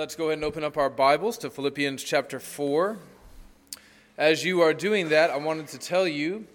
let's 0.00 0.16
go 0.16 0.28
ahead 0.28 0.38
and 0.38 0.44
open 0.46 0.64
up 0.64 0.78
our 0.78 0.88
Bibles 0.88 1.36
to 1.36 1.50
Philippians 1.50 2.02
chapter 2.02 2.40
4. 2.40 2.96
As 4.16 4.46
you 4.46 4.62
are 4.62 4.72
doing 4.72 5.10
that, 5.10 5.28
I 5.28 5.36
wanted 5.36 5.68
to 5.68 5.78
tell 5.78 6.08
you 6.08 6.46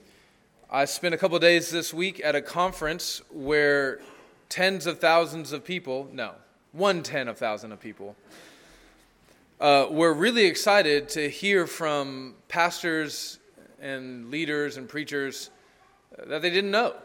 I 0.67 0.85
spent 0.85 1.13
a 1.13 1.17
couple 1.19 1.37
days 1.37 1.69
this 1.69 1.93
week 1.93 2.19
at 2.25 2.33
a 2.33 2.41
conference 2.41 3.21
where 3.29 3.99
tens 4.49 4.87
of 4.87 4.97
thousands 4.97 5.51
of 5.51 5.63
people, 5.63 6.09
no, 6.11 6.31
one 6.71 7.03
ten 7.03 7.27
of 7.27 7.37
thousand 7.37 7.71
of 7.71 7.79
people, 7.79 8.15
uh, 9.61 9.89
were 9.91 10.15
really 10.15 10.45
excited 10.45 11.07
to 11.09 11.29
hear 11.29 11.67
from 11.67 12.33
pastors 12.47 13.37
and 13.79 14.31
leaders 14.31 14.75
and 14.75 14.89
preachers 14.89 15.51
that 16.17 16.41
they 16.41 16.49
didn't 16.49 16.71
know, 16.71 16.95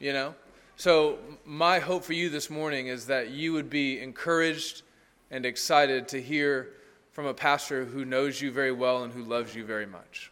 you 0.00 0.12
know? 0.12 0.34
So, 0.76 1.18
my 1.46 1.78
hope 1.78 2.04
for 2.04 2.12
you 2.12 2.28
this 2.28 2.50
morning 2.50 2.88
is 2.88 3.06
that 3.06 3.30
you 3.30 3.54
would 3.54 3.70
be 3.70 3.98
encouraged 4.00 4.82
and 5.30 5.44
excited 5.44 6.08
to 6.08 6.20
hear 6.20 6.68
from 7.12 7.26
a 7.26 7.34
pastor 7.34 7.84
who 7.84 8.04
knows 8.04 8.40
you 8.40 8.50
very 8.50 8.72
well 8.72 9.02
and 9.02 9.12
who 9.12 9.22
loves 9.22 9.54
you 9.54 9.64
very 9.64 9.86
much. 9.86 10.30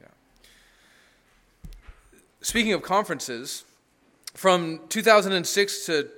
Yeah. 0.00 0.06
Speaking 2.40 2.72
of 2.72 2.82
conferences, 2.82 3.64
from 4.34 4.80
2006 4.88 5.86
to 5.86 6.08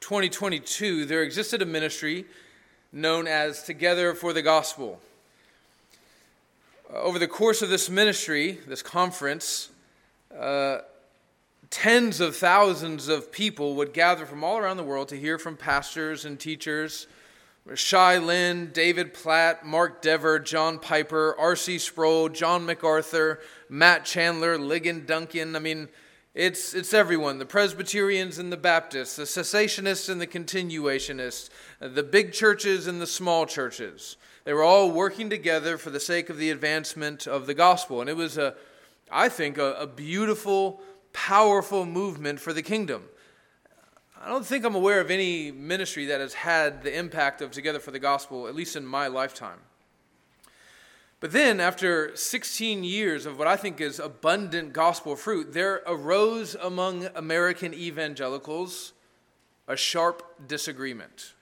2022, 0.00 1.04
there 1.04 1.22
existed 1.22 1.62
a 1.62 1.66
ministry 1.66 2.24
known 2.92 3.26
as 3.26 3.62
Together 3.62 4.14
for 4.14 4.32
the 4.32 4.42
Gospel. 4.42 5.00
Over 6.90 7.18
the 7.18 7.28
course 7.28 7.62
of 7.62 7.68
this 7.68 7.90
ministry, 7.90 8.58
this 8.66 8.82
conference, 8.82 9.70
uh, 10.38 10.78
tens 11.70 12.20
of 12.20 12.36
thousands 12.36 13.08
of 13.08 13.32
people 13.32 13.74
would 13.74 13.92
gather 13.92 14.24
from 14.24 14.44
all 14.44 14.56
around 14.56 14.76
the 14.76 14.84
world 14.84 15.08
to 15.08 15.16
hear 15.16 15.38
from 15.38 15.56
pastors 15.56 16.24
and 16.24 16.38
teachers 16.38 17.06
Shai 17.74 18.18
Linne, 18.18 18.70
David 18.72 19.12
Platt, 19.12 19.66
Mark 19.66 20.00
Dever, 20.00 20.38
John 20.38 20.78
Piper, 20.78 21.34
R.C. 21.38 21.78
Sproul, 21.78 22.28
John 22.28 22.64
MacArthur, 22.64 23.40
Matt 23.68 24.04
Chandler, 24.04 24.56
Ligon 24.56 25.04
Duncan. 25.04 25.56
I 25.56 25.58
mean, 25.58 25.88
it's, 26.32 26.74
it's 26.74 26.94
everyone 26.94 27.38
the 27.38 27.46
Presbyterians 27.46 28.38
and 28.38 28.52
the 28.52 28.56
Baptists, 28.56 29.16
the 29.16 29.24
cessationists 29.24 30.08
and 30.08 30.20
the 30.20 30.26
continuationists, 30.26 31.48
the 31.80 32.02
big 32.02 32.32
churches 32.32 32.86
and 32.86 33.00
the 33.00 33.06
small 33.06 33.46
churches. 33.46 34.16
They 34.44 34.52
were 34.52 34.62
all 34.62 34.90
working 34.90 35.28
together 35.28 35.76
for 35.76 35.90
the 35.90 35.98
sake 35.98 36.30
of 36.30 36.38
the 36.38 36.50
advancement 36.50 37.26
of 37.26 37.46
the 37.46 37.54
gospel. 37.54 38.00
And 38.00 38.08
it 38.08 38.16
was, 38.16 38.38
a, 38.38 38.54
I 39.10 39.28
think, 39.28 39.58
a, 39.58 39.72
a 39.72 39.86
beautiful, 39.88 40.80
powerful 41.12 41.84
movement 41.84 42.38
for 42.38 42.52
the 42.52 42.62
kingdom. 42.62 43.08
I 44.22 44.28
don't 44.28 44.46
think 44.46 44.64
I'm 44.64 44.74
aware 44.74 45.00
of 45.00 45.10
any 45.10 45.52
ministry 45.52 46.06
that 46.06 46.20
has 46.20 46.34
had 46.34 46.82
the 46.82 46.96
impact 46.96 47.42
of 47.42 47.50
Together 47.50 47.78
for 47.78 47.90
the 47.90 47.98
Gospel, 47.98 48.48
at 48.48 48.54
least 48.54 48.74
in 48.74 48.86
my 48.86 49.08
lifetime. 49.08 49.58
But 51.20 51.32
then, 51.32 51.60
after 51.60 52.14
16 52.14 52.84
years 52.84 53.24
of 53.24 53.38
what 53.38 53.46
I 53.46 53.56
think 53.56 53.80
is 53.80 53.98
abundant 53.98 54.72
gospel 54.72 55.16
fruit, 55.16 55.52
there 55.52 55.82
arose 55.86 56.54
among 56.54 57.08
American 57.14 57.72
evangelicals 57.72 58.92
a 59.66 59.76
sharp 59.76 60.22
disagreement. 60.46 61.32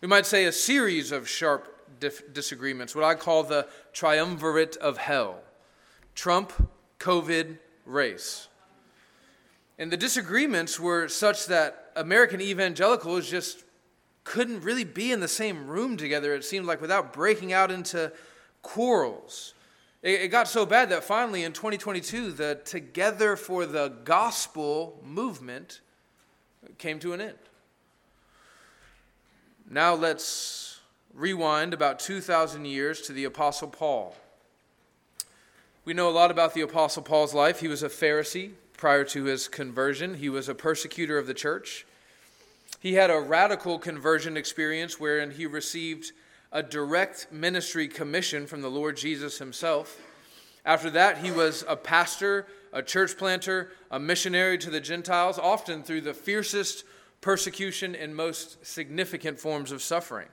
We 0.00 0.08
might 0.08 0.26
say 0.26 0.44
a 0.44 0.52
series 0.52 1.12
of 1.12 1.28
sharp 1.28 2.00
dif- 2.00 2.32
disagreements, 2.32 2.94
what 2.94 3.04
I 3.04 3.14
call 3.14 3.44
the 3.44 3.68
triumvirate 3.92 4.76
of 4.76 4.98
hell 4.98 5.40
Trump, 6.14 6.52
COVID, 6.98 7.58
race. 7.86 8.48
And 9.78 9.90
the 9.90 9.96
disagreements 9.96 10.78
were 10.78 11.08
such 11.08 11.46
that 11.46 11.83
American 11.96 12.40
evangelicals 12.40 13.28
just 13.28 13.64
couldn't 14.24 14.62
really 14.62 14.84
be 14.84 15.12
in 15.12 15.20
the 15.20 15.28
same 15.28 15.66
room 15.66 15.96
together, 15.96 16.34
it 16.34 16.44
seemed 16.44 16.66
like, 16.66 16.80
without 16.80 17.12
breaking 17.12 17.52
out 17.52 17.70
into 17.70 18.12
quarrels. 18.62 19.54
It, 20.02 20.28
got 20.28 20.48
so 20.48 20.66
bad 20.66 20.90
that 20.90 21.04
finally 21.04 21.44
in 21.44 21.52
2022, 21.52 22.32
the 22.32 22.60
Together 22.64 23.36
for 23.36 23.64
the 23.64 23.88
Gospel 24.04 25.00
movement 25.02 25.80
came 26.76 26.98
to 26.98 27.12
an 27.12 27.20
end. 27.20 27.38
Now 29.70 29.94
let's 29.94 30.80
rewind 31.14 31.72
about 31.72 32.00
2,000 32.00 32.66
years 32.66 33.00
to 33.02 33.12
the 33.12 33.24
Apostle 33.24 33.68
Paul. 33.68 34.14
We 35.86 35.94
know 35.94 36.08
a 36.08 36.12
lot 36.12 36.30
about 36.30 36.54
the 36.54 36.62
Apostle 36.62 37.02
Paul's 37.02 37.32
life. 37.34 37.60
He 37.60 37.68
was 37.68 37.82
a 37.82 37.88
Pharisee, 37.88 38.52
prior 38.84 39.02
to 39.02 39.24
his 39.24 39.48
conversion. 39.48 40.12
He 40.12 40.28
was 40.28 40.46
a 40.46 40.54
persecutor 40.54 41.16
of 41.16 41.26
the 41.26 41.32
church. 41.32 41.86
He 42.80 42.92
had 42.92 43.10
a 43.10 43.18
radical 43.18 43.78
conversion 43.78 44.36
experience 44.36 45.00
wherein 45.00 45.30
he 45.30 45.46
received 45.46 46.12
a 46.52 46.62
direct 46.62 47.32
ministry 47.32 47.88
commission 47.88 48.46
from 48.46 48.60
the 48.60 48.68
Lord 48.68 48.98
Jesus 48.98 49.38
himself. 49.38 49.98
After 50.66 50.90
that, 50.90 51.16
he 51.16 51.30
was 51.30 51.64
a 51.66 51.76
pastor, 51.76 52.46
a 52.74 52.82
church 52.82 53.16
planter, 53.16 53.70
a 53.90 53.98
missionary 53.98 54.58
to 54.58 54.68
the 54.68 54.82
Gentiles, 54.82 55.38
often 55.38 55.82
through 55.82 56.02
the 56.02 56.12
fiercest 56.12 56.84
persecution 57.22 57.94
and 57.94 58.14
most 58.14 58.66
significant 58.66 59.40
forms 59.40 59.72
of 59.72 59.80
suffering. 59.80 60.28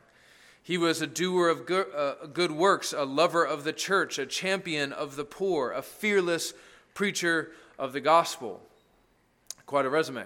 He 0.61 0.77
was 0.77 1.01
a 1.01 1.07
doer 1.07 1.47
of 1.47 1.65
good, 1.65 1.87
uh, 1.95 2.25
good 2.33 2.51
works, 2.51 2.91
a 2.91 3.05
lover 3.05 3.45
of 3.45 3.63
the 3.63 3.71
church, 3.71 4.19
a 4.19 4.25
champion 4.25 4.91
of 4.91 5.15
the 5.15 5.23
poor, 5.23 5.71
a 5.71 5.81
fearless 5.81 6.53
preacher 6.93 7.51
of 7.81 7.93
the 7.93 7.99
gospel. 7.99 8.61
Quite 9.65 9.85
a 9.85 9.89
resume. 9.89 10.23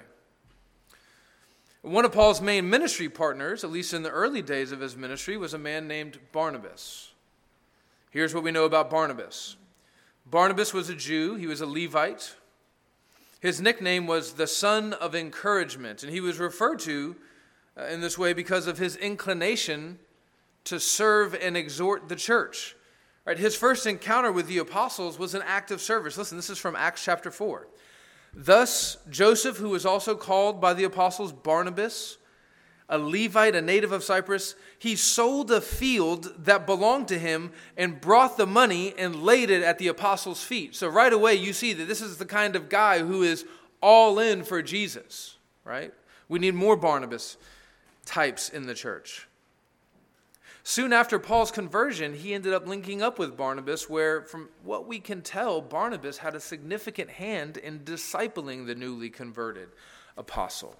One 1.82 2.04
of 2.04 2.12
Paul's 2.12 2.42
main 2.42 2.70
ministry 2.70 3.08
partners, 3.08 3.64
at 3.64 3.72
least 3.72 3.94
in 3.94 4.04
the 4.04 4.10
early 4.10 4.42
days 4.42 4.74
of 4.74 4.82
his 4.82 4.98
ministry, 4.98 5.38
was 5.38 5.54
a 5.54 5.58
man 5.58 5.88
named 5.88 6.20
Barnabas. 6.34 7.14
Here's 8.12 8.34
what 8.34 8.44
we 8.44 8.52
know 8.52 8.66
about 8.66 8.90
Barnabas 8.90 9.56
Barnabas 10.26 10.74
was 10.74 10.90
a 10.90 10.96
Jew, 10.96 11.36
he 11.36 11.48
was 11.48 11.62
a 11.62 11.66
Levite. 11.66 12.36
His 13.40 13.62
nickname 13.62 14.06
was 14.06 14.34
the 14.34 14.48
son 14.48 14.94
of 14.94 15.16
encouragement, 15.16 16.04
and 16.04 16.12
he 16.12 16.20
was 16.20 16.40
referred 16.40 16.80
to 16.80 17.16
uh, 17.78 17.86
in 17.86 18.02
this 18.02 18.18
way 18.18 18.34
because 18.34 18.68
of 18.68 18.80
his 18.80 18.98
inclination 18.98 20.00
to 20.66 20.80
serve 20.80 21.34
and 21.36 21.56
exhort 21.56 22.10
the 22.10 22.16
church. 22.16 22.75
Right, 23.26 23.40
his 23.40 23.56
first 23.56 23.88
encounter 23.88 24.32
with 24.32 24.48
the 24.48 24.60
apostles 24.60 25.18
was 25.18 25.34
an 25.34 25.42
act 25.46 25.72
of 25.72 25.82
service. 25.82 26.18
Listen, 26.18 26.38
this 26.38 26.52
is 26.52 26.60
from 26.60 26.76
Acts 26.76 27.04
chapter 27.04 27.32
4. 27.32 27.68
Thus, 28.36 28.98
Joseph, 29.10 29.58
who 29.58 29.70
was 29.70 29.86
also 29.86 30.16
called 30.16 30.62
by 30.62 30.74
the 30.74 30.84
apostles 30.84 31.32
Barnabas, 31.34 32.18
a 32.88 33.00
Levite, 33.00 33.56
a 33.56 33.62
native 33.62 33.92
of 33.92 34.04
Cyprus, 34.04 34.54
he 34.78 34.96
sold 34.96 35.50
a 35.50 35.60
field 35.60 36.34
that 36.46 36.68
belonged 36.68 37.08
to 37.08 37.18
him 37.18 37.52
and 37.76 38.00
brought 38.00 38.38
the 38.38 38.46
money 38.46 38.94
and 38.96 39.24
laid 39.24 39.50
it 39.50 39.64
at 39.64 39.80
the 39.80 39.88
apostles' 39.88 40.44
feet. 40.44 40.76
So, 40.76 40.88
right 40.88 41.12
away, 41.12 41.34
you 41.34 41.54
see 41.54 41.74
that 41.74 41.88
this 41.88 42.02
is 42.02 42.18
the 42.18 42.26
kind 42.26 42.56
of 42.56 42.70
guy 42.70 43.00
who 43.00 43.24
is 43.24 43.46
all 43.82 44.20
in 44.20 44.44
for 44.44 44.62
Jesus, 44.62 45.38
right? 45.64 45.92
We 46.30 46.38
need 46.38 46.54
more 46.54 46.76
Barnabas 46.76 47.38
types 48.06 48.50
in 48.50 48.68
the 48.68 48.76
church. 48.76 49.28
Soon 50.68 50.94
after 50.94 51.20
Paul's 51.20 51.52
conversion, 51.52 52.16
he 52.16 52.34
ended 52.34 52.52
up 52.52 52.68
linking 52.68 53.04
up 53.04 53.20
with 53.20 53.38
Barnabas, 53.38 53.88
where, 53.88 54.24
from 54.24 54.50
what 54.64 54.88
we 54.88 55.00
can 55.00 55.22
tell, 55.22 55.62
Barnabas 55.62 56.18
had 56.18 56.34
a 56.34 56.40
significant 56.40 57.08
hand 57.12 57.58
in 57.58 57.82
discipling 57.82 58.66
the 58.66 58.74
newly 58.74 59.12
converted 59.12 59.70
apostle. 60.18 60.76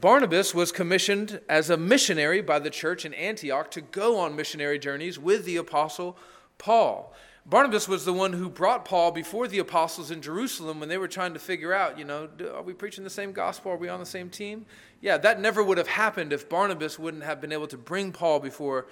Barnabas 0.00 0.54
was 0.54 0.72
commissioned 0.72 1.42
as 1.46 1.68
a 1.68 1.76
missionary 1.76 2.40
by 2.40 2.58
the 2.58 2.70
church 2.70 3.04
in 3.04 3.12
Antioch 3.12 3.70
to 3.72 3.82
go 3.82 4.18
on 4.18 4.34
missionary 4.34 4.78
journeys 4.78 5.18
with 5.18 5.44
the 5.44 5.58
apostle 5.58 6.16
Paul. 6.56 7.14
Barnabas 7.48 7.86
was 7.86 8.04
the 8.04 8.12
one 8.12 8.32
who 8.32 8.50
brought 8.50 8.84
Paul 8.84 9.12
before 9.12 9.46
the 9.46 9.60
apostles 9.60 10.10
in 10.10 10.20
Jerusalem 10.20 10.80
when 10.80 10.88
they 10.88 10.98
were 10.98 11.06
trying 11.06 11.32
to 11.34 11.38
figure 11.38 11.72
out, 11.72 11.96
you 11.96 12.04
know, 12.04 12.28
are 12.52 12.62
we 12.62 12.72
preaching 12.72 13.04
the 13.04 13.10
same 13.10 13.30
gospel? 13.30 13.70
Are 13.70 13.76
we 13.76 13.88
on 13.88 14.00
the 14.00 14.06
same 14.06 14.30
team? 14.30 14.66
Yeah, 15.00 15.16
that 15.18 15.40
never 15.40 15.62
would 15.62 15.78
have 15.78 15.86
happened 15.86 16.32
if 16.32 16.48
Barnabas 16.48 16.98
wouldn't 16.98 17.22
have 17.22 17.40
been 17.40 17.52
able 17.52 17.68
to 17.68 17.76
bring 17.76 18.10
Paul 18.10 18.40
before 18.40 18.88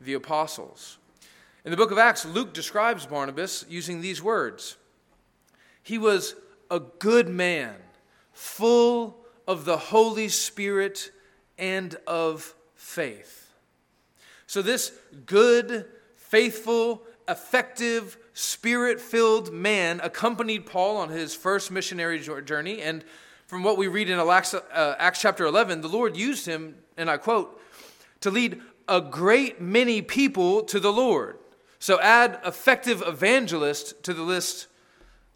the 0.00 0.14
apostles. 0.14 0.96
In 1.66 1.70
the 1.70 1.76
book 1.76 1.90
of 1.90 1.98
Acts, 1.98 2.24
Luke 2.24 2.54
describes 2.54 3.04
Barnabas 3.04 3.66
using 3.68 4.00
these 4.00 4.22
words 4.22 4.78
He 5.82 5.98
was 5.98 6.34
a 6.70 6.80
good 6.80 7.28
man, 7.28 7.74
full 8.32 9.18
of 9.46 9.66
the 9.66 9.76
Holy 9.76 10.30
Spirit 10.30 11.10
and 11.58 11.94
of 12.06 12.54
faith. 12.74 13.52
So, 14.46 14.62
this 14.62 14.92
good, 15.26 15.84
faithful, 16.16 17.02
effective, 17.28 18.16
spirit 18.32 19.00
filled 19.00 19.52
man 19.52 20.00
accompanied 20.02 20.66
Paul 20.66 20.96
on 20.96 21.08
his 21.10 21.34
first 21.34 21.70
missionary 21.70 22.18
journey. 22.44 22.80
And 22.80 23.04
from 23.46 23.62
what 23.62 23.76
we 23.76 23.88
read 23.88 24.10
in 24.10 24.18
Acts, 24.18 24.54
uh, 24.54 24.96
Acts 24.98 25.20
chapter 25.20 25.44
11, 25.44 25.80
the 25.80 25.88
Lord 25.88 26.16
used 26.16 26.46
him, 26.46 26.76
and 26.96 27.10
I 27.10 27.16
quote, 27.16 27.60
to 28.20 28.30
lead 28.30 28.60
a 28.88 29.00
great 29.00 29.60
many 29.60 30.02
people 30.02 30.62
to 30.64 30.80
the 30.80 30.92
Lord. 30.92 31.38
So 31.78 32.00
add 32.00 32.40
effective 32.44 33.02
evangelist 33.06 34.02
to 34.04 34.14
the 34.14 34.22
list 34.22 34.66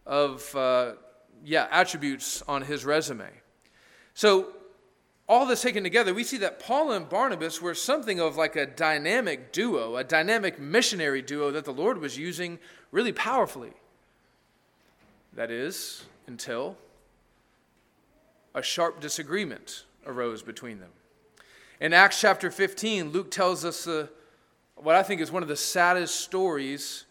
of 0.06 0.54
uh, 0.56 0.92
yeah 1.44 1.68
attributes 1.70 2.42
on 2.48 2.62
his 2.62 2.84
resume. 2.84 3.28
So 4.14 4.52
all 5.32 5.46
this 5.46 5.62
taken 5.62 5.82
together, 5.82 6.12
we 6.12 6.24
see 6.24 6.36
that 6.36 6.58
Paul 6.58 6.92
and 6.92 7.08
Barnabas 7.08 7.62
were 7.62 7.74
something 7.74 8.20
of 8.20 8.36
like 8.36 8.54
a 8.54 8.66
dynamic 8.66 9.50
duo, 9.50 9.96
a 9.96 10.04
dynamic 10.04 10.60
missionary 10.60 11.22
duo 11.22 11.50
that 11.52 11.64
the 11.64 11.72
Lord 11.72 11.98
was 11.98 12.18
using 12.18 12.58
really 12.90 13.12
powerfully. 13.12 13.72
That 15.32 15.50
is, 15.50 16.04
until 16.26 16.76
a 18.54 18.62
sharp 18.62 19.00
disagreement 19.00 19.86
arose 20.06 20.42
between 20.42 20.80
them. 20.80 20.90
In 21.80 21.94
Acts 21.94 22.20
chapter 22.20 22.50
15, 22.50 23.08
Luke 23.08 23.30
tells 23.30 23.64
us 23.64 23.86
uh, 23.86 24.08
what 24.76 24.96
I 24.96 25.02
think 25.02 25.22
is 25.22 25.32
one 25.32 25.42
of 25.42 25.48
the 25.48 25.56
saddest 25.56 26.20
stories 26.20 27.06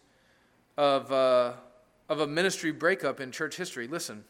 of, 0.76 1.10
uh, 1.10 1.54
of 2.08 2.20
a 2.20 2.28
ministry 2.28 2.70
breakup 2.70 3.18
in 3.18 3.32
church 3.32 3.56
history. 3.56 3.88
Listen. 3.88 4.22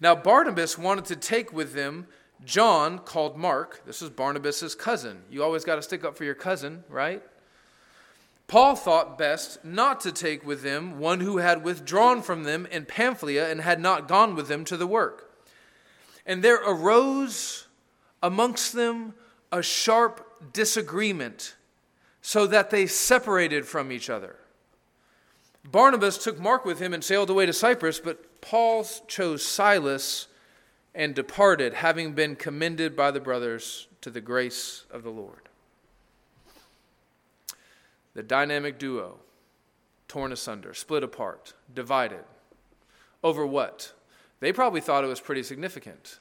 Now, 0.00 0.16
Barnabas 0.16 0.76
wanted 0.76 1.04
to 1.04 1.14
take 1.14 1.52
with 1.52 1.74
them 1.74 2.08
John, 2.44 2.98
called 2.98 3.36
Mark. 3.36 3.82
This 3.86 4.02
is 4.02 4.10
Barnabas' 4.10 4.74
cousin. 4.74 5.22
You 5.30 5.42
always 5.42 5.64
got 5.64 5.76
to 5.76 5.82
stick 5.82 6.04
up 6.04 6.16
for 6.16 6.24
your 6.24 6.34
cousin, 6.34 6.84
right? 6.88 7.22
Paul 8.46 8.76
thought 8.76 9.16
best 9.16 9.64
not 9.64 10.00
to 10.00 10.12
take 10.12 10.44
with 10.44 10.62
them 10.62 10.98
one 10.98 11.20
who 11.20 11.38
had 11.38 11.64
withdrawn 11.64 12.20
from 12.20 12.42
them 12.42 12.66
in 12.66 12.84
Pamphylia 12.84 13.50
and 13.50 13.60
had 13.60 13.80
not 13.80 14.08
gone 14.08 14.34
with 14.34 14.48
them 14.48 14.64
to 14.66 14.76
the 14.76 14.86
work. 14.86 15.30
And 16.26 16.42
there 16.42 16.62
arose 16.62 17.66
amongst 18.22 18.72
them 18.72 19.14
a 19.50 19.62
sharp 19.62 20.52
disagreement, 20.52 21.56
so 22.22 22.46
that 22.46 22.70
they 22.70 22.86
separated 22.86 23.66
from 23.66 23.90
each 23.90 24.08
other. 24.08 24.36
Barnabas 25.64 26.18
took 26.18 26.38
Mark 26.40 26.64
with 26.64 26.78
him 26.78 26.94
and 26.94 27.02
sailed 27.02 27.30
away 27.30 27.46
to 27.46 27.52
Cyprus, 27.52 28.00
but 28.00 28.40
Paul 28.40 28.84
chose 29.06 29.44
Silas 29.44 30.28
and 30.94 31.14
departed, 31.14 31.74
having 31.74 32.12
been 32.12 32.36
commended 32.36 32.94
by 32.94 33.10
the 33.10 33.20
brothers 33.20 33.88
to 34.02 34.10
the 34.10 34.20
grace 34.20 34.84
of 34.90 35.02
the 35.02 35.10
Lord. 35.10 35.48
The 38.14 38.22
dynamic 38.22 38.78
duo, 38.78 39.20
torn 40.06 40.32
asunder, 40.32 40.74
split 40.74 41.02
apart, 41.02 41.54
divided. 41.72 42.24
Over 43.24 43.46
what? 43.46 43.92
They 44.40 44.52
probably 44.52 44.80
thought 44.80 45.04
it 45.04 45.08
was 45.08 45.20
pretty 45.20 45.42
significant. 45.42 46.18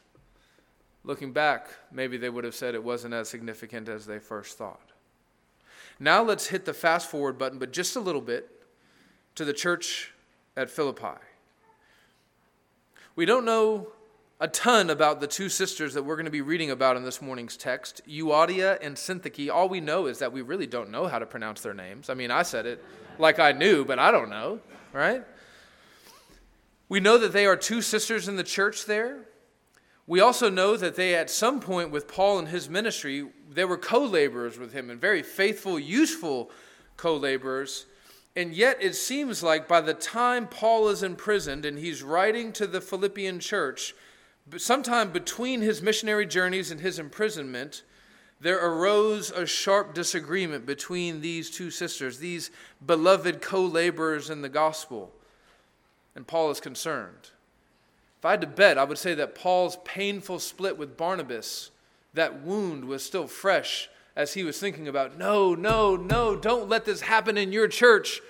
Looking 1.03 1.33
back, 1.33 1.69
maybe 1.91 2.15
they 2.17 2.29
would 2.29 2.43
have 2.43 2.55
said 2.55 2.75
it 2.75 2.83
wasn't 2.83 3.13
as 3.13 3.27
significant 3.27 3.89
as 3.89 4.05
they 4.05 4.19
first 4.19 4.57
thought. 4.57 4.91
Now 5.99 6.23
let's 6.23 6.47
hit 6.47 6.65
the 6.65 6.73
fast 6.73 7.09
forward 7.09 7.37
button, 7.37 7.59
but 7.59 7.73
just 7.73 7.95
a 7.95 7.99
little 7.99 8.21
bit, 8.21 8.49
to 9.35 9.43
the 9.43 9.53
church 9.53 10.13
at 10.55 10.69
Philippi. 10.69 11.19
We 13.15 13.25
don't 13.25 13.45
know 13.45 13.87
a 14.41 14.47
ton 14.47 14.89
about 14.89 15.21
the 15.21 15.27
two 15.27 15.49
sisters 15.49 15.93
that 15.93 16.01
we're 16.01 16.15
going 16.15 16.25
to 16.25 16.31
be 16.31 16.41
reading 16.41 16.71
about 16.71 16.97
in 16.97 17.03
this 17.03 17.21
morning's 17.21 17.55
text, 17.55 18.01
Euodia 18.09 18.79
and 18.81 18.95
Syntyche. 18.95 19.51
All 19.51 19.69
we 19.69 19.79
know 19.79 20.07
is 20.07 20.17
that 20.17 20.33
we 20.33 20.41
really 20.41 20.65
don't 20.65 20.89
know 20.89 21.05
how 21.05 21.19
to 21.19 21.27
pronounce 21.27 21.61
their 21.61 21.75
names. 21.75 22.09
I 22.09 22.15
mean, 22.15 22.31
I 22.31 22.41
said 22.41 22.65
it 22.65 22.83
like 23.19 23.37
I 23.37 23.51
knew, 23.51 23.85
but 23.85 23.99
I 23.99 24.09
don't 24.09 24.31
know, 24.31 24.59
right? 24.93 25.23
We 26.89 26.99
know 26.99 27.19
that 27.19 27.33
they 27.33 27.45
are 27.45 27.55
two 27.55 27.83
sisters 27.83 28.27
in 28.27 28.35
the 28.35 28.43
church 28.43 28.87
there. 28.87 29.25
We 30.07 30.21
also 30.21 30.49
know 30.49 30.75
that 30.75 30.95
they, 30.95 31.13
at 31.13 31.29
some 31.29 31.59
point 31.59 31.91
with 31.91 32.07
Paul 32.07 32.39
and 32.39 32.47
his 32.47 32.67
ministry, 32.67 33.27
they 33.47 33.63
were 33.63 33.77
co 33.77 34.03
laborers 34.03 34.57
with 34.57 34.73
him 34.73 34.89
and 34.89 34.99
very 34.99 35.21
faithful, 35.21 35.77
useful 35.77 36.49
co 36.97 37.15
laborers. 37.15 37.85
And 38.35 38.55
yet, 38.55 38.77
it 38.81 38.95
seems 38.95 39.43
like 39.43 39.67
by 39.67 39.81
the 39.81 39.93
time 39.93 40.47
Paul 40.47 40.89
is 40.89 41.03
imprisoned 41.03 41.63
and 41.63 41.77
he's 41.77 42.01
writing 42.01 42.51
to 42.53 42.65
the 42.65 42.81
Philippian 42.81 43.39
church, 43.39 43.93
sometime 44.57 45.11
between 45.11 45.61
his 45.61 45.81
missionary 45.81 46.25
journeys 46.25 46.71
and 46.71 46.81
his 46.81 46.99
imprisonment, 46.99 47.83
there 48.39 48.65
arose 48.65 49.29
a 49.29 49.45
sharp 49.45 49.93
disagreement 49.93 50.65
between 50.65 51.21
these 51.21 51.49
two 51.49 51.69
sisters, 51.69 52.17
these 52.17 52.49
beloved 52.83 53.41
co 53.41 53.63
laborers 53.63 54.29
in 54.29 54.41
the 54.41 54.49
gospel. 54.49 55.11
And 56.15 56.25
Paul 56.25 56.49
is 56.49 56.59
concerned. 56.59 57.29
If 58.19 58.25
I 58.25 58.31
had 58.31 58.41
to 58.41 58.47
bet, 58.47 58.77
I 58.77 58.83
would 58.83 58.97
say 58.97 59.13
that 59.15 59.35
Paul's 59.35 59.77
painful 59.83 60.39
split 60.39 60.77
with 60.77 60.97
Barnabas, 60.97 61.71
that 62.13 62.41
wound 62.41 62.85
was 62.85 63.03
still 63.03 63.27
fresh 63.27 63.89
as 64.15 64.33
he 64.33 64.43
was 64.43 64.59
thinking 64.59 64.87
about, 64.87 65.17
no, 65.17 65.55
no, 65.55 65.95
no, 65.95 66.35
don't 66.35 66.67
let 66.67 66.85
this 66.85 67.01
happen 67.01 67.37
in 67.37 67.51
your 67.51 67.67
church. 67.67 68.21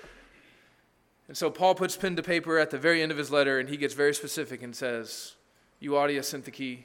And 1.28 1.36
so 1.36 1.50
Paul 1.50 1.75
puts 1.75 1.98
pen 1.98 2.16
to 2.18 2.24
paper 2.24 2.58
at 2.58 2.69
the 2.69 2.78
very 2.78 3.02
end 3.02 3.12
of 3.12 3.18
his 3.18 3.31
letter 3.31 3.60
and 3.60 3.69
he 3.69 3.78
gets 3.78 3.94
very 3.94 4.13
specific 4.13 4.62
and 4.62 4.75
says, 4.75 5.36
Euodia 5.81 6.19
Syntyche, 6.19 6.83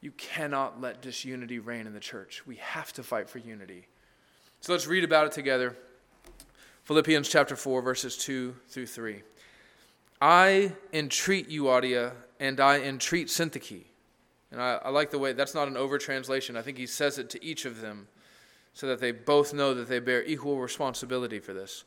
you 0.00 0.10
cannot 0.12 0.80
let 0.80 1.00
disunity 1.00 1.58
reign 1.58 1.86
in 1.86 1.92
the 1.92 2.00
church. 2.00 2.46
We 2.46 2.56
have 2.56 2.92
to 2.94 3.02
fight 3.02 3.28
for 3.28 3.38
unity. 3.38 3.86
So 4.60 4.72
let's 4.72 4.86
read 4.86 5.04
about 5.04 5.26
it 5.26 5.32
together. 5.32 5.76
Philippians 6.84 7.28
chapter 7.28 7.54
4, 7.54 7.80
verses 7.82 8.16
2 8.16 8.54
through 8.68 8.86
3. 8.86 9.22
I 10.20 10.72
entreat 10.92 11.48
you 11.48 11.64
Euodia 11.64 12.12
and 12.40 12.58
I 12.60 12.80
entreat 12.80 13.28
Syntyche. 13.28 13.84
And 14.50 14.60
I, 14.60 14.80
I 14.84 14.90
like 14.90 15.10
the 15.10 15.18
way 15.18 15.32
that's 15.32 15.54
not 15.54 15.68
an 15.68 15.76
over 15.76 15.98
translation. 15.98 16.56
I 16.56 16.62
think 16.62 16.78
he 16.78 16.86
says 16.86 17.18
it 17.18 17.30
to 17.30 17.44
each 17.44 17.64
of 17.64 17.80
them 17.80 18.08
so 18.74 18.86
that 18.88 19.00
they 19.00 19.12
both 19.12 19.54
know 19.54 19.74
that 19.74 19.88
they 19.88 19.98
bear 20.00 20.24
equal 20.24 20.58
responsibility 20.58 21.38
for 21.38 21.52
this. 21.52 21.84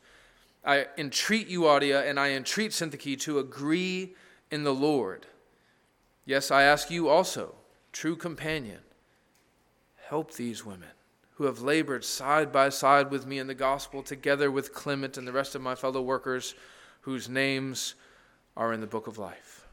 I 0.64 0.86
entreat 0.98 1.48
you 1.48 1.62
Euodia 1.62 2.08
and 2.08 2.18
I 2.18 2.30
entreat 2.30 2.72
Syntyche 2.72 3.20
to 3.20 3.38
agree 3.38 4.14
in 4.50 4.64
the 4.64 4.74
Lord. 4.74 5.26
Yes, 6.26 6.50
I 6.50 6.64
ask 6.64 6.90
you 6.90 7.08
also, 7.08 7.54
true 7.92 8.16
companion, 8.16 8.80
help 10.08 10.34
these 10.34 10.66
women 10.66 10.88
who 11.34 11.44
have 11.44 11.60
labored 11.60 12.04
side 12.04 12.50
by 12.50 12.68
side 12.68 13.10
with 13.10 13.26
me 13.26 13.38
in 13.38 13.46
the 13.46 13.54
gospel, 13.54 14.02
together 14.02 14.50
with 14.50 14.74
Clement 14.74 15.16
and 15.16 15.26
the 15.26 15.32
rest 15.32 15.54
of 15.54 15.62
my 15.62 15.74
fellow 15.74 16.02
workers 16.02 16.54
whose 17.02 17.28
names 17.28 17.94
are 18.56 18.72
in 18.72 18.80
the 18.80 18.86
book 18.86 19.06
of 19.06 19.18
life. 19.18 19.66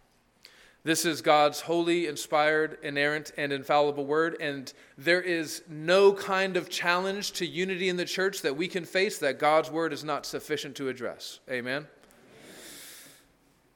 This 0.83 1.05
is 1.05 1.21
God's 1.21 1.61
holy, 1.61 2.07
inspired, 2.07 2.77
inerrant, 2.83 3.31
and 3.37 3.53
infallible 3.53 4.05
word, 4.05 4.35
and 4.41 4.71
there 4.97 5.21
is 5.21 5.63
no 5.69 6.11
kind 6.11 6.57
of 6.57 6.69
challenge 6.69 7.31
to 7.33 7.45
unity 7.45 7.87
in 7.87 7.95
the 7.95 8.05
church 8.05 8.41
that 8.41 8.57
we 8.57 8.67
can 8.67 8.83
face 8.83 9.17
that 9.19 9.39
God's 9.39 9.71
word 9.71 9.93
is 9.93 10.03
not 10.03 10.25
sufficient 10.25 10.75
to 10.75 10.89
address. 10.89 11.39
Amen? 11.49 11.87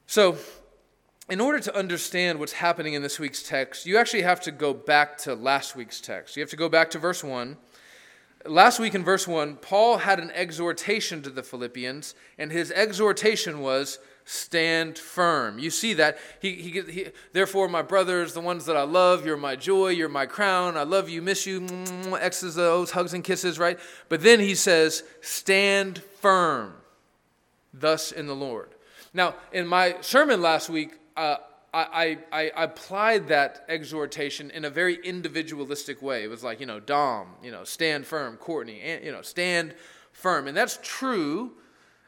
So, 0.05 0.37
in 1.29 1.41
order 1.41 1.59
to 1.59 1.75
understand 1.75 2.39
what's 2.39 2.53
happening 2.53 2.93
in 2.93 3.01
this 3.01 3.19
week's 3.19 3.43
text, 3.43 3.85
you 3.85 3.97
actually 3.97 4.21
have 4.21 4.39
to 4.41 4.51
go 4.51 4.73
back 4.73 5.17
to 5.19 5.35
last 5.35 5.75
week's 5.75 5.99
text. 5.99 6.37
You 6.37 6.41
have 6.41 6.49
to 6.51 6.55
go 6.55 6.69
back 6.69 6.89
to 6.91 6.99
verse 6.99 7.23
1. 7.23 7.57
Last 8.45 8.79
week 8.79 8.95
in 8.95 9.03
verse 9.03 9.27
1, 9.27 9.57
Paul 9.57 9.97
had 9.97 10.19
an 10.19 10.31
exhortation 10.31 11.21
to 11.23 11.29
the 11.29 11.43
Philippians, 11.43 12.15
and 12.37 12.49
his 12.49 12.71
exhortation 12.71 13.59
was 13.59 13.99
stand 14.23 14.97
firm. 14.97 15.59
You 15.59 15.69
see 15.69 15.93
that. 15.95 16.17
He, 16.41 16.53
he, 16.53 16.81
he, 16.81 17.07
Therefore, 17.33 17.67
my 17.67 17.81
brothers, 17.81 18.33
the 18.33 18.41
ones 18.41 18.65
that 18.65 18.77
I 18.77 18.83
love, 18.83 19.25
you're 19.25 19.35
my 19.35 19.57
joy, 19.57 19.89
you're 19.89 20.07
my 20.07 20.25
crown. 20.25 20.77
I 20.77 20.83
love 20.83 21.09
you, 21.09 21.21
miss 21.21 21.45
you, 21.45 21.65
X's, 22.17 22.57
O's, 22.57 22.91
hugs 22.91 23.13
and 23.13 23.23
kisses, 23.23 23.59
right? 23.59 23.77
But 24.07 24.21
then 24.21 24.39
he 24.39 24.55
says, 24.55 25.03
stand 25.19 26.03
firm, 26.21 26.73
thus 27.73 28.13
in 28.13 28.27
the 28.27 28.35
Lord. 28.35 28.75
Now, 29.13 29.35
in 29.51 29.67
my 29.67 29.97
sermon 30.01 30.41
last 30.41 30.69
week, 30.69 30.91
uh, 31.17 31.37
I, 31.73 32.19
I, 32.31 32.51
I, 32.55 32.63
applied 32.63 33.27
that 33.27 33.65
exhortation 33.67 34.51
in 34.51 34.63
a 34.65 34.69
very 34.69 34.95
individualistic 35.03 36.01
way. 36.01 36.23
It 36.23 36.29
was 36.29 36.43
like, 36.43 36.59
you 36.59 36.65
know, 36.65 36.79
Dom, 36.79 37.27
you 37.43 37.51
know, 37.51 37.63
stand 37.63 38.05
firm, 38.05 38.37
Courtney, 38.37 38.81
you 39.03 39.11
know, 39.11 39.21
stand 39.21 39.73
firm. 40.11 40.47
And 40.47 40.55
that's 40.55 40.79
true. 40.81 41.51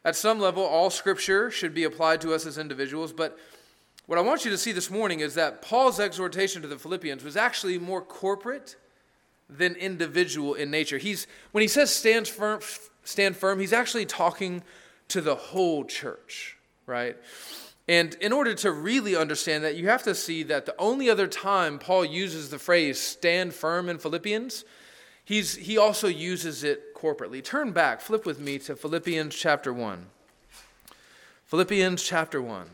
At 0.04 0.16
some 0.16 0.40
level, 0.40 0.62
all 0.62 0.88
scripture 0.88 1.50
should 1.50 1.74
be 1.74 1.84
applied 1.84 2.20
to 2.22 2.32
us 2.32 2.46
as 2.46 2.56
individuals. 2.56 3.12
But 3.12 3.38
what 4.06 4.18
I 4.18 4.22
want 4.22 4.44
you 4.44 4.50
to 4.50 4.58
see 4.58 4.72
this 4.72 4.90
morning 4.90 5.20
is 5.20 5.34
that 5.34 5.60
Paul's 5.60 6.00
exhortation 6.00 6.62
to 6.62 6.68
the 6.68 6.78
Philippians 6.78 7.22
was 7.22 7.36
actually 7.36 7.78
more 7.78 8.00
corporate 8.00 8.76
than 9.48 9.74
individual 9.74 10.54
in 10.54 10.70
nature. 10.70 10.98
He's, 10.98 11.26
when 11.52 11.62
he 11.62 11.68
says 11.68 11.94
stand 11.94 12.26
firm, 12.26 12.60
stand 13.04 13.36
firm, 13.36 13.60
he's 13.60 13.72
actually 13.72 14.06
talking 14.06 14.62
to 15.08 15.20
the 15.20 15.34
whole 15.34 15.84
church, 15.84 16.56
right? 16.86 17.16
And 17.90 18.14
in 18.20 18.32
order 18.32 18.54
to 18.54 18.70
really 18.70 19.16
understand 19.16 19.64
that, 19.64 19.74
you 19.74 19.88
have 19.88 20.04
to 20.04 20.14
see 20.14 20.44
that 20.44 20.64
the 20.64 20.76
only 20.78 21.10
other 21.10 21.26
time 21.26 21.80
Paul 21.80 22.04
uses 22.04 22.48
the 22.48 22.58
phrase 22.60 23.00
stand 23.00 23.52
firm 23.52 23.88
in 23.88 23.98
Philippians, 23.98 24.64
he's, 25.24 25.56
he 25.56 25.76
also 25.76 26.06
uses 26.06 26.62
it 26.62 26.94
corporately. 26.94 27.42
Turn 27.42 27.72
back, 27.72 28.00
flip 28.00 28.24
with 28.24 28.38
me 28.38 28.60
to 28.60 28.76
Philippians 28.76 29.34
chapter 29.34 29.72
1. 29.72 30.06
Philippians 31.46 32.00
chapter 32.00 32.40
1. 32.40 32.70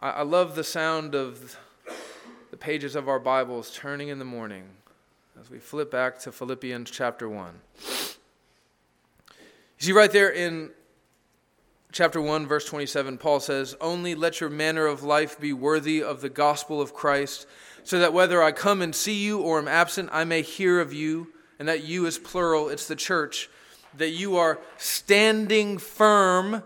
I, 0.00 0.10
I 0.10 0.22
love 0.22 0.54
the 0.54 0.62
sound 0.62 1.14
of 1.14 1.56
the 2.50 2.58
pages 2.58 2.94
of 2.94 3.08
our 3.08 3.18
Bibles 3.18 3.74
turning 3.74 4.08
in 4.08 4.18
the 4.18 4.26
morning 4.26 4.64
as 5.40 5.48
we 5.48 5.58
flip 5.60 5.90
back 5.90 6.18
to 6.18 6.30
Philippians 6.30 6.90
chapter 6.90 7.26
1. 7.26 7.54
You 7.78 7.86
see, 9.78 9.92
right 9.92 10.12
there 10.12 10.28
in 10.28 10.72
chapter 11.92 12.20
1 12.20 12.46
verse 12.46 12.64
27 12.64 13.18
Paul 13.18 13.40
says, 13.40 13.76
"Only 13.80 14.14
let 14.14 14.40
your 14.40 14.50
manner 14.50 14.86
of 14.86 15.02
life 15.02 15.38
be 15.38 15.52
worthy 15.52 16.02
of 16.02 16.20
the 16.20 16.28
gospel 16.28 16.80
of 16.80 16.94
Christ, 16.94 17.46
so 17.82 17.98
that 17.98 18.12
whether 18.12 18.42
I 18.42 18.52
come 18.52 18.82
and 18.82 18.94
see 18.94 19.14
you 19.14 19.40
or 19.40 19.58
am 19.58 19.68
absent, 19.68 20.10
I 20.12 20.24
may 20.24 20.42
hear 20.42 20.80
of 20.80 20.92
you." 20.92 21.32
And 21.58 21.68
that 21.68 21.84
you 21.84 22.06
is 22.06 22.16
plural, 22.18 22.70
it's 22.70 22.86
the 22.86 22.96
church, 22.96 23.50
that 23.98 24.10
you 24.10 24.36
are 24.36 24.58
standing 24.78 25.76
firm 25.76 26.62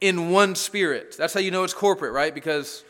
in 0.00 0.30
one 0.30 0.54
spirit. 0.54 1.14
That's 1.18 1.34
how 1.34 1.40
you 1.40 1.50
know 1.50 1.64
it's 1.64 1.74
corporate, 1.74 2.12
right? 2.12 2.34
Because 2.34 2.84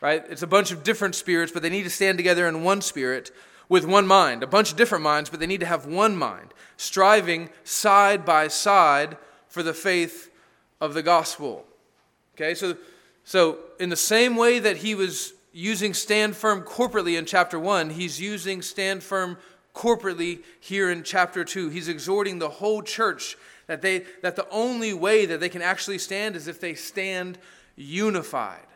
right, 0.00 0.24
it's 0.28 0.42
a 0.42 0.46
bunch 0.46 0.70
of 0.72 0.82
different 0.82 1.14
spirits, 1.14 1.52
but 1.52 1.62
they 1.62 1.70
need 1.70 1.84
to 1.84 1.90
stand 1.90 2.18
together 2.18 2.46
in 2.46 2.62
one 2.62 2.82
spirit 2.82 3.30
with 3.68 3.84
one 3.84 4.06
mind. 4.06 4.42
A 4.42 4.46
bunch 4.46 4.70
of 4.70 4.76
different 4.76 5.04
minds, 5.04 5.30
but 5.30 5.40
they 5.40 5.46
need 5.46 5.60
to 5.60 5.66
have 5.66 5.86
one 5.86 6.16
mind, 6.16 6.52
striving 6.76 7.48
side 7.64 8.24
by 8.24 8.48
side 8.48 9.16
for 9.48 9.62
the 9.62 9.72
faith 9.72 10.28
of 10.82 10.94
the 10.94 11.02
gospel. 11.02 11.64
Okay, 12.34 12.54
so, 12.54 12.76
so 13.22 13.58
in 13.78 13.88
the 13.88 13.96
same 13.96 14.34
way 14.34 14.58
that 14.58 14.78
he 14.78 14.96
was 14.96 15.32
using 15.52 15.94
stand 15.94 16.34
firm 16.34 16.62
corporately 16.62 17.16
in 17.16 17.24
chapter 17.24 17.58
1, 17.58 17.90
he's 17.90 18.20
using 18.20 18.60
stand 18.60 19.00
firm 19.00 19.38
corporately 19.76 20.40
here 20.58 20.90
in 20.90 21.04
chapter 21.04 21.44
2. 21.44 21.68
He's 21.68 21.86
exhorting 21.86 22.40
the 22.40 22.48
whole 22.48 22.82
church 22.82 23.36
that, 23.68 23.80
they, 23.80 24.00
that 24.22 24.34
the 24.34 24.48
only 24.50 24.92
way 24.92 25.24
that 25.24 25.38
they 25.38 25.48
can 25.48 25.62
actually 25.62 25.98
stand 25.98 26.34
is 26.34 26.48
if 26.48 26.60
they 26.60 26.74
stand 26.74 27.38
unified. 27.76 28.66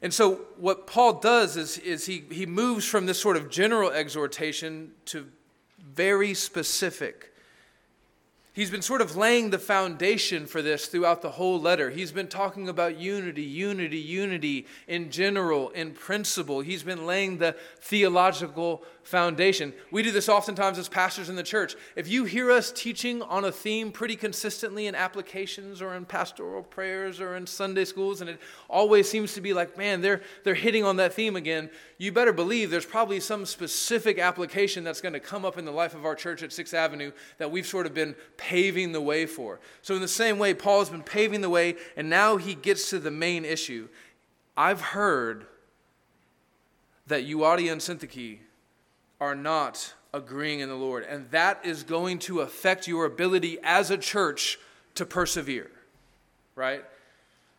And 0.00 0.14
so, 0.14 0.42
what 0.58 0.86
Paul 0.86 1.14
does 1.14 1.56
is, 1.56 1.78
is 1.78 2.06
he, 2.06 2.24
he 2.30 2.46
moves 2.46 2.84
from 2.84 3.06
this 3.06 3.18
sort 3.18 3.36
of 3.36 3.50
general 3.50 3.90
exhortation 3.90 4.92
to 5.06 5.26
very 5.92 6.34
specific 6.34 7.33
He's 8.54 8.70
been 8.70 8.82
sort 8.82 9.00
of 9.00 9.16
laying 9.16 9.50
the 9.50 9.58
foundation 9.58 10.46
for 10.46 10.62
this 10.62 10.86
throughout 10.86 11.22
the 11.22 11.30
whole 11.30 11.60
letter. 11.60 11.90
He's 11.90 12.12
been 12.12 12.28
talking 12.28 12.68
about 12.68 12.96
unity, 12.96 13.42
unity, 13.42 13.98
unity 13.98 14.68
in 14.86 15.10
general, 15.10 15.70
in 15.70 15.90
principle. 15.90 16.60
He's 16.60 16.84
been 16.84 17.04
laying 17.04 17.38
the 17.38 17.56
theological 17.80 18.84
foundation. 19.04 19.72
We 19.90 20.02
do 20.02 20.10
this 20.10 20.28
oftentimes 20.28 20.78
as 20.78 20.88
pastors 20.88 21.28
in 21.28 21.36
the 21.36 21.42
church. 21.42 21.76
If 21.94 22.08
you 22.08 22.24
hear 22.24 22.50
us 22.50 22.72
teaching 22.72 23.22
on 23.22 23.44
a 23.44 23.52
theme 23.52 23.92
pretty 23.92 24.16
consistently 24.16 24.86
in 24.86 24.94
applications 24.94 25.82
or 25.82 25.94
in 25.94 26.04
pastoral 26.06 26.62
prayers 26.62 27.20
or 27.20 27.36
in 27.36 27.46
Sunday 27.46 27.84
schools, 27.84 28.20
and 28.20 28.30
it 28.30 28.40
always 28.68 29.08
seems 29.08 29.34
to 29.34 29.40
be 29.40 29.52
like, 29.52 29.76
man, 29.76 30.00
they're, 30.00 30.22
they're 30.42 30.54
hitting 30.54 30.84
on 30.84 30.96
that 30.96 31.12
theme 31.12 31.36
again, 31.36 31.70
you 31.98 32.10
better 32.10 32.32
believe 32.32 32.70
there's 32.70 32.86
probably 32.86 33.20
some 33.20 33.46
specific 33.46 34.18
application 34.18 34.84
that's 34.84 35.00
going 35.00 35.12
to 35.12 35.20
come 35.20 35.44
up 35.44 35.58
in 35.58 35.64
the 35.64 35.70
life 35.70 35.94
of 35.94 36.04
our 36.04 36.14
church 36.14 36.42
at 36.42 36.52
Sixth 36.52 36.74
Avenue 36.74 37.12
that 37.38 37.50
we've 37.50 37.66
sort 37.66 37.86
of 37.86 37.94
been 37.94 38.14
paving 38.36 38.92
the 38.92 39.00
way 39.00 39.26
for. 39.26 39.60
So, 39.82 39.94
in 39.94 40.00
the 40.00 40.08
same 40.08 40.38
way, 40.38 40.54
Paul 40.54 40.80
has 40.80 40.90
been 40.90 41.02
paving 41.02 41.42
the 41.42 41.50
way, 41.50 41.76
and 41.96 42.10
now 42.10 42.36
he 42.36 42.54
gets 42.54 42.90
to 42.90 42.98
the 42.98 43.10
main 43.10 43.44
issue. 43.44 43.88
I've 44.56 44.80
heard 44.80 45.46
that 47.06 47.26
Euodia 47.26 47.72
and 47.72 47.80
Syntyche 47.80 48.38
are 49.24 49.34
not 49.34 49.94
agreeing 50.12 50.60
in 50.60 50.68
the 50.68 50.74
Lord, 50.74 51.02
and 51.02 51.30
that 51.30 51.64
is 51.64 51.82
going 51.82 52.18
to 52.18 52.40
affect 52.40 52.86
your 52.86 53.06
ability 53.06 53.56
as 53.62 53.90
a 53.90 53.96
church 53.96 54.58
to 54.96 55.06
persevere, 55.06 55.70
right? 56.54 56.84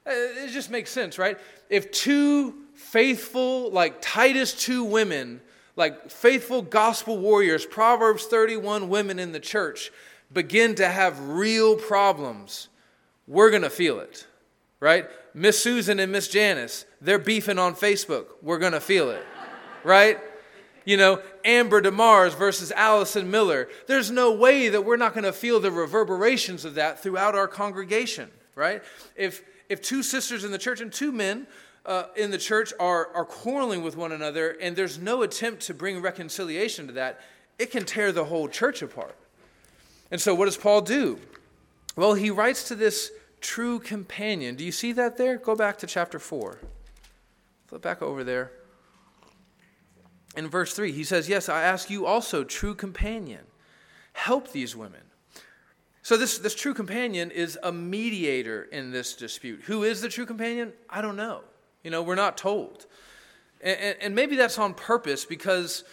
Uh, 0.05 0.11
it 0.11 0.51
just 0.51 0.69
makes 0.69 0.91
sense, 0.91 1.17
right? 1.17 1.39
If 1.71 1.89
two 1.89 2.53
faithful, 2.75 3.71
like 3.71 3.97
Titus 3.99 4.53
2 4.53 4.83
women, 4.83 5.41
like 5.75 6.11
faithful 6.11 6.61
gospel 6.61 7.17
warriors, 7.17 7.65
Proverbs 7.65 8.25
31 8.25 8.87
women 8.87 9.17
in 9.17 9.31
the 9.31 9.39
church, 9.39 9.91
begin 10.31 10.75
to 10.75 10.87
have 10.87 11.19
real 11.27 11.75
problems, 11.75 12.67
we're 13.27 13.49
going 13.49 13.63
to 13.63 13.71
feel 13.71 13.99
it, 13.99 14.27
right? 14.79 15.07
Miss 15.33 15.61
Susan 15.61 15.99
and 15.99 16.11
Miss 16.11 16.27
Janice, 16.27 16.85
they're 17.01 17.17
beefing 17.17 17.57
on 17.57 17.73
Facebook. 17.73 18.27
We're 18.43 18.59
going 18.59 18.73
to 18.73 18.79
feel 18.79 19.09
it, 19.09 19.25
right? 19.83 20.19
You 20.85 20.97
know, 20.97 21.21
Amber 21.43 21.81
DeMars 21.81 22.35
versus 22.35 22.71
Allison 22.71 23.29
Miller. 23.29 23.67
There's 23.87 24.11
no 24.11 24.31
way 24.31 24.69
that 24.69 24.85
we're 24.85 24.97
not 24.97 25.13
going 25.13 25.23
to 25.23 25.33
feel 25.33 25.59
the 25.59 25.71
reverberations 25.71 26.63
of 26.63 26.75
that 26.75 27.01
throughout 27.01 27.35
our 27.35 27.47
congregation, 27.47 28.29
right? 28.53 28.83
If, 29.15 29.41
if 29.67 29.81
two 29.81 30.03
sisters 30.03 30.43
in 30.43 30.51
the 30.51 30.59
church 30.59 30.81
and 30.81 30.93
two 30.93 31.11
men 31.11 31.47
uh, 31.87 32.05
in 32.15 32.29
the 32.29 32.37
church 32.37 32.71
are, 32.79 33.07
are 33.15 33.25
quarreling 33.25 33.83
with 33.83 33.97
one 33.97 34.11
another 34.11 34.51
and 34.61 34.75
there's 34.75 34.99
no 34.99 35.23
attempt 35.23 35.63
to 35.63 35.73
bring 35.73 36.01
reconciliation 36.01 36.85
to 36.87 36.93
that, 36.93 37.19
it 37.57 37.71
can 37.71 37.83
tear 37.83 38.11
the 38.11 38.25
whole 38.25 38.47
church 38.47 38.81
apart. 38.81 39.15
And 40.11 40.21
so, 40.21 40.35
what 40.35 40.45
does 40.45 40.57
Paul 40.57 40.81
do? 40.81 41.19
Well, 41.95 42.13
he 42.13 42.29
writes 42.29 42.67
to 42.67 42.75
this 42.75 43.11
true 43.41 43.79
companion. 43.79 44.55
Do 44.55 44.63
you 44.63 44.71
see 44.71 44.91
that 44.93 45.17
there? 45.17 45.37
Go 45.37 45.55
back 45.55 45.77
to 45.79 45.87
chapter 45.87 46.19
4. 46.19 46.59
Flip 47.67 47.81
back 47.81 48.01
over 48.01 48.23
there. 48.23 48.51
In 50.35 50.49
verse 50.49 50.73
3, 50.73 50.91
he 50.91 51.03
says, 51.03 51.29
Yes, 51.29 51.49
I 51.49 51.63
ask 51.63 51.89
you 51.89 52.05
also, 52.05 52.43
true 52.43 52.75
companion, 52.75 53.45
help 54.13 54.51
these 54.51 54.75
women. 54.75 55.01
So, 56.01 56.17
this, 56.17 56.37
this 56.37 56.53
true 56.53 56.73
companion 56.73 57.31
is 57.31 57.57
a 57.63 57.71
mediator 57.71 58.63
in 58.63 58.91
this 58.91 59.15
dispute. 59.15 59.61
Who 59.65 59.83
is 59.83 60.01
the 60.01 60.09
true 60.09 60.25
companion? 60.25 60.73
I 60.89 61.01
don't 61.01 61.15
know. 61.15 61.41
You 61.83 61.91
know, 61.91 62.03
we're 62.03 62.15
not 62.15 62.37
told. 62.37 62.85
And, 63.61 63.97
and 63.99 64.15
maybe 64.15 64.35
that's 64.35 64.59
on 64.59 64.73
purpose 64.73 65.25
because 65.25 65.83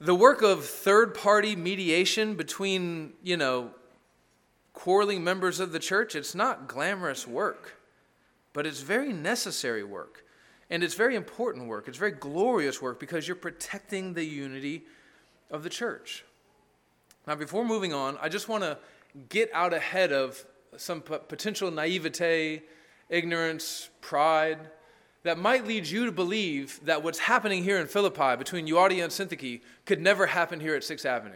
the 0.00 0.14
work 0.14 0.42
of 0.42 0.64
third 0.64 1.14
party 1.14 1.56
mediation 1.56 2.34
between, 2.34 3.12
you 3.22 3.36
know, 3.36 3.70
quarreling 4.72 5.24
members 5.24 5.60
of 5.60 5.72
the 5.72 5.78
church, 5.78 6.14
it's 6.14 6.34
not 6.34 6.68
glamorous 6.68 7.26
work, 7.26 7.80
but 8.52 8.66
it's 8.66 8.80
very 8.80 9.12
necessary 9.12 9.82
work. 9.82 10.24
And 10.70 10.82
it's 10.82 10.94
very 10.94 11.16
important 11.16 11.66
work. 11.66 11.88
It's 11.88 11.98
very 11.98 12.12
glorious 12.12 12.82
work 12.82 13.00
because 13.00 13.26
you're 13.26 13.36
protecting 13.36 14.14
the 14.14 14.24
unity 14.24 14.84
of 15.50 15.62
the 15.62 15.70
church. 15.70 16.24
Now, 17.26 17.34
before 17.34 17.64
moving 17.64 17.92
on, 17.92 18.18
I 18.20 18.28
just 18.28 18.48
want 18.48 18.64
to 18.64 18.78
get 19.28 19.50
out 19.52 19.72
ahead 19.72 20.12
of 20.12 20.44
some 20.76 21.00
potential 21.00 21.70
naivete, 21.70 22.62
ignorance, 23.08 23.88
pride 24.00 24.58
that 25.24 25.38
might 25.38 25.66
lead 25.66 25.86
you 25.86 26.06
to 26.06 26.12
believe 26.12 26.80
that 26.84 27.02
what's 27.02 27.18
happening 27.18 27.64
here 27.64 27.78
in 27.78 27.86
Philippi 27.86 28.36
between 28.36 28.66
Euodia 28.66 29.04
and 29.04 29.12
Syntyche 29.12 29.60
could 29.84 30.00
never 30.00 30.26
happen 30.26 30.60
here 30.60 30.74
at 30.74 30.84
Sixth 30.84 31.04
Avenue. 31.04 31.34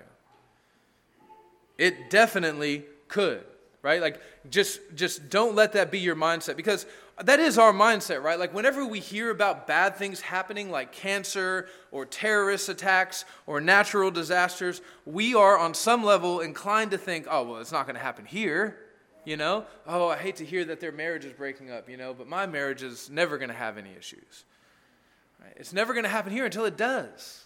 It 1.78 2.10
definitely 2.10 2.84
could, 3.08 3.44
right? 3.82 4.00
Like, 4.00 4.20
just, 4.48 4.80
just 4.94 5.28
don't 5.30 5.54
let 5.54 5.72
that 5.72 5.90
be 5.90 5.98
your 5.98 6.16
mindset 6.16 6.56
because 6.56 6.86
that 7.26 7.40
is 7.40 7.58
our 7.58 7.72
mindset, 7.72 8.22
right? 8.22 8.38
Like, 8.38 8.54
whenever 8.54 8.86
we 8.86 9.00
hear 9.00 9.30
about 9.30 9.66
bad 9.66 9.96
things 9.96 10.20
happening, 10.20 10.70
like 10.70 10.92
cancer 10.92 11.68
or 11.90 12.06
terrorist 12.06 12.68
attacks 12.68 13.24
or 13.46 13.60
natural 13.60 14.10
disasters, 14.10 14.80
we 15.04 15.34
are 15.34 15.58
on 15.58 15.74
some 15.74 16.04
level 16.04 16.40
inclined 16.40 16.90
to 16.92 16.98
think, 16.98 17.26
oh, 17.30 17.42
well, 17.44 17.60
it's 17.60 17.72
not 17.72 17.86
going 17.86 17.96
to 17.96 18.02
happen 18.02 18.24
here. 18.24 18.78
You 19.24 19.36
know, 19.36 19.66
oh, 19.86 20.08
I 20.08 20.16
hate 20.16 20.36
to 20.36 20.44
hear 20.44 20.64
that 20.64 20.80
their 20.80 20.90
marriage 20.90 21.24
is 21.24 21.32
breaking 21.32 21.70
up, 21.70 21.88
you 21.88 21.96
know, 21.96 22.12
but 22.12 22.26
my 22.26 22.46
marriage 22.46 22.82
is 22.82 23.08
never 23.08 23.38
going 23.38 23.50
to 23.50 23.54
have 23.54 23.78
any 23.78 23.90
issues. 23.96 24.44
Right? 25.40 25.52
It's 25.56 25.72
never 25.72 25.92
going 25.92 26.04
to 26.04 26.10
happen 26.10 26.32
here 26.32 26.44
until 26.44 26.64
it 26.64 26.76
does. 26.76 27.41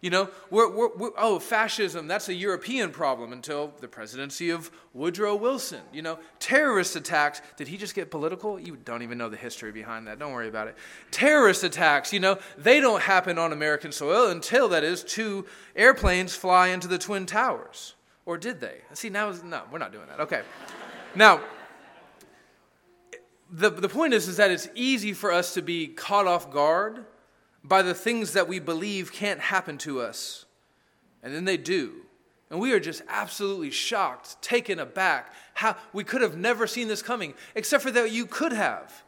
You 0.00 0.08
know, 0.08 0.30
we're, 0.48 0.70
we're, 0.70 0.96
we're, 0.96 1.10
oh, 1.18 1.38
fascism, 1.38 2.06
that's 2.06 2.30
a 2.30 2.34
European 2.34 2.90
problem 2.90 3.34
until 3.34 3.74
the 3.80 3.88
presidency 3.88 4.48
of 4.48 4.70
Woodrow 4.94 5.36
Wilson. 5.36 5.82
You 5.92 6.00
know, 6.00 6.18
terrorist 6.38 6.96
attacks, 6.96 7.42
did 7.58 7.68
he 7.68 7.76
just 7.76 7.94
get 7.94 8.10
political? 8.10 8.58
You 8.58 8.76
don't 8.76 9.02
even 9.02 9.18
know 9.18 9.28
the 9.28 9.36
history 9.36 9.72
behind 9.72 10.06
that. 10.06 10.18
Don't 10.18 10.32
worry 10.32 10.48
about 10.48 10.68
it. 10.68 10.76
Terrorist 11.10 11.64
attacks, 11.64 12.14
you 12.14 12.20
know, 12.20 12.38
they 12.56 12.80
don't 12.80 13.02
happen 13.02 13.36
on 13.36 13.52
American 13.52 13.92
soil 13.92 14.30
until, 14.30 14.70
that 14.70 14.84
is, 14.84 15.04
two 15.04 15.44
airplanes 15.76 16.34
fly 16.34 16.68
into 16.68 16.88
the 16.88 16.98
Twin 16.98 17.26
Towers. 17.26 17.94
Or 18.24 18.38
did 18.38 18.58
they? 18.58 18.78
See, 18.94 19.10
now, 19.10 19.32
no, 19.44 19.62
we're 19.70 19.78
not 19.78 19.92
doing 19.92 20.06
that. 20.08 20.20
Okay. 20.20 20.42
Now, 21.14 21.42
the, 23.50 23.68
the 23.68 23.88
point 23.88 24.14
is, 24.14 24.28
is 24.28 24.38
that 24.38 24.50
it's 24.50 24.68
easy 24.74 25.12
for 25.12 25.30
us 25.30 25.52
to 25.54 25.62
be 25.62 25.88
caught 25.88 26.26
off 26.26 26.50
guard 26.50 27.04
by 27.62 27.82
the 27.82 27.94
things 27.94 28.32
that 28.32 28.48
we 28.48 28.58
believe 28.58 29.12
can't 29.12 29.40
happen 29.40 29.78
to 29.78 30.00
us. 30.00 30.46
And 31.22 31.34
then 31.34 31.44
they 31.44 31.56
do. 31.56 31.92
And 32.50 32.58
we 32.58 32.72
are 32.72 32.80
just 32.80 33.02
absolutely 33.08 33.70
shocked, 33.70 34.40
taken 34.42 34.78
aback. 34.78 35.32
How 35.54 35.76
we 35.92 36.02
could 36.02 36.22
have 36.22 36.36
never 36.36 36.66
seen 36.66 36.88
this 36.88 37.02
coming, 37.02 37.34
except 37.54 37.82
for 37.82 37.90
that 37.92 38.10
you 38.10 38.26
could 38.26 38.52
have. 38.52 39.04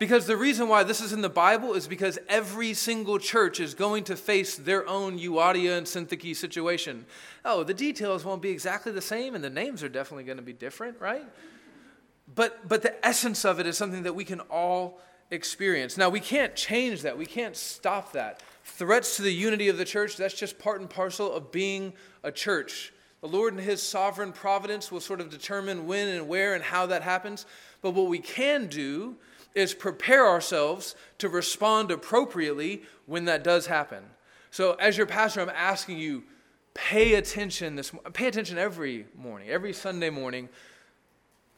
Because 0.00 0.26
the 0.26 0.36
reason 0.36 0.68
why 0.68 0.82
this 0.82 1.00
is 1.00 1.12
in 1.12 1.20
the 1.20 1.28
Bible 1.28 1.74
is 1.74 1.86
because 1.86 2.18
every 2.28 2.74
single 2.74 3.20
church 3.20 3.60
is 3.60 3.72
going 3.72 4.02
to 4.04 4.16
face 4.16 4.56
their 4.56 4.84
own 4.88 5.16
Euodia 5.16 5.78
and 5.78 5.86
Syntyche 5.86 6.34
situation. 6.34 7.06
Oh, 7.44 7.62
the 7.62 7.74
details 7.74 8.24
won't 8.24 8.42
be 8.42 8.50
exactly 8.50 8.90
the 8.90 9.00
same, 9.00 9.36
and 9.36 9.44
the 9.44 9.50
names 9.50 9.80
are 9.84 9.88
definitely 9.88 10.24
going 10.24 10.38
to 10.38 10.42
be 10.42 10.52
different, 10.52 11.00
right? 11.00 11.24
But, 12.34 12.66
but 12.66 12.82
the 12.82 13.06
essence 13.06 13.44
of 13.44 13.60
it 13.60 13.66
is 13.66 13.78
something 13.78 14.02
that 14.02 14.14
we 14.14 14.24
can 14.24 14.40
all 14.40 14.98
experience. 15.32 15.96
Now, 15.96 16.10
we 16.10 16.20
can't 16.20 16.54
change 16.54 17.02
that, 17.02 17.18
we 17.18 17.26
can't 17.26 17.56
stop 17.56 18.12
that. 18.12 18.42
Threats 18.64 19.16
to 19.16 19.22
the 19.22 19.32
unity 19.32 19.68
of 19.68 19.78
the 19.78 19.84
church, 19.84 20.16
that's 20.16 20.34
just 20.38 20.58
part 20.58 20.80
and 20.80 20.88
parcel 20.88 21.32
of 21.32 21.50
being 21.50 21.92
a 22.22 22.30
church. 22.30 22.92
The 23.22 23.28
Lord, 23.28 23.54
and 23.54 23.62
His 23.62 23.82
sovereign 23.82 24.32
providence, 24.32 24.92
will 24.92 25.00
sort 25.00 25.20
of 25.20 25.30
determine 25.30 25.86
when 25.86 26.08
and 26.08 26.28
where 26.28 26.54
and 26.54 26.62
how 26.62 26.86
that 26.86 27.02
happens. 27.02 27.46
But 27.80 27.92
what 27.92 28.08
we 28.08 28.18
can 28.18 28.66
do 28.66 29.16
is 29.54 29.74
prepare 29.74 30.26
ourselves 30.26 30.94
to 31.18 31.28
respond 31.28 31.90
appropriately 31.90 32.82
when 33.06 33.24
that 33.26 33.44
does 33.44 33.66
happen. 33.66 34.02
So, 34.50 34.72
as 34.74 34.96
your 34.96 35.06
pastor, 35.06 35.40
I'm 35.40 35.50
asking 35.50 35.98
you, 35.98 36.24
pay 36.74 37.14
attention 37.14 37.76
this 37.76 37.92
pay 38.12 38.26
attention 38.28 38.58
every 38.58 39.06
morning, 39.16 39.48
every 39.48 39.72
Sunday 39.72 40.10
morning, 40.10 40.48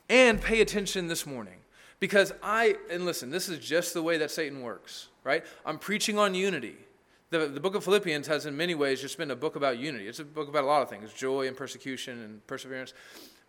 and 0.08 0.40
pay 0.40 0.60
attention 0.60 1.08
this 1.08 1.26
morning. 1.26 1.63
Because 2.04 2.34
I, 2.42 2.76
and 2.90 3.06
listen, 3.06 3.30
this 3.30 3.48
is 3.48 3.58
just 3.58 3.94
the 3.94 4.02
way 4.02 4.18
that 4.18 4.30
Satan 4.30 4.60
works, 4.60 5.08
right? 5.24 5.42
I'm 5.64 5.78
preaching 5.78 6.18
on 6.18 6.34
unity. 6.34 6.76
The, 7.30 7.46
the 7.46 7.60
book 7.60 7.74
of 7.74 7.82
Philippians 7.82 8.26
has, 8.26 8.44
in 8.44 8.54
many 8.54 8.74
ways, 8.74 9.00
just 9.00 9.16
been 9.16 9.30
a 9.30 9.34
book 9.34 9.56
about 9.56 9.78
unity. 9.78 10.06
It's 10.06 10.18
a 10.18 10.24
book 10.24 10.50
about 10.50 10.64
a 10.64 10.66
lot 10.66 10.82
of 10.82 10.90
things 10.90 11.14
joy 11.14 11.48
and 11.48 11.56
persecution 11.56 12.20
and 12.20 12.46
perseverance 12.46 12.92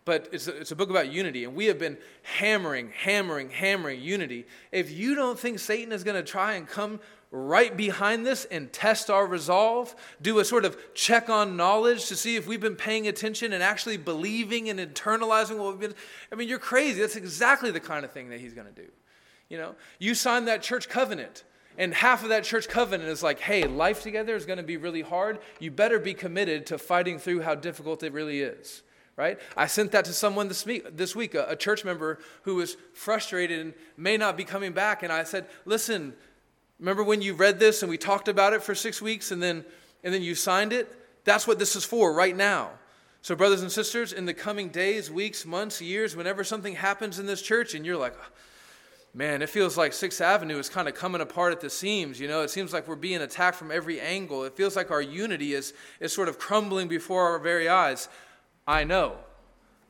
but 0.06 0.30
it's 0.32 0.48
a, 0.48 0.56
it's 0.56 0.72
a 0.72 0.76
book 0.76 0.90
about 0.90 1.12
unity 1.12 1.44
and 1.44 1.56
we 1.56 1.66
have 1.66 1.80
been 1.80 1.98
hammering 2.22 2.92
hammering 2.96 3.50
hammering 3.50 4.00
unity. 4.00 4.46
If 4.72 4.92
you 4.92 5.16
don't 5.16 5.38
think 5.38 5.60
satan 5.60 5.92
is 5.92 6.04
going 6.04 6.16
to 6.16 6.24
try 6.24 6.54
and 6.54 6.68
come 6.68 7.00
right 7.32 7.76
behind 7.76 8.26
this 8.26 8.46
and 8.46 8.72
test 8.72 9.10
our 9.10 9.26
resolve 9.26 9.94
do 10.22 10.40
a 10.40 10.46
sort 10.46 10.64
of 10.64 10.78
check 10.94 11.28
on 11.30 11.58
knowledge 11.58 12.06
to 12.06 12.16
see 12.16 12.38
if 12.38 12.48
we've 12.48 12.62
been 12.62 12.76
paying 12.76 13.08
attention 13.08 13.52
and 13.52 13.62
actually 13.62 13.98
believing 13.98 14.70
and 14.70 14.80
internalizing 14.80 15.58
what 15.58 15.72
we've 15.72 15.82
been 15.82 15.96
i 16.32 16.36
mean 16.36 16.48
you're 16.48 16.60
crazy. 16.60 17.02
That's 17.02 17.18
exactly 17.18 17.72
the 17.72 17.82
kind 17.82 18.06
of 18.06 18.12
thing 18.12 18.30
that 18.30 18.40
he's 18.40 18.54
going 18.54 18.68
to 18.68 18.82
do. 18.82 18.90
You 19.50 19.58
know 19.58 19.76
you 20.00 20.14
signed 20.14 20.48
that 20.48 20.62
church 20.62 20.88
covenant 20.88 21.44
and 21.78 21.94
half 21.94 22.24
of 22.24 22.30
that 22.30 22.46
church 22.46 22.70
covenant 22.70 23.10
is 23.10 23.22
like, 23.22 23.42
hey, 23.42 23.66
life 23.66 24.02
together 24.02 24.34
is 24.34 24.46
going 24.46 24.60
to 24.60 24.64
be 24.64 24.78
really 24.78 25.02
hard. 25.02 25.40
You 25.60 25.72
better 25.72 26.00
be 26.00 26.14
committed 26.14 26.66
to 26.68 26.78
fighting 26.78 27.20
through 27.20 27.42
how 27.42 27.54
difficult 27.54 28.02
it 28.02 28.14
really 28.14 28.40
is 28.40 28.82
right? 29.18 29.40
I 29.56 29.68
sent 29.68 29.92
that 29.94 30.06
to 30.06 30.14
someone 30.14 30.48
this 30.48 30.66
week, 30.66 30.98
this 30.98 31.16
week 31.16 31.36
a, 31.36 31.46
a, 31.50 31.56
church 31.56 31.86
member 31.86 32.20
who 32.44 32.56
was 32.56 32.76
frustrated 32.94 33.60
and 33.60 33.74
may 33.98 34.18
not 34.18 34.36
be 34.36 34.44
coming 34.44 34.74
back. 34.74 35.04
And 35.04 35.12
I 35.12 35.24
said, 35.24 35.48
listen, 35.64 36.14
remember 36.80 37.04
when 37.04 37.22
you 37.22 37.34
read 37.34 37.60
this 37.60 37.82
and 37.82 37.90
we 37.90 37.98
talked 37.98 38.28
about 38.28 38.54
it 38.54 38.62
for 38.62 38.76
six 38.76 39.02
weeks 39.02 39.32
and 39.32 39.42
then, 39.42 39.64
and 40.04 40.14
then 40.14 40.22
you 40.22 40.36
signed 40.36 40.74
it? 40.74 40.94
That's 41.24 41.48
what 41.48 41.60
this 41.60 41.76
is 41.76 41.86
for 41.86 42.14
right 42.14 42.36
now. 42.36 42.72
So, 43.22 43.36
brothers 43.36 43.64
and 43.64 43.72
sisters, 43.72 44.14
in 44.14 44.26
the 44.26 44.36
coming 44.36 44.70
days, 44.70 45.10
weeks, 45.10 45.48
months, 45.48 45.82
years, 45.82 46.16
whenever 46.16 46.44
something 46.44 46.76
happens 46.76 47.18
in 47.18 47.26
this 47.26 47.42
church 47.42 47.74
and 47.74 47.84
you're 47.84 47.98
like, 47.98 48.14
man, 49.16 49.42
it 49.42 49.50
feels 49.50 49.78
like 49.78 49.94
Sixth 49.94 50.22
Avenue 50.22 50.60
is 50.60 50.70
kind 50.70 50.88
of 50.88 50.94
coming 50.94 51.22
apart 51.22 51.54
at 51.54 51.62
the 51.62 51.70
seams. 51.70 52.20
You 52.20 52.28
know, 52.28 52.42
it 52.42 52.52
seems 52.52 52.74
like 52.74 52.88
we're 52.88 52.96
being 52.96 53.22
attacked 53.22 53.58
from 53.58 53.72
every 53.72 54.00
angle. 54.00 54.44
It 54.44 54.56
feels 54.56 54.76
like 54.76 54.92
our 54.92 55.02
unity 55.02 55.54
is, 55.54 55.74
is 56.00 56.14
sort 56.14 56.30
of 56.30 56.38
crumbling 56.38 56.88
before 56.88 57.24
our 57.30 57.40
very 57.40 57.68
eyes. 57.68 58.10
I 58.68 58.84
know. 58.84 59.18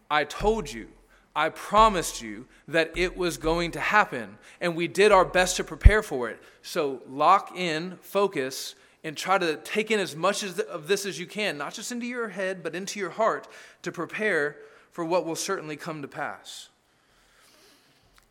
I 0.09 0.23
told 0.23 0.71
you. 0.71 0.87
I 1.35 1.49
promised 1.49 2.21
you 2.21 2.45
that 2.69 2.93
it 2.95 3.17
was 3.17 3.37
going 3.37 3.71
to 3.71 3.79
happen, 3.79 4.37
and 4.61 4.73
we 4.73 4.87
did 4.87 5.11
our 5.11 5.25
best 5.25 5.57
to 5.57 5.65
prepare 5.65 6.01
for 6.01 6.29
it. 6.29 6.41
So 6.61 7.01
lock 7.09 7.51
in, 7.57 7.97
focus, 8.01 8.75
and 9.03 9.17
try 9.17 9.37
to 9.37 9.57
take 9.57 9.91
in 9.91 9.99
as 9.99 10.15
much 10.15 10.43
of 10.43 10.87
this 10.87 11.05
as 11.05 11.19
you 11.19 11.25
can, 11.25 11.57
not 11.57 11.73
just 11.73 11.91
into 11.91 12.05
your 12.05 12.29
head, 12.29 12.63
but 12.63 12.73
into 12.73 12.99
your 12.99 13.09
heart, 13.09 13.49
to 13.81 13.91
prepare 13.91 14.55
for 14.91 15.03
what 15.03 15.25
will 15.25 15.35
certainly 15.35 15.75
come 15.75 16.01
to 16.01 16.07
pass. 16.07 16.69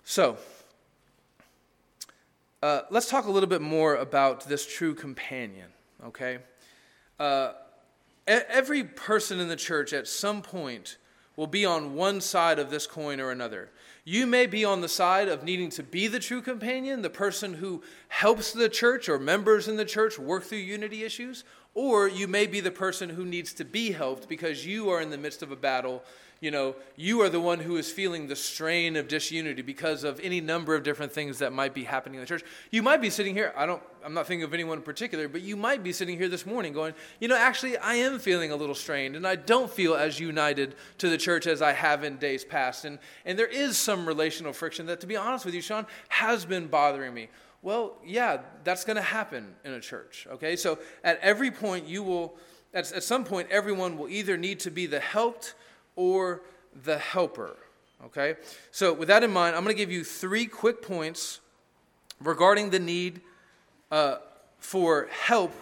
So, 0.04 0.38
uh, 2.62 2.82
let's 2.90 3.10
talk 3.10 3.26
a 3.26 3.30
little 3.30 3.48
bit 3.48 3.60
more 3.60 3.96
about 3.96 4.48
this 4.48 4.66
true 4.66 4.94
companion, 4.94 5.68
okay? 6.06 6.38
Uh, 7.20 7.52
Every 8.26 8.84
person 8.84 9.38
in 9.38 9.48
the 9.48 9.56
church 9.56 9.92
at 9.92 10.08
some 10.08 10.40
point 10.40 10.96
will 11.36 11.46
be 11.46 11.64
on 11.64 11.94
one 11.94 12.20
side 12.20 12.58
of 12.58 12.70
this 12.70 12.86
coin 12.86 13.20
or 13.20 13.30
another. 13.30 13.70
You 14.04 14.26
may 14.26 14.46
be 14.46 14.64
on 14.64 14.80
the 14.80 14.88
side 14.88 15.28
of 15.28 15.42
needing 15.42 15.70
to 15.70 15.82
be 15.82 16.06
the 16.06 16.20
true 16.20 16.40
companion, 16.40 17.02
the 17.02 17.10
person 17.10 17.54
who 17.54 17.82
helps 18.08 18.52
the 18.52 18.68
church 18.68 19.08
or 19.08 19.18
members 19.18 19.66
in 19.66 19.76
the 19.76 19.84
church 19.84 20.18
work 20.18 20.44
through 20.44 20.58
unity 20.58 21.04
issues, 21.04 21.44
or 21.74 22.08
you 22.08 22.28
may 22.28 22.46
be 22.46 22.60
the 22.60 22.70
person 22.70 23.10
who 23.10 23.24
needs 23.24 23.52
to 23.54 23.64
be 23.64 23.92
helped 23.92 24.28
because 24.28 24.64
you 24.64 24.90
are 24.90 25.00
in 25.00 25.10
the 25.10 25.18
midst 25.18 25.42
of 25.42 25.50
a 25.50 25.56
battle 25.56 26.02
you 26.40 26.50
know, 26.50 26.76
you 26.96 27.22
are 27.22 27.28
the 27.28 27.40
one 27.40 27.58
who 27.58 27.76
is 27.76 27.90
feeling 27.90 28.26
the 28.26 28.36
strain 28.36 28.96
of 28.96 29.08
disunity 29.08 29.62
because 29.62 30.04
of 30.04 30.20
any 30.20 30.40
number 30.40 30.74
of 30.74 30.82
different 30.82 31.12
things 31.12 31.38
that 31.38 31.52
might 31.52 31.72
be 31.72 31.84
happening 31.84 32.16
in 32.16 32.20
the 32.20 32.26
church. 32.26 32.44
You 32.70 32.82
might 32.82 33.00
be 33.00 33.10
sitting 33.10 33.34
here, 33.34 33.52
I 33.56 33.66
don't, 33.66 33.82
I'm 34.04 34.12
not 34.12 34.26
thinking 34.26 34.44
of 34.44 34.52
anyone 34.52 34.78
in 34.78 34.84
particular, 34.84 35.28
but 35.28 35.40
you 35.40 35.56
might 35.56 35.82
be 35.82 35.92
sitting 35.92 36.18
here 36.18 36.28
this 36.28 36.44
morning 36.44 36.72
going, 36.72 36.94
you 37.20 37.28
know, 37.28 37.36
actually, 37.36 37.78
I 37.78 37.94
am 37.94 38.18
feeling 38.18 38.50
a 38.50 38.56
little 38.56 38.74
strained 38.74 39.16
and 39.16 39.26
I 39.26 39.36
don't 39.36 39.70
feel 39.70 39.94
as 39.94 40.20
united 40.20 40.74
to 40.98 41.08
the 41.08 41.16
church 41.16 41.46
as 41.46 41.62
I 41.62 41.72
have 41.72 42.04
in 42.04 42.18
days 42.18 42.44
past. 42.44 42.84
And, 42.84 42.98
and 43.24 43.38
there 43.38 43.46
is 43.46 43.78
some 43.78 44.06
relational 44.06 44.52
friction 44.52 44.86
that, 44.86 45.00
to 45.00 45.06
be 45.06 45.16
honest 45.16 45.44
with 45.44 45.54
you, 45.54 45.62
Sean, 45.62 45.86
has 46.08 46.44
been 46.44 46.66
bothering 46.66 47.14
me. 47.14 47.28
Well, 47.62 47.96
yeah, 48.04 48.42
that's 48.62 48.84
going 48.84 48.96
to 48.96 49.02
happen 49.02 49.54
in 49.64 49.72
a 49.72 49.80
church, 49.80 50.26
okay? 50.30 50.56
So 50.56 50.78
at 51.02 51.18
every 51.20 51.50
point, 51.50 51.86
you 51.86 52.02
will, 52.02 52.36
at, 52.74 52.92
at 52.92 53.02
some 53.02 53.24
point, 53.24 53.48
everyone 53.50 53.96
will 53.96 54.08
either 54.08 54.36
need 54.36 54.60
to 54.60 54.70
be 54.70 54.84
the 54.84 55.00
helped 55.00 55.54
or 55.96 56.42
the 56.84 56.98
helper. 56.98 57.56
Okay? 58.06 58.36
So, 58.70 58.92
with 58.92 59.08
that 59.08 59.22
in 59.22 59.30
mind, 59.30 59.56
I'm 59.56 59.64
going 59.64 59.74
to 59.74 59.80
give 59.80 59.90
you 59.90 60.04
three 60.04 60.46
quick 60.46 60.82
points 60.82 61.40
regarding 62.20 62.70
the 62.70 62.78
need 62.78 63.20
uh, 63.90 64.16
for 64.58 65.08
help 65.10 65.52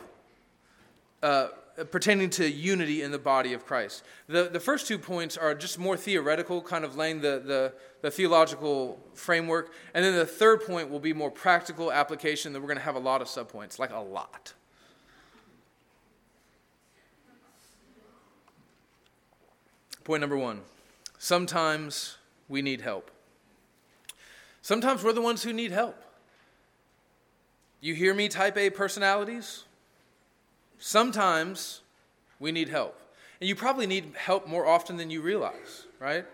uh, 1.23 1.49
pertaining 1.91 2.31
to 2.31 2.51
unity 2.51 3.03
in 3.03 3.11
the 3.11 3.19
body 3.19 3.53
of 3.53 3.65
Christ. 3.65 4.05
The, 4.27 4.45
the 4.45 4.61
first 4.61 4.87
two 4.87 4.99
points 4.99 5.37
are 5.37 5.55
just 5.55 5.79
more 5.79 5.97
theoretical, 5.97 6.61
kind 6.61 6.85
of 6.85 6.97
laying 6.97 7.21
the, 7.21 7.43
the, 7.45 7.73
the 8.03 8.11
theological 8.11 9.01
framework. 9.15 9.73
And 9.95 10.05
then 10.05 10.15
the 10.17 10.27
third 10.27 10.65
point 10.65 10.91
will 10.91 11.01
be 11.01 11.13
more 11.13 11.31
practical 11.31 11.93
application 11.93 12.53
that 12.53 12.61
we're 12.61 12.67
going 12.67 12.79
to 12.79 12.85
have 12.85 12.97
a 12.97 13.01
lot 13.01 13.23
of 13.23 13.29
subpoints, 13.29 13.79
like 13.79 13.93
a 13.93 14.01
lot. 14.01 14.53
Point 20.05 20.21
number 20.21 20.37
one 20.37 20.61
sometimes 21.19 22.17
we 22.49 22.63
need 22.63 22.81
help. 22.81 23.11
Sometimes 24.61 25.03
we're 25.03 25.13
the 25.13 25.23
ones 25.23 25.43
who 25.43 25.53
need 25.53 25.73
help. 25.73 25.97
You 27.81 27.95
hear 27.95 28.15
me, 28.15 28.29
type 28.29 28.57
A 28.57 28.71
personalities? 28.71 29.65
Sometimes 30.79 31.81
we 32.39 32.53
need 32.53 32.69
help. 32.69 32.99
And 33.41 33.49
you 33.49 33.57
probably 33.57 33.87
need 33.87 34.13
help 34.17 34.47
more 34.47 34.67
often 34.67 34.97
than 34.97 35.11
you 35.11 35.21
realize, 35.21 35.87
right? 35.99 36.25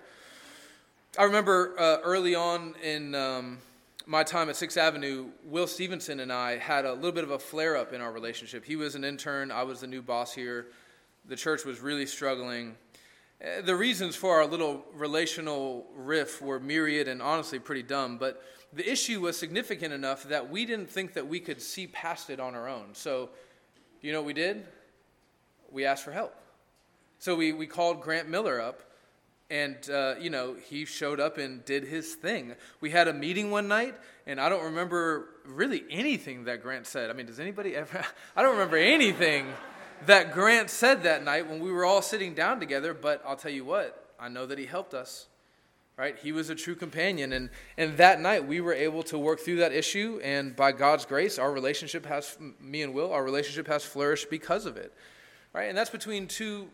I 1.19 1.25
remember 1.25 1.75
uh, 1.79 1.99
early 2.05 2.35
on 2.35 2.75
in 2.83 3.15
um, 3.15 3.59
my 4.07 4.25
time 4.25 4.51
at 4.51 4.57
Sixth 4.57 4.77
Avenue, 4.77 5.27
Will 5.45 5.67
Stevenson 5.67 6.21
and 6.21 6.33
I 6.33 6.59
had 6.59 6.85
a 6.85 6.93
little 6.93 7.13
bit 7.13 7.25
of 7.25 7.31
a 7.31 7.39
flare 7.39 7.77
up 7.77 7.93
in 7.93 8.01
our 8.01 8.13
relationship. 8.13 8.65
He 8.65 8.77
was 8.77 8.95
an 8.95 9.05
intern, 9.05 9.51
I 9.51 9.63
was 9.63 9.81
the 9.81 9.87
new 9.87 10.03
boss 10.03 10.35
here. 10.35 10.67
The 11.27 11.37
church 11.37 11.65
was 11.65 11.81
really 11.81 12.07
struggling. 12.07 12.75
Uh, 13.41 13.61
the 13.63 13.77
reasons 13.77 14.17
for 14.17 14.35
our 14.35 14.47
little 14.47 14.85
relational 14.95 15.87
riff 15.95 16.43
were 16.43 16.59
myriad 16.59 17.07
and 17.07 17.23
honestly 17.23 17.59
pretty 17.59 17.85
dumb, 17.85 18.19
but 18.19 18.43
the 18.73 18.91
issue 18.91 19.21
was 19.21 19.37
significant 19.37 19.93
enough 19.93 20.25
that 20.25 20.51
we 20.51 20.67
didn't 20.67 20.91
think 20.91 21.15
that 21.15 21.27
we 21.27 21.39
could 21.39 21.63
see 21.63 21.87
past 21.87 22.31
it 22.31 22.41
on 22.41 22.57
our 22.57 22.69
own. 22.69 22.87
So, 22.95 23.31
you 24.01 24.13
know 24.13 24.21
what 24.21 24.27
we 24.27 24.33
did? 24.33 24.67
We 25.71 25.85
asked 25.85 26.05
for 26.05 26.13
help. 26.13 26.35
So 27.21 27.37
we, 27.37 27.53
we 27.53 27.67
called 27.67 28.01
Grant 28.01 28.29
Miller 28.29 28.61
up, 28.61 28.83
and, 29.51 29.77
uh, 29.89 30.17
you 30.21 30.31
know, 30.31 30.57
he 30.69 30.85
showed 30.85 31.21
up 31.21 31.39
and 31.39 31.65
did 31.65 31.85
his 31.85 32.15
thing. 32.17 32.55
We 32.81 32.91
had 32.91 33.07
a 33.07 33.13
meeting 33.13 33.51
one 33.51 33.69
night, 33.69 33.95
and 34.27 34.41
I 34.41 34.49
don't 34.49 34.65
remember 34.65 35.29
really 35.47 35.85
anything 35.91 36.45
that 36.45 36.63
Grant 36.63 36.87
said. 36.87 37.09
I 37.09 37.13
mean, 37.13 37.27
does 37.27 37.41
anybody 37.41 37.77
ever? 37.77 38.05
I 38.37 38.43
don't 38.43 38.53
remember 38.53 38.77
anything 38.77 39.47
that 40.07 40.33
Grant 40.33 40.71
said 40.71 41.03
that 41.03 41.25
night 41.25 41.49
when 41.49 41.61
we 41.61 41.71
were 41.71 41.85
all 41.85 42.03
sitting 42.03 42.35
down 42.35 42.61
together, 42.61 42.95
but 42.95 43.23
I'll 43.27 43.37
tell 43.37 43.51
you 43.51 43.65
what, 43.65 44.15
I 44.19 44.29
know 44.29 44.47
that 44.47 44.59
he 44.59 44.67
helped 44.67 44.95
us. 44.95 45.27
Right? 45.97 46.17
He 46.17 46.31
was 46.31 46.49
a 46.49 46.55
true 46.55 46.77
companion. 46.77 47.33
And, 47.33 47.51
and 47.77 47.97
that 47.97 48.21
night 48.21 48.47
we 48.47 48.61
were 48.61 48.73
able 48.73 49.03
to 49.05 49.19
work 49.19 49.41
through 49.41 49.57
that 49.57 49.73
issue. 49.73 50.21
And 50.23 50.55
by 50.55 50.71
God's 50.71 51.05
grace, 51.05 51.41
our 51.41 51.51
relationship 51.51 52.07
has, 52.07 52.39
me 52.61 52.83
and 52.83 52.95
Will, 52.95 53.13
our 53.13 53.25
relationship 53.25 53.67
has 53.67 53.85
flourished 53.85 54.31
because 54.31 54.65
of 54.65 54.77
it. 54.77 54.95
Right? 55.53 55.65
And 55.65 55.77
that's 55.77 55.91
between 55.91 56.29
two, 56.29 56.69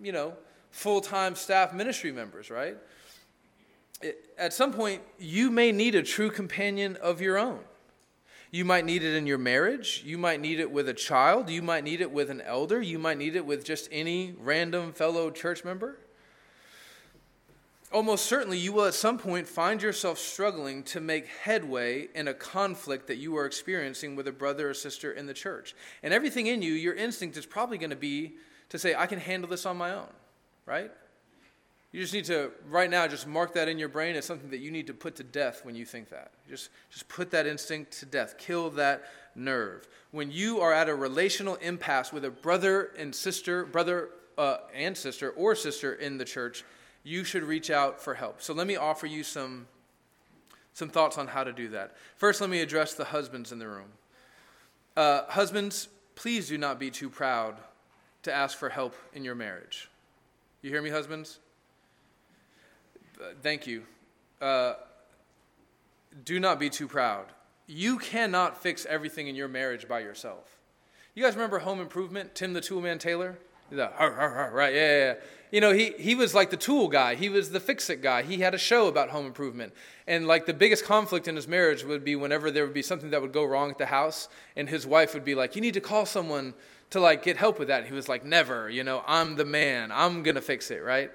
you 0.00 0.12
know, 0.12 0.34
full 0.70 1.00
time 1.00 1.34
staff 1.34 1.72
ministry 1.74 2.12
members, 2.12 2.48
right? 2.48 2.76
It, 4.02 4.30
at 4.38 4.52
some 4.52 4.72
point, 4.72 5.02
you 5.18 5.50
may 5.50 5.72
need 5.72 5.96
a 5.96 6.02
true 6.02 6.30
companion 6.30 6.96
of 7.02 7.20
your 7.20 7.38
own. 7.38 7.58
You 8.50 8.64
might 8.64 8.84
need 8.84 9.02
it 9.02 9.14
in 9.14 9.26
your 9.26 9.38
marriage. 9.38 10.02
You 10.04 10.18
might 10.18 10.40
need 10.40 10.58
it 10.58 10.70
with 10.70 10.88
a 10.88 10.94
child. 10.94 11.48
You 11.50 11.62
might 11.62 11.84
need 11.84 12.00
it 12.00 12.10
with 12.10 12.30
an 12.30 12.40
elder. 12.40 12.80
You 12.80 12.98
might 12.98 13.18
need 13.18 13.36
it 13.36 13.46
with 13.46 13.64
just 13.64 13.88
any 13.92 14.34
random 14.40 14.92
fellow 14.92 15.30
church 15.30 15.64
member. 15.64 15.98
Almost 17.92 18.26
certainly, 18.26 18.58
you 18.58 18.72
will 18.72 18.84
at 18.84 18.94
some 18.94 19.18
point 19.18 19.48
find 19.48 19.82
yourself 19.82 20.18
struggling 20.18 20.82
to 20.84 21.00
make 21.00 21.26
headway 21.26 22.08
in 22.14 22.28
a 22.28 22.34
conflict 22.34 23.08
that 23.08 23.16
you 23.16 23.36
are 23.36 23.46
experiencing 23.46 24.14
with 24.14 24.28
a 24.28 24.32
brother 24.32 24.70
or 24.70 24.74
sister 24.74 25.12
in 25.12 25.26
the 25.26 25.34
church. 25.34 25.74
And 26.02 26.14
everything 26.14 26.46
in 26.46 26.62
you, 26.62 26.72
your 26.72 26.94
instinct 26.94 27.36
is 27.36 27.46
probably 27.46 27.78
going 27.78 27.90
to 27.90 27.96
be 27.96 28.34
to 28.68 28.78
say, 28.78 28.94
I 28.94 29.06
can 29.06 29.18
handle 29.18 29.50
this 29.50 29.66
on 29.66 29.76
my 29.76 29.92
own 29.92 30.08
right? 30.70 30.90
You 31.92 32.00
just 32.00 32.14
need 32.14 32.26
to, 32.26 32.52
right 32.68 32.88
now, 32.88 33.08
just 33.08 33.26
mark 33.26 33.54
that 33.54 33.66
in 33.66 33.76
your 33.76 33.88
brain 33.88 34.14
as 34.14 34.24
something 34.24 34.50
that 34.50 34.60
you 34.60 34.70
need 34.70 34.86
to 34.86 34.94
put 34.94 35.16
to 35.16 35.24
death 35.24 35.64
when 35.64 35.74
you 35.74 35.84
think 35.84 36.08
that. 36.10 36.30
Just, 36.48 36.70
just 36.90 37.08
put 37.08 37.32
that 37.32 37.48
instinct 37.48 37.98
to 37.98 38.06
death. 38.06 38.38
Kill 38.38 38.70
that 38.70 39.04
nerve. 39.34 39.88
When 40.12 40.30
you 40.30 40.60
are 40.60 40.72
at 40.72 40.88
a 40.88 40.94
relational 40.94 41.56
impasse 41.56 42.12
with 42.12 42.24
a 42.24 42.30
brother 42.30 42.92
and 42.96 43.12
sister, 43.12 43.64
brother 43.64 44.10
uh, 44.38 44.58
and 44.72 44.96
sister, 44.96 45.30
or 45.30 45.56
sister 45.56 45.94
in 45.94 46.16
the 46.16 46.24
church, 46.24 46.64
you 47.02 47.24
should 47.24 47.42
reach 47.42 47.70
out 47.70 48.00
for 48.00 48.14
help. 48.14 48.40
So 48.40 48.54
let 48.54 48.68
me 48.68 48.76
offer 48.76 49.06
you 49.06 49.24
some, 49.24 49.66
some 50.72 50.90
thoughts 50.90 51.18
on 51.18 51.26
how 51.26 51.42
to 51.42 51.52
do 51.52 51.68
that. 51.70 51.96
First, 52.16 52.40
let 52.40 52.50
me 52.50 52.60
address 52.60 52.94
the 52.94 53.06
husbands 53.06 53.50
in 53.50 53.58
the 53.58 53.66
room. 53.66 53.88
Uh, 54.96 55.22
husbands, 55.28 55.88
please 56.14 56.48
do 56.48 56.56
not 56.56 56.78
be 56.78 56.90
too 56.90 57.10
proud 57.10 57.56
to 58.22 58.32
ask 58.32 58.56
for 58.56 58.68
help 58.68 58.94
in 59.12 59.24
your 59.24 59.34
marriage. 59.34 59.88
You 60.62 60.70
hear 60.70 60.82
me, 60.82 60.90
husbands? 60.90 61.40
Thank 63.42 63.66
you. 63.66 63.82
Uh, 64.40 64.74
do 66.24 66.40
not 66.40 66.58
be 66.58 66.70
too 66.70 66.88
proud. 66.88 67.26
You 67.66 67.98
cannot 67.98 68.60
fix 68.60 68.86
everything 68.86 69.28
in 69.28 69.34
your 69.36 69.48
marriage 69.48 69.86
by 69.86 70.00
yourself. 70.00 70.58
You 71.14 71.22
guys 71.22 71.34
remember 71.34 71.60
Home 71.60 71.80
Improvement, 71.80 72.34
Tim 72.34 72.52
the 72.52 72.60
Tool 72.60 72.80
Man 72.80 72.98
Taylor? 72.98 73.38
The, 73.70 73.90
right, 74.52 74.74
yeah, 74.74 74.98
yeah. 74.98 75.14
You 75.52 75.60
know, 75.60 75.72
he, 75.72 75.92
he 75.98 76.14
was 76.14 76.34
like 76.34 76.50
the 76.50 76.56
tool 76.56 76.88
guy. 76.88 77.16
He 77.16 77.28
was 77.28 77.50
the 77.50 77.60
fix 77.60 77.90
it 77.90 78.02
guy. 78.02 78.22
He 78.22 78.38
had 78.38 78.54
a 78.54 78.58
show 78.58 78.86
about 78.86 79.10
home 79.10 79.26
improvement. 79.26 79.72
And 80.06 80.26
like 80.26 80.46
the 80.46 80.54
biggest 80.54 80.84
conflict 80.84 81.26
in 81.28 81.36
his 81.36 81.48
marriage 81.48 81.84
would 81.84 82.04
be 82.04 82.14
whenever 82.14 82.50
there 82.50 82.64
would 82.64 82.74
be 82.74 82.82
something 82.82 83.10
that 83.10 83.20
would 83.20 83.32
go 83.32 83.44
wrong 83.44 83.70
at 83.70 83.78
the 83.78 83.86
house, 83.86 84.28
and 84.56 84.68
his 84.68 84.86
wife 84.86 85.14
would 85.14 85.24
be 85.24 85.34
like, 85.34 85.54
You 85.54 85.60
need 85.60 85.74
to 85.74 85.80
call 85.80 86.06
someone 86.06 86.54
to 86.90 87.00
like 87.00 87.22
get 87.22 87.36
help 87.36 87.58
with 87.58 87.68
that. 87.68 87.86
He 87.86 87.92
was 87.92 88.08
like, 88.08 88.24
Never, 88.24 88.70
you 88.70 88.84
know, 88.84 89.02
I'm 89.06 89.36
the 89.36 89.44
man. 89.44 89.90
I'm 89.92 90.22
going 90.22 90.36
to 90.36 90.40
fix 90.40 90.70
it, 90.70 90.82
right? 90.82 91.10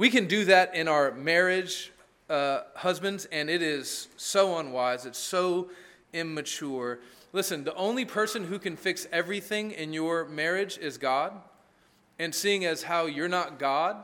We 0.00 0.08
can 0.08 0.28
do 0.28 0.46
that 0.46 0.74
in 0.74 0.88
our 0.88 1.12
marriage, 1.12 1.92
uh, 2.30 2.62
husbands, 2.74 3.26
and 3.26 3.50
it 3.50 3.60
is 3.60 4.08
so 4.16 4.56
unwise. 4.56 5.04
It's 5.04 5.18
so 5.18 5.68
immature. 6.14 7.00
Listen, 7.34 7.64
the 7.64 7.74
only 7.74 8.06
person 8.06 8.44
who 8.44 8.58
can 8.58 8.76
fix 8.76 9.06
everything 9.12 9.72
in 9.72 9.92
your 9.92 10.24
marriage 10.24 10.78
is 10.78 10.96
God. 10.96 11.34
And 12.18 12.34
seeing 12.34 12.64
as 12.64 12.82
how 12.82 13.04
you're 13.04 13.28
not 13.28 13.58
God, 13.58 13.96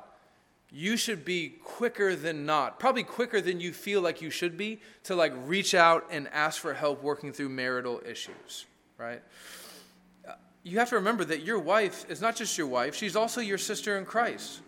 you 0.71 0.99
should 0.99 1.25
be 1.25 1.55
quicker 1.65 2.15
than 2.15 2.45
not, 2.45 2.79
probably 2.79 3.03
quicker 3.03 3.41
than 3.41 3.59
you 3.59 3.73
feel 3.73 4.03
like 4.03 4.21
you 4.21 4.29
should 4.29 4.59
be, 4.59 4.83
to 5.05 5.17
like 5.17 5.33
reach 5.47 5.75
out 5.75 6.05
and 6.11 6.29
ask 6.29 6.61
for 6.61 6.75
help 6.75 7.03
working 7.03 7.33
through 7.33 7.49
marital 7.49 8.03
issues, 8.05 8.67
right? 8.99 9.23
You 10.63 10.79
have 10.79 10.91
to 10.91 10.97
remember 10.97 11.25
that 11.25 11.41
your 11.41 11.59
wife 11.59 12.05
is 12.11 12.21
not 12.21 12.37
just 12.37 12.59
your 12.59 12.67
wife, 12.67 12.95
she's 12.95 13.17
also 13.17 13.41
your 13.41 13.57
sister 13.57 13.97
in 13.97 14.05
Christ 14.05 14.61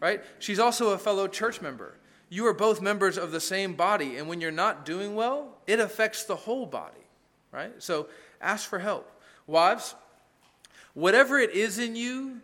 right? 0.00 0.22
She's 0.38 0.58
also 0.58 0.90
a 0.90 0.98
fellow 0.98 1.28
church 1.28 1.60
member. 1.60 1.94
You 2.28 2.46
are 2.46 2.54
both 2.54 2.80
members 2.80 3.18
of 3.18 3.32
the 3.32 3.40
same 3.40 3.74
body, 3.74 4.16
and 4.16 4.28
when 4.28 4.40
you're 4.40 4.50
not 4.50 4.86
doing 4.86 5.14
well, 5.14 5.58
it 5.66 5.80
affects 5.80 6.24
the 6.24 6.36
whole 6.36 6.66
body, 6.66 7.04
right? 7.52 7.72
So 7.82 8.08
ask 8.40 8.68
for 8.68 8.78
help. 8.78 9.10
Wives, 9.46 9.94
whatever 10.94 11.38
it 11.38 11.50
is 11.50 11.78
in 11.78 11.96
you 11.96 12.40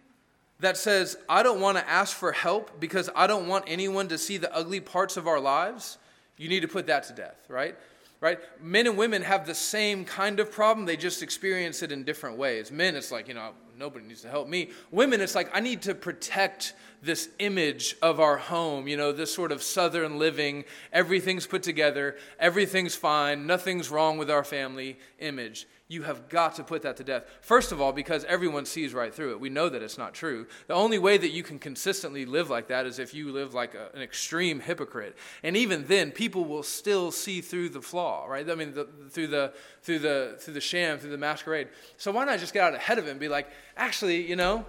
that 0.61 0.77
says, 0.77 1.17
I 1.29 1.43
don't 1.43 1.61
want 1.61 1.79
to 1.79 1.89
ask 1.89 2.17
for 2.17 2.33
help 2.33 2.81
because 2.81 3.11
I 3.15 3.27
don't 3.27 3.47
want 3.47 3.65
anyone 3.69 4.09
to 4.09 4.19
see 4.19 4.39
the 4.39 4.55
ugly 4.55 4.81
parts 4.81 5.17
of 5.17 5.27
our 5.27 5.39
lives, 5.39 5.99
you 6.37 6.49
need 6.49 6.61
to 6.61 6.69
put 6.69 6.87
that 6.89 7.05
to 7.05 7.13
death, 7.13 7.47
right? 7.49 7.77
Right? 8.21 8.41
Men 8.61 8.87
and 8.87 8.97
women 8.97 9.23
have 9.23 9.47
the 9.47 9.55
same 9.55 10.05
kind 10.05 10.41
of 10.41 10.51
problem, 10.51 10.87
they 10.87 10.97
just 10.97 11.23
experience 11.23 11.83
it 11.83 11.93
in 11.93 12.03
different 12.03 12.39
ways. 12.39 12.73
Men, 12.73 12.97
it's 12.97 13.13
like, 13.13 13.29
you 13.29 13.35
know, 13.35 13.53
nobody 13.79 14.07
needs 14.07 14.23
to 14.23 14.29
help 14.29 14.49
me. 14.49 14.71
Women, 14.91 15.21
it's 15.21 15.35
like, 15.35 15.51
I 15.55 15.61
need 15.61 15.83
to 15.83 15.95
protect 15.95 16.75
this 17.03 17.29
image 17.39 17.97
of 18.03 18.21
our 18.21 18.37
home, 18.37 18.89
you 18.89 18.97
know, 18.97 19.13
this 19.13 19.33
sort 19.33 19.53
of 19.53 19.63
southern 19.63 20.19
living, 20.19 20.65
everything's 20.93 21.47
put 21.47 21.63
together, 21.63 22.17
everything's 22.39 22.97
fine, 22.97 23.47
nothing's 23.47 23.91
wrong 23.91 24.19
with 24.19 24.31
our 24.31 24.45
family 24.45 24.99
image. 25.19 25.67
You 25.89 26.03
have 26.03 26.29
got 26.29 26.57
to 26.57 26.65
put 26.65 26.83
that 26.83 26.97
to 26.97 27.05
death. 27.05 27.25
First 27.41 27.71
of 27.71 27.81
all, 27.81 27.93
because 27.93 28.25
everyone 28.25 28.67
sees 28.67 28.93
right 28.93 29.15
through 29.15 29.31
it. 29.31 29.41
We 29.41 29.51
know 29.51 29.69
that 29.69 29.83
it's 29.83 29.97
not 29.97 30.15
true. 30.15 30.49
The 30.67 30.75
only 30.75 30.99
way 30.99 31.17
that 31.17 31.31
you 31.31 31.45
can 31.45 31.61
consistently 31.61 32.27
live 32.27 32.51
like 32.51 32.67
that 32.69 32.87
is 32.87 32.99
if 32.99 33.15
you 33.15 33.31
live 33.31 33.55
like 33.55 33.75
a, 33.77 33.91
an 33.95 34.03
extreme 34.03 34.59
hypocrite. 34.59 35.17
And 35.45 35.57
even 35.57 35.87
then, 35.87 36.11
people 36.11 36.45
will 36.45 36.65
still 36.65 37.13
see 37.13 37.41
through 37.41 37.69
the 37.69 37.81
flaw, 37.81 38.27
right? 38.27 38.49
I 38.51 38.57
mean, 38.57 38.75
the, 38.75 38.89
through 39.11 39.29
the 39.29 39.53
through 39.83 40.01
the 40.01 40.37
through 40.41 40.55
the 40.55 40.61
sham, 40.61 40.99
through 40.99 41.11
the 41.11 41.19
masquerade. 41.19 41.69
So 41.99 42.11
why 42.11 42.25
not 42.25 42.41
just 42.41 42.53
get 42.53 42.65
out 42.65 42.75
ahead 42.75 42.99
of 42.99 43.07
it 43.07 43.11
and 43.11 43.21
be 43.21 43.29
like, 43.29 43.49
actually, 43.77 44.29
you 44.29 44.35
know, 44.35 44.67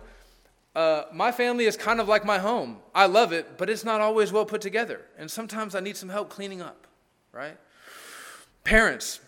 uh, 0.75 1.05
my 1.11 1.31
family 1.31 1.65
is 1.65 1.75
kind 1.75 1.99
of 1.99 2.07
like 2.07 2.25
my 2.25 2.37
home. 2.37 2.77
I 2.93 3.07
love 3.07 3.31
it, 3.31 3.57
but 3.57 3.71
it's 3.71 3.83
not 3.83 4.01
always 4.01 4.31
well 4.31 4.45
put 4.45 4.61
together. 4.61 5.01
And 5.17 5.31
sometimes 5.31 5.73
I 5.73 5.79
need 5.79 5.97
some 5.97 6.09
help 6.09 6.29
cleaning 6.29 6.61
up, 6.61 6.85
right? 7.31 7.57
Parents, 8.63 9.19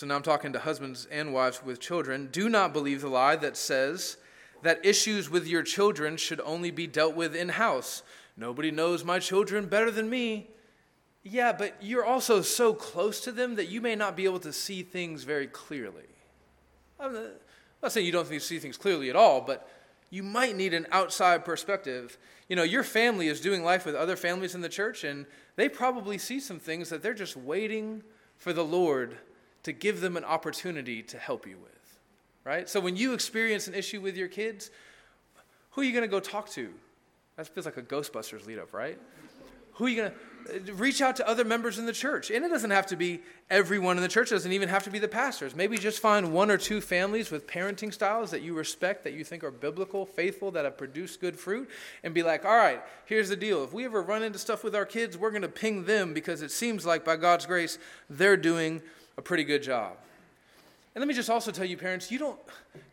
so 0.00 0.06
now 0.06 0.16
I'm 0.16 0.22
talking 0.22 0.54
to 0.54 0.58
husbands 0.58 1.06
and 1.10 1.34
wives 1.34 1.62
with 1.62 1.78
children, 1.78 2.30
do 2.32 2.48
not 2.48 2.72
believe 2.72 3.02
the 3.02 3.08
lie 3.08 3.36
that 3.36 3.54
says 3.54 4.16
that 4.62 4.82
issues 4.82 5.28
with 5.28 5.46
your 5.46 5.62
children 5.62 6.16
should 6.16 6.40
only 6.40 6.70
be 6.70 6.86
dealt 6.86 7.14
with 7.14 7.36
in 7.36 7.50
house. 7.50 8.02
Nobody 8.34 8.70
knows 8.70 9.04
my 9.04 9.18
children 9.18 9.66
better 9.66 9.90
than 9.90 10.08
me. 10.08 10.48
Yeah, 11.22 11.52
but 11.52 11.76
you're 11.82 12.06
also 12.06 12.40
so 12.40 12.72
close 12.72 13.20
to 13.24 13.30
them 13.30 13.56
that 13.56 13.68
you 13.68 13.82
may 13.82 13.94
not 13.94 14.16
be 14.16 14.24
able 14.24 14.38
to 14.38 14.54
see 14.54 14.82
things 14.82 15.24
very 15.24 15.46
clearly. 15.46 16.08
I'm 16.98 17.12
not 17.82 17.92
saying 17.92 18.06
you 18.06 18.12
don't 18.12 18.26
see 18.40 18.58
things 18.58 18.78
clearly 18.78 19.10
at 19.10 19.16
all, 19.16 19.42
but 19.42 19.68
you 20.08 20.22
might 20.22 20.56
need 20.56 20.72
an 20.72 20.86
outside 20.92 21.44
perspective. 21.44 22.16
You 22.48 22.56
know, 22.56 22.62
your 22.62 22.84
family 22.84 23.28
is 23.28 23.42
doing 23.42 23.62
life 23.62 23.84
with 23.84 23.96
other 23.96 24.16
families 24.16 24.54
in 24.54 24.62
the 24.62 24.70
church, 24.70 25.04
and 25.04 25.26
they 25.56 25.68
probably 25.68 26.16
see 26.16 26.40
some 26.40 26.58
things 26.58 26.88
that 26.88 27.02
they're 27.02 27.12
just 27.12 27.36
waiting 27.36 28.02
for 28.38 28.54
the 28.54 28.64
Lord 28.64 29.18
to 29.62 29.72
give 29.72 30.00
them 30.00 30.16
an 30.16 30.24
opportunity 30.24 31.02
to 31.02 31.18
help 31.18 31.46
you 31.46 31.56
with. 31.58 31.70
Right? 32.44 32.68
So 32.68 32.80
when 32.80 32.96
you 32.96 33.12
experience 33.12 33.68
an 33.68 33.74
issue 33.74 34.00
with 34.00 34.16
your 34.16 34.28
kids, 34.28 34.70
who 35.72 35.82
are 35.82 35.84
you 35.84 35.92
going 35.92 36.02
to 36.02 36.08
go 36.08 36.20
talk 36.20 36.48
to? 36.50 36.72
That 37.36 37.46
feels 37.48 37.66
like 37.66 37.76
a 37.76 37.82
Ghostbusters 37.82 38.46
lead 38.46 38.58
up, 38.58 38.72
right? 38.72 38.98
Who 39.74 39.86
are 39.86 39.88
you 39.88 39.96
going 39.96 40.10
to 40.10 40.16
reach 40.74 41.00
out 41.00 41.16
to 41.16 41.28
other 41.28 41.44
members 41.44 41.78
in 41.78 41.86
the 41.86 41.92
church. 41.92 42.30
And 42.30 42.44
it 42.44 42.48
doesn't 42.48 42.70
have 42.70 42.86
to 42.86 42.96
be 42.96 43.20
everyone 43.48 43.96
in 43.96 44.02
the 44.02 44.08
church, 44.08 44.30
it 44.30 44.34
doesn't 44.34 44.52
even 44.52 44.68
have 44.68 44.84
to 44.84 44.90
be 44.90 44.98
the 44.98 45.08
pastors. 45.08 45.54
Maybe 45.54 45.76
just 45.76 46.00
find 46.00 46.32
one 46.32 46.50
or 46.50 46.56
two 46.56 46.80
families 46.80 47.30
with 47.30 47.46
parenting 47.46 47.92
styles 47.92 48.30
that 48.30 48.42
you 48.42 48.54
respect, 48.54 49.04
that 49.04 49.12
you 49.12 49.24
think 49.24 49.44
are 49.44 49.50
biblical, 49.50 50.06
faithful, 50.06 50.50
that 50.52 50.64
have 50.64 50.78
produced 50.78 51.20
good 51.20 51.38
fruit, 51.38 51.68
and 52.02 52.14
be 52.14 52.22
like, 52.22 52.44
all 52.44 52.56
right, 52.56 52.82
here's 53.04 53.28
the 53.28 53.36
deal. 53.36 53.64
If 53.64 53.72
we 53.72 53.84
ever 53.84 54.02
run 54.02 54.22
into 54.22 54.38
stuff 54.38 54.64
with 54.64 54.74
our 54.74 54.86
kids, 54.86 55.18
we're 55.18 55.30
going 55.30 55.42
to 55.42 55.48
ping 55.48 55.84
them 55.84 56.14
because 56.14 56.42
it 56.42 56.50
seems 56.50 56.86
like 56.86 57.04
by 57.04 57.16
God's 57.16 57.46
grace, 57.46 57.78
they're 58.08 58.36
doing 58.36 58.82
a 59.20 59.22
pretty 59.22 59.44
good 59.44 59.62
job. 59.62 59.92
And 60.94 61.02
let 61.02 61.06
me 61.06 61.12
just 61.12 61.28
also 61.28 61.50
tell 61.52 61.66
you, 61.66 61.76
parents, 61.76 62.10
you 62.10 62.18
don't, 62.18 62.40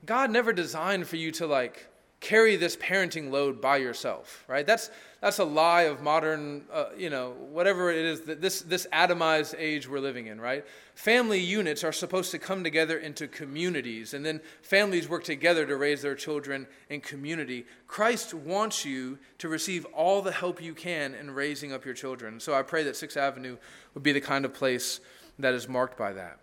God 0.06 0.30
never 0.30 0.52
designed 0.52 1.08
for 1.08 1.16
you 1.16 1.32
to 1.32 1.48
like, 1.48 1.88
carry 2.20 2.56
this 2.56 2.76
parenting 2.76 3.30
load 3.30 3.62
by 3.62 3.78
yourself, 3.78 4.44
right? 4.48 4.66
That's, 4.66 4.90
that's 5.22 5.38
a 5.38 5.44
lie 5.44 5.84
of 5.84 6.02
modern, 6.02 6.64
uh, 6.74 6.86
you 6.98 7.12
know, 7.12 7.36
whatever 7.52 7.92
it 7.92 8.04
is, 8.04 8.22
that 8.22 8.42
this, 8.42 8.62
this 8.62 8.88
atomized 8.92 9.54
age 9.58 9.88
we're 9.88 10.00
living 10.00 10.26
in, 10.26 10.42
right? 10.42 10.66
Family 10.96 11.40
units 11.40 11.84
are 11.84 11.92
supposed 11.92 12.32
to 12.32 12.40
come 12.40 12.64
together 12.64 12.98
into 12.98 13.28
communities, 13.28 14.16
and 14.16 14.26
then 14.26 14.42
families 14.64 15.08
work 15.08 15.24
together 15.24 15.66
to 15.68 15.78
raise 15.78 16.02
their 16.02 16.16
children 16.16 16.66
in 16.90 17.02
community. 17.02 17.66
Christ 17.88 18.34
wants 18.34 18.84
you 18.84 19.20
to 19.38 19.48
receive 19.48 19.86
all 19.94 20.24
the 20.24 20.32
help 20.32 20.62
you 20.62 20.74
can 20.74 21.14
in 21.14 21.32
raising 21.32 21.72
up 21.72 21.86
your 21.86 21.94
children. 21.94 22.40
So 22.40 22.56
I 22.56 22.64
pray 22.64 22.84
that 22.84 22.96
Sixth 22.96 23.16
Avenue 23.16 23.58
would 23.94 24.04
be 24.04 24.12
the 24.12 24.22
kind 24.22 24.44
of 24.44 24.56
place 24.56 25.00
that 25.40 25.54
is 25.54 25.68
marked 25.68 25.98
by 25.98 26.14
that. 26.14 26.40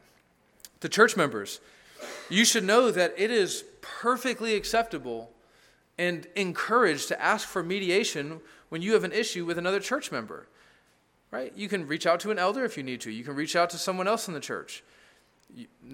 To 0.81 0.89
church 0.89 1.17
members, 1.17 1.61
you 2.29 2.45
should 2.45 2.65
know 2.65 2.91
that 2.91 3.15
it 3.17 3.31
is 3.31 3.65
perfectly 3.81 4.55
acceptable 4.55 5.31
and 5.99 6.27
encouraged 6.35 7.09
to 7.09 7.23
ask 7.23 7.47
for 7.47 7.63
mediation 7.63 8.41
when 8.69 8.83
you 8.83 8.93
have 8.95 9.05
an 9.05 9.13
issue 9.13 9.45
with 9.45 9.59
another 9.59 9.81
church 9.81 10.11
member. 10.11 10.49
Right? 11.31 11.53
You 11.57 11.69
can 11.69 11.87
reach 11.87 12.07
out 12.07 12.21
to 12.21 12.31
an 12.31 12.39
elder 12.39 12.65
if 12.65 12.77
you 12.77 12.83
need 12.83 13.01
to. 13.03 13.11
You 13.11 13.25
can 13.25 13.35
reach 13.35 13.57
out 13.57 13.71
to 13.71 13.79
someone 13.79 14.07
else 14.07 14.29
in 14.29 14.35
the 14.35 14.41
church. 14.41 14.85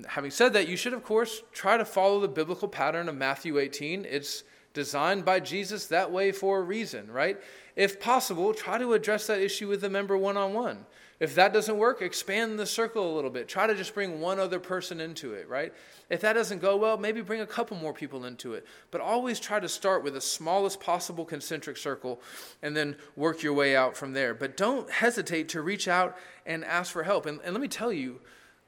Having 0.07 0.31
said 0.31 0.53
that, 0.53 0.69
you 0.69 0.77
should, 0.77 0.93
of 0.93 1.03
course, 1.03 1.43
try 1.53 1.77
to 1.77 1.85
follow 1.85 2.21
the 2.21 2.29
biblical 2.29 2.69
pattern 2.69 3.09
of 3.09 3.15
Matthew 3.15 3.59
18. 3.59 4.07
It's 4.09 4.45
designed 4.75 5.25
by 5.25 5.41
Jesus 5.41 5.87
that 5.87 6.11
way 6.11 6.33
for 6.33 6.59
a 6.59 6.63
reason, 6.63 7.11
right? 7.11 7.39
If 7.77 8.01
possible, 8.01 8.53
try 8.55 8.79
to 8.79 8.93
address 8.93 9.27
that 9.27 9.41
issue 9.41 9.69
with 9.69 9.81
the 9.81 9.91
member 9.91 10.17
one 10.17 10.37
on 10.37 10.53
one. 10.53 10.87
If 11.21 11.35
that 11.35 11.53
doesn't 11.53 11.77
work, 11.77 12.01
expand 12.01 12.59
the 12.59 12.67
circle 12.67 13.13
a 13.13 13.15
little 13.15 13.31
bit. 13.31 13.47
Try 13.47 13.67
to 13.67 13.75
just 13.75 13.95
bring 13.95 14.21
one 14.21 14.41
other 14.41 14.59
person 14.59 15.01
into 15.01 15.35
it, 15.35 15.49
right? 15.49 15.73
If 16.09 16.23
that 16.23 16.33
doesn't 16.33 16.61
go 16.61 16.77
well, 16.77 16.97
maybe 16.97 17.21
bring 17.21 17.43
a 17.43 17.47
couple 17.47 17.77
more 17.77 17.93
people 17.93 18.25
into 18.25 18.55
it. 18.55 18.67
But 18.91 19.03
always 19.03 19.39
try 19.39 19.61
to 19.61 19.69
start 19.69 20.03
with 20.03 20.15
the 20.15 20.21
smallest 20.21 20.81
possible 20.81 21.27
concentric 21.27 21.77
circle 21.77 22.23
and 22.63 22.75
then 22.75 22.97
work 23.17 23.43
your 23.43 23.53
way 23.53 23.77
out 23.77 23.97
from 23.97 24.15
there. 24.15 24.33
But 24.33 24.57
don't 24.57 24.91
hesitate 24.91 25.51
to 25.51 25.61
reach 25.61 25.87
out 25.89 26.17
and 26.47 26.65
ask 26.65 26.91
for 26.91 27.03
help. 27.03 27.27
And, 27.27 27.39
and 27.45 27.53
let 27.53 27.61
me 27.61 27.69
tell 27.69 27.93
you, 27.93 28.21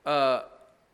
uh, 0.04 0.42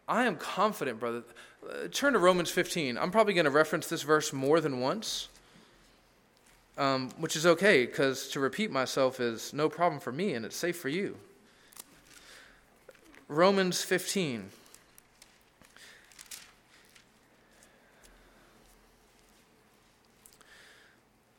I 0.06 0.24
am 0.26 0.36
confident, 0.36 1.00
brother. 1.00 1.24
Uh, 1.68 1.88
turn 1.90 2.12
to 2.12 2.20
Romans 2.20 2.50
15. 2.50 2.96
I'm 2.96 3.10
probably 3.10 3.34
going 3.34 3.46
to 3.46 3.50
reference 3.50 3.88
this 3.88 4.02
verse 4.02 4.32
more 4.32 4.60
than 4.60 4.80
once. 4.80 5.28
um, 6.78 7.10
which 7.18 7.34
is 7.34 7.44
okay 7.44 7.84
because 7.84 8.28
to 8.28 8.40
repeat 8.40 8.70
myself 8.70 9.18
is 9.20 9.52
no 9.52 9.68
problem 9.68 10.00
for 10.00 10.12
me 10.12 10.34
and 10.34 10.46
it's 10.46 10.56
safe 10.56 10.76
for 10.76 10.88
you. 10.88 11.16
Romans 13.28 13.82
15. 13.82 14.50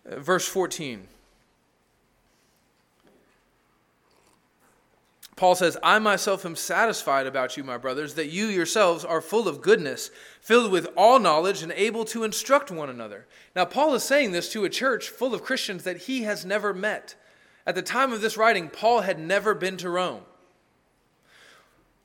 Uh, 0.09 0.19
verse 0.19 0.47
14. 0.47 1.07
Paul 5.35 5.55
says, 5.55 5.77
I 5.81 5.99
myself 5.99 6.45
am 6.45 6.57
satisfied 6.57 7.25
about 7.25 7.55
you, 7.55 7.63
my 7.63 7.77
brothers, 7.77 8.15
that 8.15 8.27
you 8.27 8.47
yourselves 8.47 9.05
are 9.05 9.21
full 9.21 9.47
of 9.47 9.61
goodness, 9.61 10.11
filled 10.41 10.69
with 10.69 10.89
all 10.97 11.17
knowledge, 11.17 11.63
and 11.63 11.71
able 11.71 12.03
to 12.05 12.25
instruct 12.25 12.69
one 12.69 12.89
another. 12.89 13.25
Now, 13.55 13.63
Paul 13.63 13.93
is 13.93 14.03
saying 14.03 14.33
this 14.33 14.51
to 14.51 14.65
a 14.65 14.69
church 14.69 15.07
full 15.07 15.33
of 15.33 15.41
Christians 15.41 15.85
that 15.85 16.01
he 16.03 16.23
has 16.23 16.45
never 16.45 16.73
met. 16.73 17.15
At 17.65 17.75
the 17.75 17.81
time 17.81 18.11
of 18.11 18.19
this 18.19 18.35
writing, 18.35 18.67
Paul 18.67 19.01
had 19.01 19.17
never 19.17 19.55
been 19.55 19.77
to 19.77 19.89
Rome. 19.89 20.23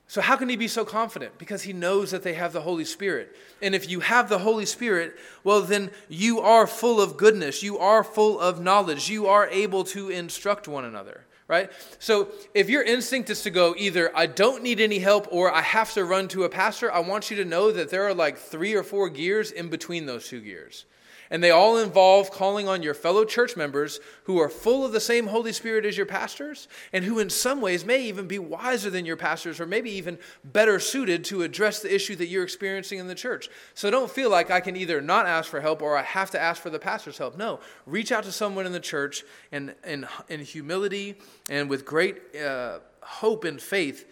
So, 0.07 0.21
how 0.21 0.35
can 0.35 0.49
he 0.49 0.55
be 0.55 0.67
so 0.67 0.85
confident? 0.85 1.37
Because 1.39 1.63
he 1.63 1.73
knows 1.73 2.11
that 2.11 2.21
they 2.21 2.33
have 2.33 2.53
the 2.53 2.61
Holy 2.61 2.85
Spirit. 2.85 3.35
And 3.61 3.73
if 3.73 3.89
you 3.89 4.01
have 4.01 4.29
the 4.29 4.39
Holy 4.39 4.65
Spirit, 4.65 5.15
well, 5.43 5.61
then 5.61 5.89
you 6.09 6.39
are 6.39 6.67
full 6.67 7.01
of 7.01 7.17
goodness. 7.17 7.63
You 7.63 7.79
are 7.79 8.03
full 8.03 8.39
of 8.39 8.61
knowledge. 8.61 9.09
You 9.09 9.25
are 9.27 9.47
able 9.47 9.83
to 9.85 10.09
instruct 10.09 10.67
one 10.67 10.85
another 10.85 11.25
right? 11.47 11.71
So 11.99 12.29
if 12.53 12.69
your 12.69 12.83
instinct 12.83 13.29
is 13.29 13.43
to 13.43 13.49
go 13.49 13.75
either 13.77 14.11
I 14.15 14.25
don't 14.25 14.63
need 14.63 14.79
any 14.79 14.99
help 14.99 15.27
or 15.31 15.53
I 15.53 15.61
have 15.61 15.93
to 15.93 16.05
run 16.05 16.27
to 16.29 16.43
a 16.43 16.49
pastor, 16.49 16.91
I 16.91 16.99
want 16.99 17.29
you 17.29 17.37
to 17.37 17.45
know 17.45 17.71
that 17.71 17.89
there 17.89 18.03
are 18.07 18.13
like 18.13 18.37
three 18.37 18.73
or 18.73 18.83
four 18.83 19.09
gears 19.09 19.51
in 19.51 19.69
between 19.69 20.05
those 20.05 20.27
two 20.27 20.41
gears. 20.41 20.85
And 21.29 21.43
they 21.43 21.51
all 21.51 21.77
involve 21.77 22.31
calling 22.31 22.67
on 22.67 22.83
your 22.83 22.93
fellow 22.93 23.25
church 23.25 23.57
members 23.57 23.99
who 24.23 24.39
are 24.39 24.49
full 24.49 24.85
of 24.85 24.91
the 24.91 24.99
same 24.99 25.27
Holy 25.27 25.51
Spirit 25.51 25.85
as 25.85 25.97
your 25.97 26.05
pastors 26.05 26.67
and 26.93 27.03
who, 27.05 27.19
in 27.19 27.29
some 27.29 27.61
ways, 27.61 27.85
may 27.85 28.03
even 28.03 28.27
be 28.27 28.39
wiser 28.39 28.89
than 28.89 29.05
your 29.05 29.17
pastors 29.17 29.59
or 29.59 29.65
maybe 29.65 29.89
even 29.91 30.17
better 30.43 30.79
suited 30.79 31.23
to 31.25 31.43
address 31.43 31.81
the 31.81 31.93
issue 31.93 32.15
that 32.15 32.27
you're 32.27 32.43
experiencing 32.43 32.99
in 32.99 33.07
the 33.07 33.15
church. 33.15 33.49
So 33.73 33.89
don't 33.89 34.11
feel 34.11 34.29
like 34.29 34.51
I 34.51 34.59
can 34.59 34.75
either 34.75 35.01
not 35.01 35.25
ask 35.25 35.49
for 35.49 35.61
help 35.61 35.81
or 35.81 35.97
I 35.97 36.03
have 36.03 36.31
to 36.31 36.39
ask 36.39 36.61
for 36.61 36.69
the 36.69 36.79
pastor's 36.79 37.17
help. 37.17 37.37
No, 37.37 37.59
reach 37.85 38.11
out 38.11 38.23
to 38.25 38.31
someone 38.31 38.65
in 38.65 38.71
the 38.71 38.79
church 38.79 39.23
and 39.51 39.75
in, 39.85 40.05
humility 40.29 41.15
and 41.49 41.69
with 41.69 41.85
great 41.85 42.35
uh, 42.35 42.79
hope 43.01 43.43
and 43.43 43.61
faith, 43.61 44.05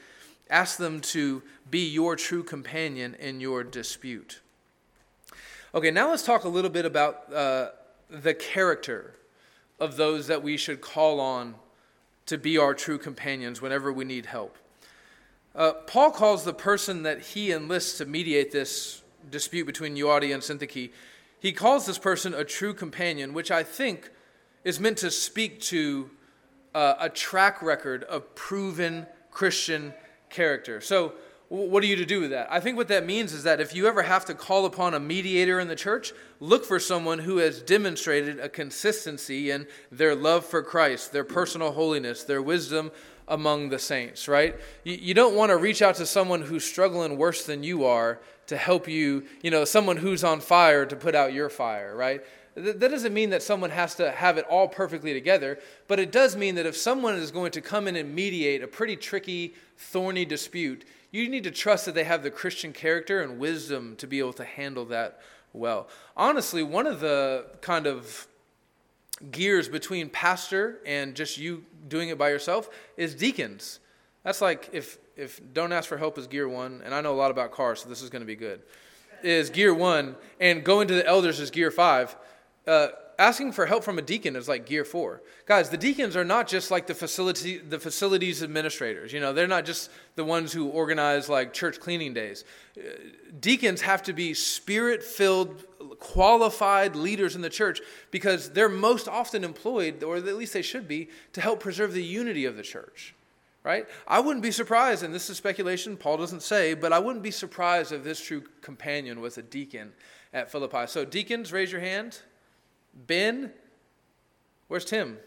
ask 0.50 0.78
them 0.78 1.00
to 1.00 1.42
be 1.70 1.88
your 1.88 2.16
true 2.16 2.44
companion 2.44 3.16
in 3.20 3.40
your 3.40 3.64
dispute. 3.64 4.42
Okay, 5.76 5.90
now 5.90 6.12
let's 6.12 6.22
talk 6.22 6.44
a 6.44 6.50
little 6.50 6.70
bit 6.70 6.86
about 6.86 7.34
uh, 7.34 7.70
the 8.08 8.36
character 8.36 9.16
of 9.80 9.98
those 9.98 10.28
that 10.28 10.44
we 10.44 10.56
should 10.56 10.82
call 10.82 11.20
on 11.20 11.56
to 12.28 12.38
be 12.38 12.60
our 12.60 12.76
true 12.76 13.00
companions 13.00 13.60
whenever 13.60 13.92
we 13.92 14.06
need 14.06 14.28
help. 14.28 14.56
Uh, 15.56 15.74
Paul 15.74 16.12
calls 16.12 16.44
the 16.44 16.54
person 16.54 17.02
that 17.04 17.22
he 17.22 17.52
enlists 17.52 17.98
to 17.98 18.06
mediate 18.06 18.52
this 18.52 19.02
dispute 19.32 19.66
between 19.66 19.96
Euodia 19.96 20.36
and 20.36 20.44
Syntyche, 20.44 20.92
he 21.40 21.52
calls 21.52 21.88
this 21.88 21.98
person 21.98 22.36
a 22.36 22.44
true 22.44 22.76
companion, 22.76 23.34
which 23.34 23.50
I 23.50 23.64
think 23.64 24.12
is 24.64 24.80
meant 24.80 25.00
to 25.00 25.10
speak 25.10 25.60
to 25.62 26.12
uh, 26.76 26.94
a 27.00 27.10
track 27.10 27.64
record 27.64 28.04
of 28.04 28.36
proven 28.36 29.08
Christian 29.32 29.96
character. 30.30 30.82
So, 30.82 31.14
what 31.54 31.84
are 31.84 31.86
you 31.86 31.98
to 31.98 32.06
do 32.06 32.20
with 32.20 32.32
that? 32.32 32.48
I 32.52 32.60
think 32.60 32.78
what 32.78 32.88
that 32.88 33.06
means 33.06 33.32
is 33.32 33.44
that 33.44 33.62
if 33.62 33.76
you 33.76 33.86
ever 33.86 34.02
have 34.02 34.26
to 34.26 34.34
call 34.34 34.66
upon 34.66 34.96
a 34.96 35.00
mediator 35.00 35.60
in 35.60 35.68
the 35.68 35.76
church, 35.76 36.12
look 36.40 36.66
for 36.66 36.80
someone 36.80 37.20
who 37.20 37.38
has 37.38 37.62
demonstrated 37.62 38.40
a 38.40 38.50
consistency 38.50 39.52
in 39.52 39.68
their 39.92 40.16
love 40.16 40.48
for 40.48 40.64
Christ, 40.64 41.12
their 41.12 41.24
personal 41.24 41.72
holiness, 41.74 42.24
their 42.24 42.42
wisdom 42.42 42.90
among 43.28 43.70
the 43.70 43.78
saints, 43.78 44.28
right? 44.28 44.56
You, 44.84 45.14
don't 45.14 45.36
want 45.36 45.52
to 45.52 45.58
reach 45.58 45.84
out 45.84 45.96
to 45.96 46.08
someone 46.08 46.42
who's 46.42 46.64
struggling 46.66 47.18
worse 47.18 47.46
than 47.46 47.62
you 47.62 47.86
are 47.86 48.20
to 48.48 48.58
help 48.58 48.88
you, 48.88 49.24
you 49.44 49.52
know, 49.52 49.64
someone 49.64 49.98
who's 49.98 50.24
on 50.24 50.40
fire 50.40 50.88
to 50.88 50.96
put 50.96 51.14
out 51.14 51.34
your 51.34 51.50
fire, 51.50 51.96
right? 51.96 52.24
That 52.56 52.80
doesn't 52.80 53.14
mean 53.14 53.32
that 53.32 53.42
someone 53.42 53.72
has 53.72 53.96
to 53.96 54.12
have 54.12 54.38
it 54.38 54.46
all 54.48 54.68
perfectly 54.68 55.14
together, 55.14 55.60
but 55.88 56.00
it 56.00 56.12
does 56.12 56.36
mean 56.36 56.56
that 56.56 56.68
if 56.68 56.78
someone 56.78 57.16
is 57.16 57.32
going 57.32 57.52
to 57.52 57.62
come 57.62 57.88
in 57.88 57.96
and 57.96 58.14
mediate 58.14 58.62
a 58.62 58.68
pretty 58.68 58.96
tricky, 58.96 59.56
thorny 59.78 60.24
dispute, 60.24 60.86
you 61.12 61.30
need 61.30 61.44
to 61.46 61.52
trust 61.52 61.86
that 61.86 61.96
they 61.96 62.04
have 62.04 62.22
the 62.22 62.30
Christian 62.30 62.72
character 62.72 63.22
and 63.22 63.40
wisdom 63.40 63.96
to 63.98 64.06
be 64.06 64.20
able 64.20 64.34
to 64.34 64.44
handle 64.44 64.86
that 64.86 65.20
well. 65.52 65.88
Honestly, 66.16 66.62
one 66.62 66.86
of 66.86 67.00
the 67.00 67.48
kind 67.62 67.88
of 67.88 68.28
gears 69.32 69.70
between 69.70 70.10
pastor 70.10 70.80
and 70.86 71.16
just 71.16 71.38
you 71.38 71.64
doing 71.88 72.10
it 72.10 72.18
by 72.18 72.30
yourself 72.30 72.70
is 72.98 73.16
deacons. 73.16 73.80
That's 74.24 74.42
like 74.42 74.70
if 74.74 74.98
if 75.16 75.40
don't 75.54 75.72
ask 75.72 75.88
for 75.88 75.98
help 75.98 76.18
is 76.18 76.28
gear 76.28 76.50
one, 76.50 76.82
and 76.84 76.94
I 76.94 77.02
know 77.02 77.14
a 77.14 77.16
lot 77.16 77.30
about 77.30 77.52
cars, 77.52 77.82
so 77.82 77.90
this 77.90 78.02
is 78.02 78.10
going 78.10 78.22
to 78.22 78.28
be 78.28 78.36
good. 78.36 78.62
Is 79.22 79.50
gear 79.50 79.74
one, 79.74 80.16
and 80.40 80.64
going 80.64 80.88
to 80.88 80.96
the 80.96 81.06
elders 81.06 81.40
is 81.40 81.52
gear 81.52 81.72
five. 81.72 82.16
Uh, 82.66 82.88
asking 83.20 83.52
for 83.52 83.66
help 83.66 83.84
from 83.84 84.00
a 84.00 84.02
deacon 84.02 84.36
is 84.36 84.48
like 84.48 84.66
gear 84.66 84.84
four. 84.86 85.22
Guys, 85.46 85.70
the 85.70 85.78
deacons 85.78 86.16
are 86.16 86.24
not 86.24 86.48
just 86.48 86.72
like 86.72 86.88
the 86.88 86.96
facility 86.96 87.58
the 87.58 87.80
facilities 87.80 88.42
administrators. 88.42 89.14
You 89.14 89.20
know, 89.20 89.34
they're 89.34 89.48
not 89.48 89.66
just 89.66 89.92
the 90.16 90.24
ones 90.24 90.52
who 90.52 90.70
organize 90.70 91.30
like 91.30 91.54
church 91.54 91.80
cleaning 91.80 92.14
days. 92.14 92.44
Deacons 93.40 93.82
have 93.82 94.04
to 94.04 94.14
be 94.14 94.34
spirit-filled, 94.34 95.64
qualified 96.00 96.96
leaders 96.96 97.36
in 97.36 97.42
the 97.42 97.50
church 97.50 97.82
because 98.12 98.50
they're 98.50 98.70
most 98.70 99.08
often 99.08 99.44
employed, 99.44 100.04
or 100.04 100.18
at 100.18 100.26
least 100.26 100.54
they 100.54 100.62
should 100.62 100.88
be, 100.88 101.10
to 101.34 101.42
help 101.42 101.60
preserve 101.60 101.94
the 101.94 102.04
unity 102.04 102.46
of 102.46 102.56
the 102.56 102.64
church. 102.64 103.14
Right? 103.64 103.88
I 104.06 104.20
wouldn't 104.20 104.44
be 104.44 104.52
surprised, 104.52 105.04
and 105.04 105.14
this 105.14 105.30
is 105.30 105.38
speculation, 105.38 105.96
Paul 105.96 106.18
doesn't 106.18 106.44
say, 106.44 106.74
but 106.74 106.92
I 106.92 107.00
wouldn't 107.00 107.24
be 107.24 107.32
surprised 107.32 107.94
if 107.94 108.04
this 108.04 108.20
true 108.20 108.44
companion 108.62 109.22
was 109.22 109.38
a 109.38 109.42
deacon 109.42 109.94
at 110.34 110.52
Philippi. 110.52 110.86
So, 110.88 111.06
deacons, 111.06 111.54
raise 111.54 111.72
your 111.72 111.80
hand. 111.80 112.20
Ben, 112.94 113.52
where's 114.68 114.86
Tim? 114.86 115.18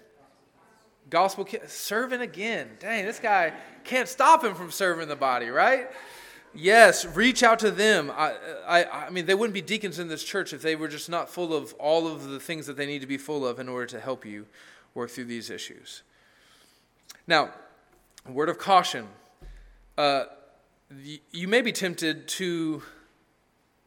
Gospel 1.08 1.46
serving 1.66 2.20
again. 2.20 2.70
Dang, 2.80 3.04
this 3.04 3.20
guy 3.20 3.52
can't 3.84 4.08
stop 4.08 4.44
him 4.44 4.54
from 4.54 4.70
serving 4.70 5.08
the 5.08 5.16
body, 5.16 5.48
right? 5.48 5.88
Yes, 6.52 7.04
reach 7.04 7.42
out 7.42 7.58
to 7.60 7.70
them. 7.70 8.10
I, 8.10 8.34
I, 8.66 9.06
I 9.06 9.10
mean, 9.10 9.26
they 9.26 9.34
wouldn't 9.34 9.54
be 9.54 9.60
deacons 9.60 9.98
in 9.98 10.08
this 10.08 10.24
church 10.24 10.52
if 10.52 10.62
they 10.62 10.74
were 10.74 10.88
just 10.88 11.08
not 11.08 11.28
full 11.28 11.54
of 11.54 11.74
all 11.74 12.08
of 12.08 12.24
the 12.24 12.40
things 12.40 12.66
that 12.66 12.76
they 12.76 12.86
need 12.86 13.00
to 13.00 13.06
be 13.06 13.18
full 13.18 13.46
of 13.46 13.60
in 13.60 13.68
order 13.68 13.86
to 13.86 14.00
help 14.00 14.24
you 14.24 14.46
work 14.94 15.10
through 15.10 15.26
these 15.26 15.50
issues. 15.50 16.02
Now, 17.26 17.50
word 18.26 18.48
of 18.48 18.58
caution. 18.58 19.06
Uh, 19.98 20.24
you 21.30 21.46
may 21.46 21.60
be 21.60 21.72
tempted 21.72 22.26
to, 22.28 22.82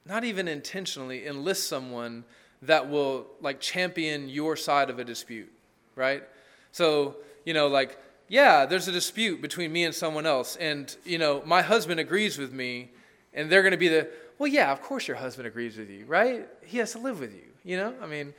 not 0.05 0.23
even 0.23 0.47
intentionally, 0.47 1.25
enlist 1.25 1.67
someone 1.67 2.23
that 2.61 2.89
will 2.89 3.27
like 3.41 3.59
champion 3.59 4.29
your 4.29 4.55
side 4.55 4.89
of 4.89 4.99
a 4.99 5.03
dispute, 5.03 5.51
right? 5.95 6.23
So, 6.71 7.17
you 7.45 7.53
know, 7.53 7.67
like, 7.67 7.97
yeah, 8.27 8.65
there's 8.65 8.87
a 8.87 8.91
dispute 8.91 9.41
between 9.41 9.71
me 9.71 9.85
and 9.85 9.95
someone 9.95 10.25
else, 10.25 10.55
and, 10.57 10.95
you 11.03 11.17
know, 11.17 11.41
my 11.45 11.61
husband 11.61 11.99
agrees 11.99 12.37
with 12.37 12.53
me, 12.53 12.91
and 13.33 13.49
they're 13.49 13.63
going 13.63 13.71
to 13.71 13.77
be 13.77 13.87
the, 13.87 14.07
well, 14.37 14.47
yeah, 14.47 14.71
of 14.71 14.81
course 14.81 15.07
your 15.07 15.17
husband 15.17 15.47
agrees 15.47 15.77
with 15.77 15.89
you, 15.89 16.05
right? 16.05 16.47
He 16.63 16.77
has 16.77 16.91
to 16.91 16.99
live 16.99 17.19
with 17.19 17.33
you, 17.33 17.47
you 17.63 17.77
know? 17.77 17.93
I 18.01 18.05
mean, 18.05 18.33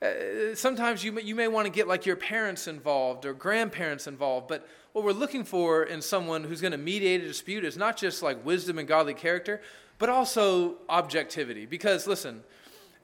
uh, 0.00 0.54
sometimes 0.54 1.04
you 1.04 1.12
may, 1.12 1.22
you 1.22 1.34
may 1.34 1.48
want 1.48 1.66
to 1.66 1.72
get 1.72 1.88
like 1.88 2.06
your 2.06 2.16
parents 2.16 2.68
involved 2.68 3.24
or 3.26 3.34
grandparents 3.34 4.06
involved, 4.06 4.48
but 4.48 4.66
what 4.92 5.04
we're 5.04 5.12
looking 5.12 5.44
for 5.44 5.84
in 5.84 6.00
someone 6.00 6.44
who's 6.44 6.60
going 6.60 6.72
to 6.72 6.78
mediate 6.78 7.22
a 7.22 7.26
dispute 7.26 7.64
is 7.64 7.76
not 7.76 7.96
just 7.96 8.22
like 8.22 8.44
wisdom 8.44 8.78
and 8.78 8.86
godly 8.86 9.14
character, 9.14 9.60
but 9.98 10.08
also 10.08 10.76
objectivity. 10.88 11.66
Because 11.66 12.06
listen, 12.06 12.42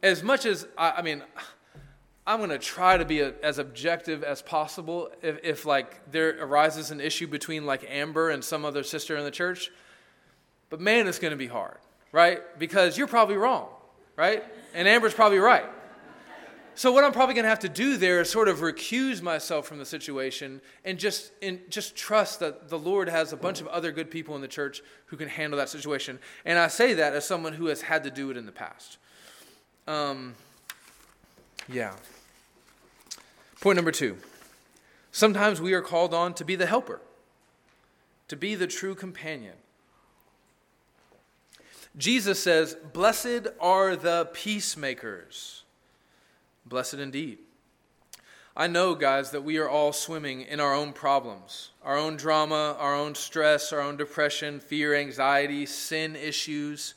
as 0.02 0.22
much 0.22 0.46
as, 0.46 0.66
I, 0.76 0.90
I 0.98 1.02
mean, 1.02 1.22
I'm 2.26 2.38
going 2.38 2.50
to 2.50 2.58
try 2.58 2.96
to 2.96 3.04
be 3.04 3.20
a, 3.20 3.34
as 3.42 3.58
objective 3.58 4.22
as 4.22 4.42
possible 4.42 5.10
if, 5.22 5.38
if, 5.42 5.66
like, 5.66 6.10
there 6.10 6.36
arises 6.40 6.90
an 6.90 7.00
issue 7.00 7.26
between, 7.26 7.66
like, 7.66 7.84
Amber 7.88 8.30
and 8.30 8.44
some 8.44 8.64
other 8.64 8.82
sister 8.82 9.16
in 9.16 9.24
the 9.24 9.30
church. 9.30 9.70
But 10.68 10.80
man, 10.80 11.08
it's 11.08 11.18
going 11.18 11.32
to 11.32 11.36
be 11.36 11.48
hard, 11.48 11.78
right? 12.12 12.40
Because 12.58 12.96
you're 12.96 13.08
probably 13.08 13.36
wrong, 13.36 13.68
right? 14.16 14.44
And 14.74 14.86
Amber's 14.86 15.14
probably 15.14 15.38
right. 15.38 15.66
So 16.76 16.92
what 16.92 17.04
I'm 17.04 17.12
probably 17.12 17.34
going 17.34 17.44
to 17.44 17.50
have 17.50 17.58
to 17.58 17.68
do 17.68 17.96
there 17.96 18.20
is 18.20 18.30
sort 18.30 18.48
of 18.48 18.60
recuse 18.60 19.20
myself 19.20 19.66
from 19.66 19.78
the 19.78 19.84
situation 19.84 20.62
and 20.84 20.98
just 20.98 21.32
and 21.42 21.60
just 21.68 21.96
trust 21.96 22.40
that 22.40 22.68
the 22.68 22.78
Lord 22.78 23.08
has 23.08 23.32
a 23.32 23.36
bunch 23.36 23.60
of 23.60 23.66
other 23.66 23.92
good 23.92 24.10
people 24.10 24.34
in 24.36 24.40
the 24.40 24.48
church 24.48 24.80
who 25.06 25.16
can 25.16 25.28
handle 25.28 25.58
that 25.58 25.68
situation. 25.68 26.18
And 26.44 26.58
I 26.58 26.68
say 26.68 26.94
that 26.94 27.12
as 27.12 27.26
someone 27.26 27.52
who 27.52 27.66
has 27.66 27.82
had 27.82 28.04
to 28.04 28.10
do 28.10 28.30
it 28.30 28.36
in 28.36 28.46
the 28.46 28.52
past. 28.52 28.98
Um, 29.86 30.34
yeah. 31.68 31.94
Point 33.60 33.76
number 33.76 33.92
two. 33.92 34.16
Sometimes 35.12 35.60
we 35.60 35.72
are 35.72 35.82
called 35.82 36.14
on 36.14 36.34
to 36.34 36.44
be 36.44 36.56
the 36.56 36.66
helper, 36.66 37.00
to 38.28 38.36
be 38.36 38.54
the 38.54 38.66
true 38.66 38.94
companion. 38.94 39.54
Jesus 41.96 42.42
says, 42.42 42.76
Blessed 42.92 43.48
are 43.60 43.96
the 43.96 44.28
peacemakers. 44.32 45.64
Blessed 46.64 46.94
indeed. 46.94 47.38
I 48.56 48.66
know, 48.66 48.94
guys, 48.94 49.30
that 49.30 49.42
we 49.42 49.58
are 49.58 49.68
all 49.68 49.92
swimming 49.92 50.42
in 50.42 50.60
our 50.60 50.74
own 50.74 50.92
problems, 50.92 51.70
our 51.82 51.96
own 51.96 52.16
drama, 52.16 52.76
our 52.78 52.94
own 52.94 53.14
stress, 53.14 53.72
our 53.72 53.80
own 53.80 53.96
depression, 53.96 54.60
fear, 54.60 54.94
anxiety, 54.94 55.66
sin 55.66 56.16
issues. 56.16 56.94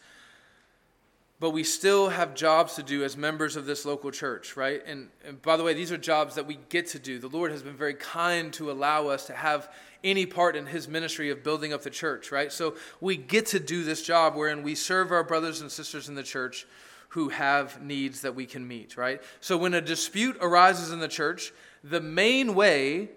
But 1.43 1.49
we 1.49 1.65
still 1.65 2.07
have 2.07 2.35
jobs 2.35 2.75
to 2.75 2.83
do 2.83 3.03
as 3.03 3.17
members 3.17 3.57
of 3.57 3.65
this 3.65 3.85
local 3.85 4.11
church, 4.11 4.55
right? 4.55 4.81
And, 4.87 5.09
and 5.25 5.41
by 5.41 5.57
the 5.57 5.63
way, 5.65 5.73
these 5.73 5.91
are 5.91 5.97
jobs 5.97 6.35
that 6.35 6.47
we 6.47 6.57
get 6.69 6.87
to 6.91 6.99
do. 6.99 7.19
The 7.19 7.27
Lord 7.27 7.51
has 7.51 7.61
been 7.61 7.75
very 7.75 7.95
kind 7.95 8.53
to 8.53 8.71
allow 8.71 9.07
us 9.07 9.25
to 9.25 9.33
have 9.33 9.69
any 10.05 10.25
part 10.25 10.55
in 10.55 10.67
his 10.67 10.87
ministry 10.87 11.31
of 11.31 11.43
building 11.43 11.73
up 11.73 11.81
the 11.81 11.89
church, 11.89 12.31
right? 12.31 12.49
So 12.49 12.75
we 13.01 13.17
get 13.17 13.47
to 13.47 13.59
do 13.59 13.83
this 13.83 14.03
job 14.03 14.37
wherein 14.37 14.63
we 14.63 14.73
serve 14.73 15.11
our 15.11 15.25
brothers 15.25 15.59
and 15.59 15.69
sisters 15.69 16.07
in 16.07 16.15
the 16.15 16.23
church 16.23 16.65
who 17.09 17.27
have 17.27 17.81
needs 17.81 18.21
that 18.21 18.35
we 18.35 18.45
can 18.45 18.65
meet, 18.65 18.95
right? 18.95 19.21
So 19.41 19.57
when 19.57 19.73
a 19.73 19.81
dispute 19.81 20.37
arises 20.39 20.93
in 20.93 20.99
the 20.99 21.09
church, 21.09 21.51
the 21.83 21.99
main 21.99 22.55
way 22.55 23.09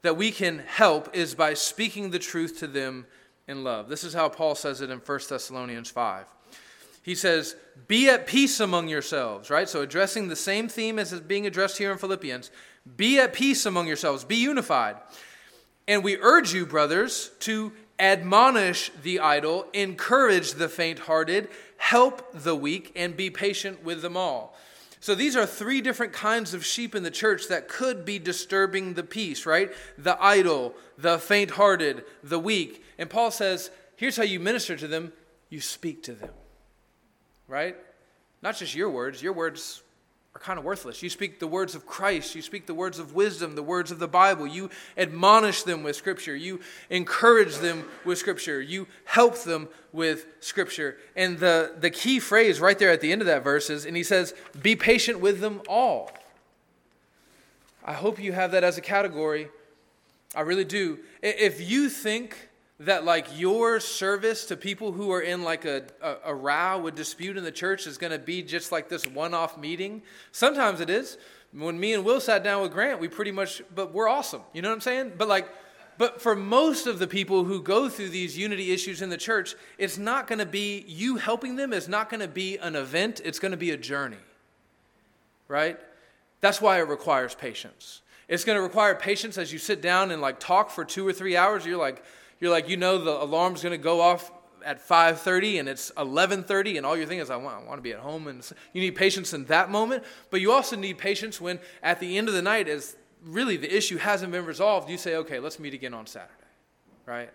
that 0.00 0.16
we 0.16 0.30
can 0.30 0.60
help 0.60 1.14
is 1.14 1.34
by 1.34 1.52
speaking 1.52 2.08
the 2.08 2.18
truth 2.18 2.58
to 2.60 2.66
them 2.66 3.04
in 3.46 3.64
love. 3.64 3.90
This 3.90 4.02
is 4.02 4.14
how 4.14 4.30
Paul 4.30 4.54
says 4.54 4.80
it 4.80 4.88
in 4.88 5.00
1 5.00 5.20
Thessalonians 5.28 5.90
5. 5.90 6.24
He 7.02 7.14
says, 7.14 7.56
Be 7.88 8.08
at 8.08 8.26
peace 8.26 8.60
among 8.60 8.88
yourselves, 8.88 9.50
right? 9.50 9.68
So 9.68 9.82
addressing 9.82 10.28
the 10.28 10.36
same 10.36 10.68
theme 10.68 10.98
as 10.98 11.12
is 11.12 11.20
being 11.20 11.46
addressed 11.46 11.78
here 11.78 11.92
in 11.92 11.98
Philippians. 11.98 12.50
Be 12.96 13.18
at 13.18 13.32
peace 13.32 13.66
among 13.66 13.86
yourselves, 13.86 14.24
be 14.24 14.36
unified. 14.36 14.96
And 15.86 16.04
we 16.04 16.18
urge 16.18 16.54
you, 16.54 16.66
brothers, 16.66 17.30
to 17.40 17.72
admonish 17.98 18.90
the 19.02 19.20
idle, 19.20 19.66
encourage 19.72 20.52
the 20.52 20.68
faint 20.68 21.00
hearted, 21.00 21.48
help 21.76 22.30
the 22.32 22.56
weak, 22.56 22.92
and 22.96 23.16
be 23.16 23.30
patient 23.30 23.84
with 23.84 24.02
them 24.02 24.16
all. 24.16 24.56
So 25.00 25.14
these 25.14 25.34
are 25.34 25.46
three 25.46 25.80
different 25.80 26.12
kinds 26.12 26.52
of 26.52 26.64
sheep 26.64 26.94
in 26.94 27.02
the 27.02 27.10
church 27.10 27.48
that 27.48 27.68
could 27.68 28.04
be 28.04 28.18
disturbing 28.18 28.94
the 28.94 29.02
peace, 29.02 29.46
right? 29.46 29.72
The 29.96 30.22
idle, 30.22 30.74
the 30.98 31.18
faint 31.18 31.52
hearted, 31.52 32.04
the 32.22 32.38
weak. 32.38 32.84
And 32.98 33.08
Paul 33.08 33.30
says, 33.30 33.70
here's 33.96 34.16
how 34.16 34.24
you 34.24 34.38
minister 34.38 34.76
to 34.76 34.86
them 34.86 35.12
you 35.48 35.60
speak 35.60 36.02
to 36.04 36.12
them, 36.12 36.30
right? 37.50 37.76
Not 38.42 38.56
just 38.56 38.74
your 38.74 38.88
words, 38.88 39.22
your 39.22 39.32
words 39.32 39.82
are 40.34 40.38
kind 40.38 40.58
of 40.58 40.64
worthless. 40.64 41.02
You 41.02 41.10
speak 41.10 41.40
the 41.40 41.46
words 41.48 41.74
of 41.74 41.84
Christ, 41.84 42.36
you 42.36 42.42
speak 42.42 42.66
the 42.66 42.74
words 42.74 43.00
of 43.00 43.14
wisdom, 43.14 43.56
the 43.56 43.62
words 43.62 43.90
of 43.90 43.98
the 43.98 44.06
Bible. 44.06 44.46
You 44.46 44.70
admonish 44.96 45.64
them 45.64 45.82
with 45.82 45.96
Scripture, 45.96 46.36
you 46.36 46.60
encourage 46.88 47.56
them 47.56 47.84
with 48.04 48.18
Scripture, 48.18 48.62
you 48.62 48.86
help 49.04 49.42
them 49.42 49.68
with 49.92 50.26
Scripture. 50.38 50.96
And 51.16 51.38
the, 51.38 51.74
the 51.78 51.90
key 51.90 52.20
phrase 52.20 52.60
right 52.60 52.78
there 52.78 52.90
at 52.90 53.00
the 53.00 53.10
end 53.10 53.20
of 53.20 53.26
that 53.26 53.42
verse 53.42 53.68
is, 53.68 53.84
and 53.84 53.96
he 53.96 54.04
says, 54.04 54.32
Be 54.62 54.76
patient 54.76 55.18
with 55.18 55.40
them 55.40 55.60
all. 55.68 56.12
I 57.84 57.94
hope 57.94 58.20
you 58.20 58.32
have 58.32 58.52
that 58.52 58.62
as 58.62 58.78
a 58.78 58.82
category. 58.82 59.48
I 60.36 60.42
really 60.42 60.64
do. 60.64 61.00
If 61.22 61.68
you 61.68 61.88
think 61.88 62.49
that 62.80 63.04
like 63.04 63.26
your 63.38 63.78
service 63.78 64.46
to 64.46 64.56
people 64.56 64.90
who 64.90 65.12
are 65.12 65.20
in 65.20 65.44
like 65.44 65.66
a, 65.66 65.84
a, 66.02 66.16
a 66.26 66.34
row, 66.34 66.86
a 66.86 66.90
dispute 66.90 67.36
in 67.36 67.44
the 67.44 67.52
church 67.52 67.86
is 67.86 67.98
going 67.98 68.12
to 68.12 68.18
be 68.18 68.42
just 68.42 68.72
like 68.72 68.88
this 68.88 69.06
one-off 69.06 69.58
meeting. 69.58 70.02
Sometimes 70.32 70.80
it 70.80 70.88
is. 70.88 71.18
When 71.52 71.78
me 71.78 71.92
and 71.92 72.04
Will 72.04 72.20
sat 72.20 72.42
down 72.42 72.62
with 72.62 72.72
Grant, 72.72 72.98
we 72.98 73.08
pretty 73.08 73.32
much, 73.32 73.60
but 73.74 73.92
we're 73.92 74.08
awesome. 74.08 74.40
You 74.54 74.62
know 74.62 74.70
what 74.70 74.76
I'm 74.76 74.80
saying? 74.80 75.12
But 75.18 75.28
like, 75.28 75.48
but 75.98 76.22
for 76.22 76.34
most 76.34 76.86
of 76.86 76.98
the 76.98 77.06
people 77.06 77.44
who 77.44 77.60
go 77.60 77.90
through 77.90 78.08
these 78.08 78.38
unity 78.38 78.72
issues 78.72 79.02
in 79.02 79.10
the 79.10 79.18
church, 79.18 79.54
it's 79.76 79.98
not 79.98 80.26
going 80.26 80.38
to 80.38 80.46
be 80.46 80.82
you 80.88 81.16
helping 81.16 81.56
them. 81.56 81.74
It's 81.74 81.88
not 81.88 82.08
going 82.08 82.20
to 82.20 82.28
be 82.28 82.56
an 82.56 82.76
event. 82.76 83.20
It's 83.22 83.38
going 83.38 83.50
to 83.50 83.58
be 83.58 83.72
a 83.72 83.76
journey. 83.76 84.16
Right? 85.48 85.78
That's 86.40 86.62
why 86.62 86.78
it 86.78 86.88
requires 86.88 87.34
patience. 87.34 88.00
It's 88.26 88.44
going 88.44 88.56
to 88.56 88.62
require 88.62 88.94
patience 88.94 89.36
as 89.36 89.52
you 89.52 89.58
sit 89.58 89.82
down 89.82 90.12
and 90.12 90.22
like 90.22 90.40
talk 90.40 90.70
for 90.70 90.86
two 90.86 91.06
or 91.06 91.12
three 91.12 91.36
hours. 91.36 91.66
You're 91.66 91.76
like, 91.76 92.02
you're 92.40 92.50
like, 92.50 92.68
you 92.68 92.76
know, 92.76 92.98
the 92.98 93.22
alarm's 93.22 93.62
going 93.62 93.72
to 93.72 93.82
go 93.82 94.00
off 94.00 94.32
at 94.64 94.86
5.30 94.86 95.60
and 95.60 95.68
it's 95.68 95.90
11.30 95.92 96.76
and 96.76 96.86
all 96.86 96.96
you're 96.96 97.06
thinking 97.06 97.22
is 97.22 97.30
I 97.30 97.36
want, 97.36 97.62
I 97.62 97.66
want 97.66 97.78
to 97.78 97.82
be 97.82 97.92
at 97.92 98.00
home. 98.00 98.26
And 98.26 98.46
you 98.72 98.80
need 98.80 98.92
patience 98.92 99.32
in 99.32 99.44
that 99.46 99.70
moment 99.70 100.04
but 100.30 100.40
you 100.40 100.52
also 100.52 100.76
need 100.76 100.98
patience 100.98 101.40
when 101.40 101.58
at 101.82 102.00
the 102.00 102.18
end 102.18 102.28
of 102.28 102.34
the 102.34 102.42
night 102.42 102.68
as 102.68 102.96
really 103.24 103.56
the 103.56 103.74
issue 103.74 103.98
hasn't 103.98 104.32
been 104.32 104.46
resolved 104.46 104.88
you 104.88 104.96
say 104.96 105.16
okay 105.16 105.38
let's 105.38 105.58
meet 105.58 105.74
again 105.74 105.94
on 105.94 106.06
saturday. 106.06 106.34
Right 107.06 107.30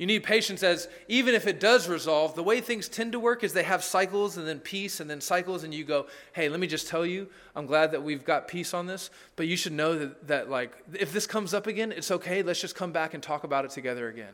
you 0.00 0.06
need 0.06 0.22
patience 0.22 0.62
as 0.62 0.88
even 1.08 1.34
if 1.34 1.46
it 1.46 1.60
does 1.60 1.86
resolve, 1.86 2.34
the 2.34 2.42
way 2.42 2.62
things 2.62 2.88
tend 2.88 3.12
to 3.12 3.20
work 3.20 3.44
is 3.44 3.52
they 3.52 3.64
have 3.64 3.84
cycles 3.84 4.38
and 4.38 4.48
then 4.48 4.58
peace 4.58 4.98
and 4.98 5.10
then 5.10 5.20
cycles, 5.20 5.62
and 5.62 5.74
you 5.74 5.84
go, 5.84 6.06
hey, 6.32 6.48
let 6.48 6.58
me 6.58 6.66
just 6.66 6.88
tell 6.88 7.04
you, 7.04 7.28
I'm 7.54 7.66
glad 7.66 7.92
that 7.92 8.02
we've 8.02 8.24
got 8.24 8.48
peace 8.48 8.72
on 8.72 8.86
this, 8.86 9.10
but 9.36 9.46
you 9.46 9.58
should 9.58 9.74
know 9.74 9.98
that, 9.98 10.26
that 10.28 10.48
like, 10.48 10.72
if 10.94 11.12
this 11.12 11.26
comes 11.26 11.52
up 11.52 11.66
again, 11.66 11.92
it's 11.92 12.10
okay. 12.10 12.42
Let's 12.42 12.62
just 12.62 12.74
come 12.74 12.92
back 12.92 13.12
and 13.12 13.22
talk 13.22 13.44
about 13.44 13.66
it 13.66 13.72
together 13.72 14.08
again. 14.08 14.32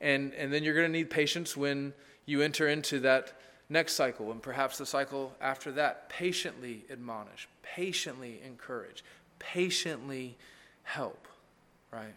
And, 0.00 0.34
and 0.34 0.52
then 0.52 0.64
you're 0.64 0.74
going 0.74 0.88
to 0.88 0.98
need 0.98 1.10
patience 1.10 1.56
when 1.56 1.92
you 2.26 2.42
enter 2.42 2.66
into 2.66 2.98
that 3.00 3.34
next 3.68 3.92
cycle 3.92 4.32
and 4.32 4.42
perhaps 4.42 4.78
the 4.78 4.86
cycle 4.86 5.32
after 5.40 5.70
that. 5.70 6.08
Patiently 6.08 6.86
admonish, 6.90 7.46
patiently 7.62 8.40
encourage, 8.44 9.04
patiently 9.38 10.36
help, 10.82 11.28
right? 11.92 12.16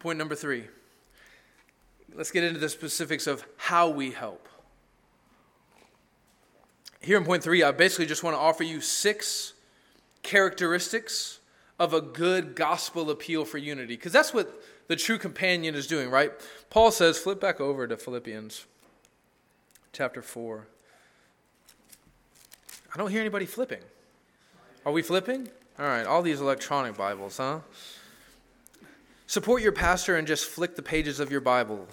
Point 0.00 0.18
number 0.18 0.34
three 0.34 0.66
let's 2.14 2.30
get 2.30 2.44
into 2.44 2.58
the 2.58 2.68
specifics 2.68 3.26
of 3.26 3.44
how 3.56 3.88
we 3.88 4.10
help. 4.10 4.48
Here 7.00 7.16
in 7.16 7.24
point 7.24 7.42
three, 7.42 7.62
I 7.62 7.70
basically 7.70 8.06
just 8.06 8.22
want 8.22 8.34
to 8.34 8.40
offer 8.40 8.64
you 8.64 8.80
six 8.80 9.52
characteristics 10.22 11.40
of 11.78 11.92
a 11.94 12.00
good 12.00 12.56
gospel 12.56 13.10
appeal 13.10 13.44
for 13.44 13.58
unity, 13.58 13.94
because 13.94 14.12
that's 14.12 14.32
what 14.32 14.62
the 14.88 14.96
true 14.96 15.18
companion 15.18 15.74
is 15.74 15.86
doing, 15.86 16.10
right? 16.10 16.32
Paul 16.70 16.90
says, 16.90 17.18
flip 17.18 17.40
back 17.40 17.60
over 17.60 17.86
to 17.86 17.96
Philippians 17.96 18.66
chapter 19.92 20.22
4. 20.22 20.66
I 22.94 22.98
don't 22.98 23.10
hear 23.10 23.20
anybody 23.20 23.46
flipping. 23.46 23.82
Are 24.84 24.92
we 24.92 25.02
flipping? 25.02 25.48
All 25.78 25.84
right, 25.84 26.06
all 26.06 26.22
these 26.22 26.40
electronic 26.40 26.96
Bibles, 26.96 27.36
huh? 27.36 27.60
Support 29.28 29.60
your 29.60 29.72
pastor 29.72 30.16
and 30.16 30.26
just 30.26 30.46
flick 30.46 30.76
the 30.76 30.82
pages 30.82 31.18
of 31.18 31.32
your 31.32 31.40
Bible 31.40 31.86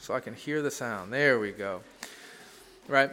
so 0.00 0.12
I 0.12 0.20
can 0.20 0.34
hear 0.34 0.60
the 0.60 0.72
sound. 0.72 1.12
There 1.12 1.38
we 1.38 1.52
go. 1.52 1.82
Right? 2.88 3.10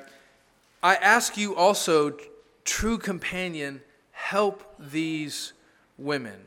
I 0.81 0.95
ask 0.95 1.37
you 1.37 1.55
also, 1.55 2.17
true 2.65 2.97
companion, 2.97 3.81
help 4.11 4.63
these 4.79 5.53
women. 5.97 6.39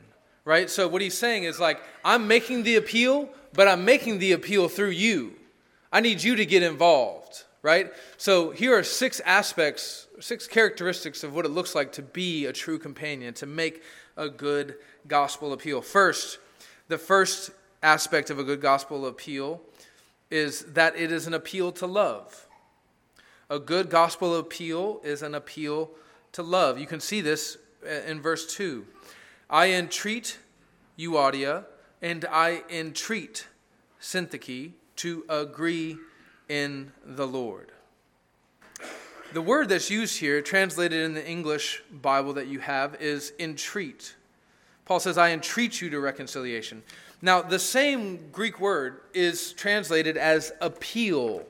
Right? 0.43 0.69
So 0.69 0.89
what 0.89 1.01
he's 1.01 1.17
saying 1.17 1.45
is 1.45 1.57
like, 1.57 1.79
I'm 2.03 2.27
making 2.27 2.63
the 2.63 2.75
appeal, 2.75 3.29
but 3.53 3.67
I'm 3.67 3.85
making 3.85 4.19
the 4.19 4.33
appeal 4.33 4.67
through 4.67 4.89
you. 4.89 5.33
I 5.91 6.01
need 6.01 6.21
you 6.21 6.35
to 6.35 6.45
get 6.45 6.63
involved. 6.63 7.45
Right? 7.61 7.93
So 8.17 8.49
here 8.49 8.77
are 8.77 8.83
six 8.83 9.21
aspects, 9.21 10.07
six 10.19 10.47
characteristics 10.47 11.23
of 11.23 11.33
what 11.33 11.45
it 11.45 11.49
looks 11.49 11.75
like 11.75 11.93
to 11.93 12.01
be 12.01 12.45
a 12.45 12.51
true 12.51 12.77
companion, 12.77 13.33
to 13.35 13.45
make 13.45 13.83
a 14.17 14.27
good 14.27 14.75
gospel 15.07 15.53
appeal. 15.53 15.81
First, 15.81 16.39
the 16.91 16.97
first 16.97 17.51
aspect 17.81 18.29
of 18.29 18.37
a 18.37 18.43
good 18.43 18.59
gospel 18.59 19.07
appeal 19.07 19.61
is 20.29 20.65
that 20.73 20.93
it 20.97 21.09
is 21.09 21.25
an 21.25 21.33
appeal 21.33 21.71
to 21.71 21.87
love. 21.87 22.47
A 23.49 23.59
good 23.59 23.89
gospel 23.89 24.35
appeal 24.35 24.99
is 25.01 25.21
an 25.21 25.33
appeal 25.33 25.89
to 26.33 26.43
love. 26.43 26.77
You 26.77 26.85
can 26.85 26.99
see 26.99 27.21
this 27.21 27.57
uh, 27.85 27.89
in 28.05 28.21
verse 28.21 28.53
2. 28.55 28.85
I 29.49 29.71
entreat 29.71 30.37
Euodia 30.99 31.63
and 32.01 32.25
I 32.29 32.63
entreat 32.69 33.47
Syntyche 34.01 34.73
to 34.97 35.23
agree 35.29 35.97
in 36.49 36.91
the 37.05 37.25
Lord. 37.25 37.71
The 39.31 39.41
word 39.41 39.69
that's 39.69 39.89
used 39.89 40.19
here, 40.19 40.41
translated 40.41 41.05
in 41.05 41.13
the 41.13 41.25
English 41.25 41.83
Bible 41.89 42.33
that 42.33 42.47
you 42.47 42.59
have, 42.59 43.01
is 43.01 43.31
entreat. 43.39 44.15
Paul 44.91 44.99
says, 44.99 45.17
I 45.17 45.31
entreat 45.31 45.79
you 45.79 45.89
to 45.91 46.01
reconciliation. 46.01 46.83
Now, 47.21 47.41
the 47.41 47.59
same 47.59 48.29
Greek 48.33 48.59
word 48.59 48.99
is 49.13 49.53
translated 49.53 50.17
as 50.17 50.51
appeal 50.59 51.45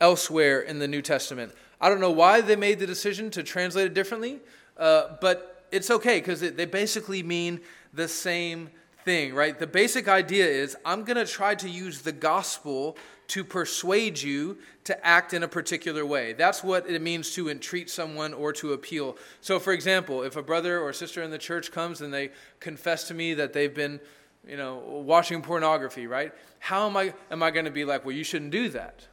elsewhere 0.00 0.62
in 0.62 0.78
the 0.78 0.88
New 0.88 1.02
Testament. 1.02 1.52
I 1.78 1.90
don't 1.90 2.00
know 2.00 2.10
why 2.10 2.40
they 2.40 2.56
made 2.56 2.78
the 2.78 2.86
decision 2.86 3.30
to 3.32 3.42
translate 3.42 3.84
it 3.84 3.92
differently, 3.92 4.40
uh, 4.78 5.18
but 5.20 5.66
it's 5.70 5.90
okay 5.90 6.20
because 6.20 6.40
they 6.40 6.64
basically 6.64 7.22
mean 7.22 7.60
the 7.92 8.08
same 8.08 8.70
thing, 9.04 9.34
right? 9.34 9.58
The 9.58 9.66
basic 9.66 10.08
idea 10.08 10.46
is 10.46 10.74
I'm 10.82 11.04
going 11.04 11.18
to 11.18 11.30
try 11.30 11.54
to 11.54 11.68
use 11.68 12.00
the 12.00 12.12
gospel 12.12 12.96
to 13.28 13.44
persuade 13.44 14.20
you 14.20 14.58
to 14.84 15.06
act 15.06 15.34
in 15.34 15.42
a 15.42 15.48
particular 15.48 16.06
way. 16.06 16.32
That's 16.32 16.62
what 16.62 16.88
it 16.88 17.02
means 17.02 17.34
to 17.34 17.48
entreat 17.50 17.90
someone 17.90 18.32
or 18.32 18.52
to 18.54 18.72
appeal. 18.72 19.16
So, 19.40 19.58
for 19.58 19.72
example, 19.72 20.22
if 20.22 20.36
a 20.36 20.42
brother 20.42 20.80
or 20.80 20.92
sister 20.92 21.22
in 21.22 21.30
the 21.30 21.38
church 21.38 21.72
comes 21.72 22.00
and 22.00 22.12
they 22.12 22.30
confess 22.60 23.08
to 23.08 23.14
me 23.14 23.34
that 23.34 23.52
they've 23.52 23.74
been, 23.74 24.00
you 24.46 24.56
know, 24.56 24.76
watching 24.76 25.42
pornography, 25.42 26.06
right? 26.06 26.32
How 26.58 26.86
am 26.86 26.96
I 26.96 27.14
am 27.30 27.42
I 27.42 27.50
going 27.50 27.64
to 27.64 27.70
be 27.70 27.84
like, 27.84 28.04
well, 28.04 28.14
you 28.14 28.24
shouldn't 28.24 28.52
do 28.52 28.68
that? 28.70 29.06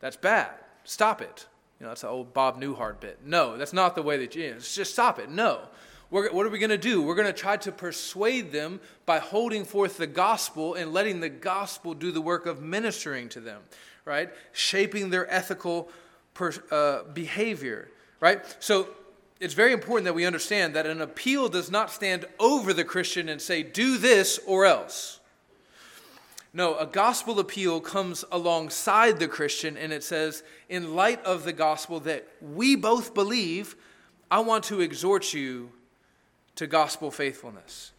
That's 0.00 0.16
bad. 0.16 0.50
Stop 0.84 1.20
it. 1.20 1.46
You 1.80 1.84
know, 1.84 1.90
that's 1.90 2.02
the 2.02 2.08
old 2.08 2.32
Bob 2.32 2.60
Newhart 2.60 3.00
bit. 3.00 3.20
No, 3.24 3.56
that's 3.56 3.72
not 3.72 3.94
the 3.94 4.02
way 4.02 4.16
that 4.18 4.34
you. 4.34 4.54
Just 4.54 4.92
stop 4.92 5.18
it. 5.18 5.30
No. 5.30 5.60
We're, 6.10 6.30
what 6.32 6.46
are 6.46 6.50
we 6.50 6.58
going 6.58 6.70
to 6.70 6.78
do? 6.78 7.02
We're 7.02 7.16
going 7.16 7.26
to 7.26 7.32
try 7.32 7.56
to 7.58 7.72
persuade 7.72 8.52
them 8.52 8.80
by 9.06 9.18
holding 9.18 9.64
forth 9.64 9.96
the 9.96 10.06
gospel 10.06 10.74
and 10.74 10.92
letting 10.92 11.20
the 11.20 11.28
gospel 11.28 11.94
do 11.94 12.12
the 12.12 12.20
work 12.20 12.46
of 12.46 12.62
ministering 12.62 13.28
to 13.30 13.40
them, 13.40 13.62
right? 14.04 14.30
Shaping 14.52 15.10
their 15.10 15.32
ethical 15.32 15.88
per, 16.34 16.52
uh, 16.70 17.02
behavior, 17.12 17.90
right? 18.20 18.40
So 18.60 18.88
it's 19.40 19.54
very 19.54 19.72
important 19.72 20.04
that 20.04 20.14
we 20.14 20.24
understand 20.24 20.74
that 20.74 20.86
an 20.86 21.00
appeal 21.00 21.48
does 21.48 21.70
not 21.70 21.90
stand 21.90 22.24
over 22.38 22.72
the 22.72 22.84
Christian 22.84 23.28
and 23.28 23.42
say, 23.42 23.62
do 23.62 23.98
this 23.98 24.38
or 24.46 24.64
else. 24.64 25.20
No, 26.52 26.78
a 26.78 26.86
gospel 26.86 27.38
appeal 27.38 27.80
comes 27.80 28.24
alongside 28.30 29.18
the 29.18 29.28
Christian 29.28 29.76
and 29.76 29.92
it 29.92 30.04
says, 30.04 30.42
in 30.68 30.94
light 30.94 31.22
of 31.24 31.44
the 31.44 31.52
gospel 31.52 32.00
that 32.00 32.26
we 32.40 32.76
both 32.76 33.12
believe, 33.12 33.76
I 34.30 34.38
want 34.40 34.64
to 34.64 34.80
exhort 34.80 35.34
you 35.34 35.70
to 36.56 36.66
gospel 36.66 37.10
faithfulness. 37.10 37.92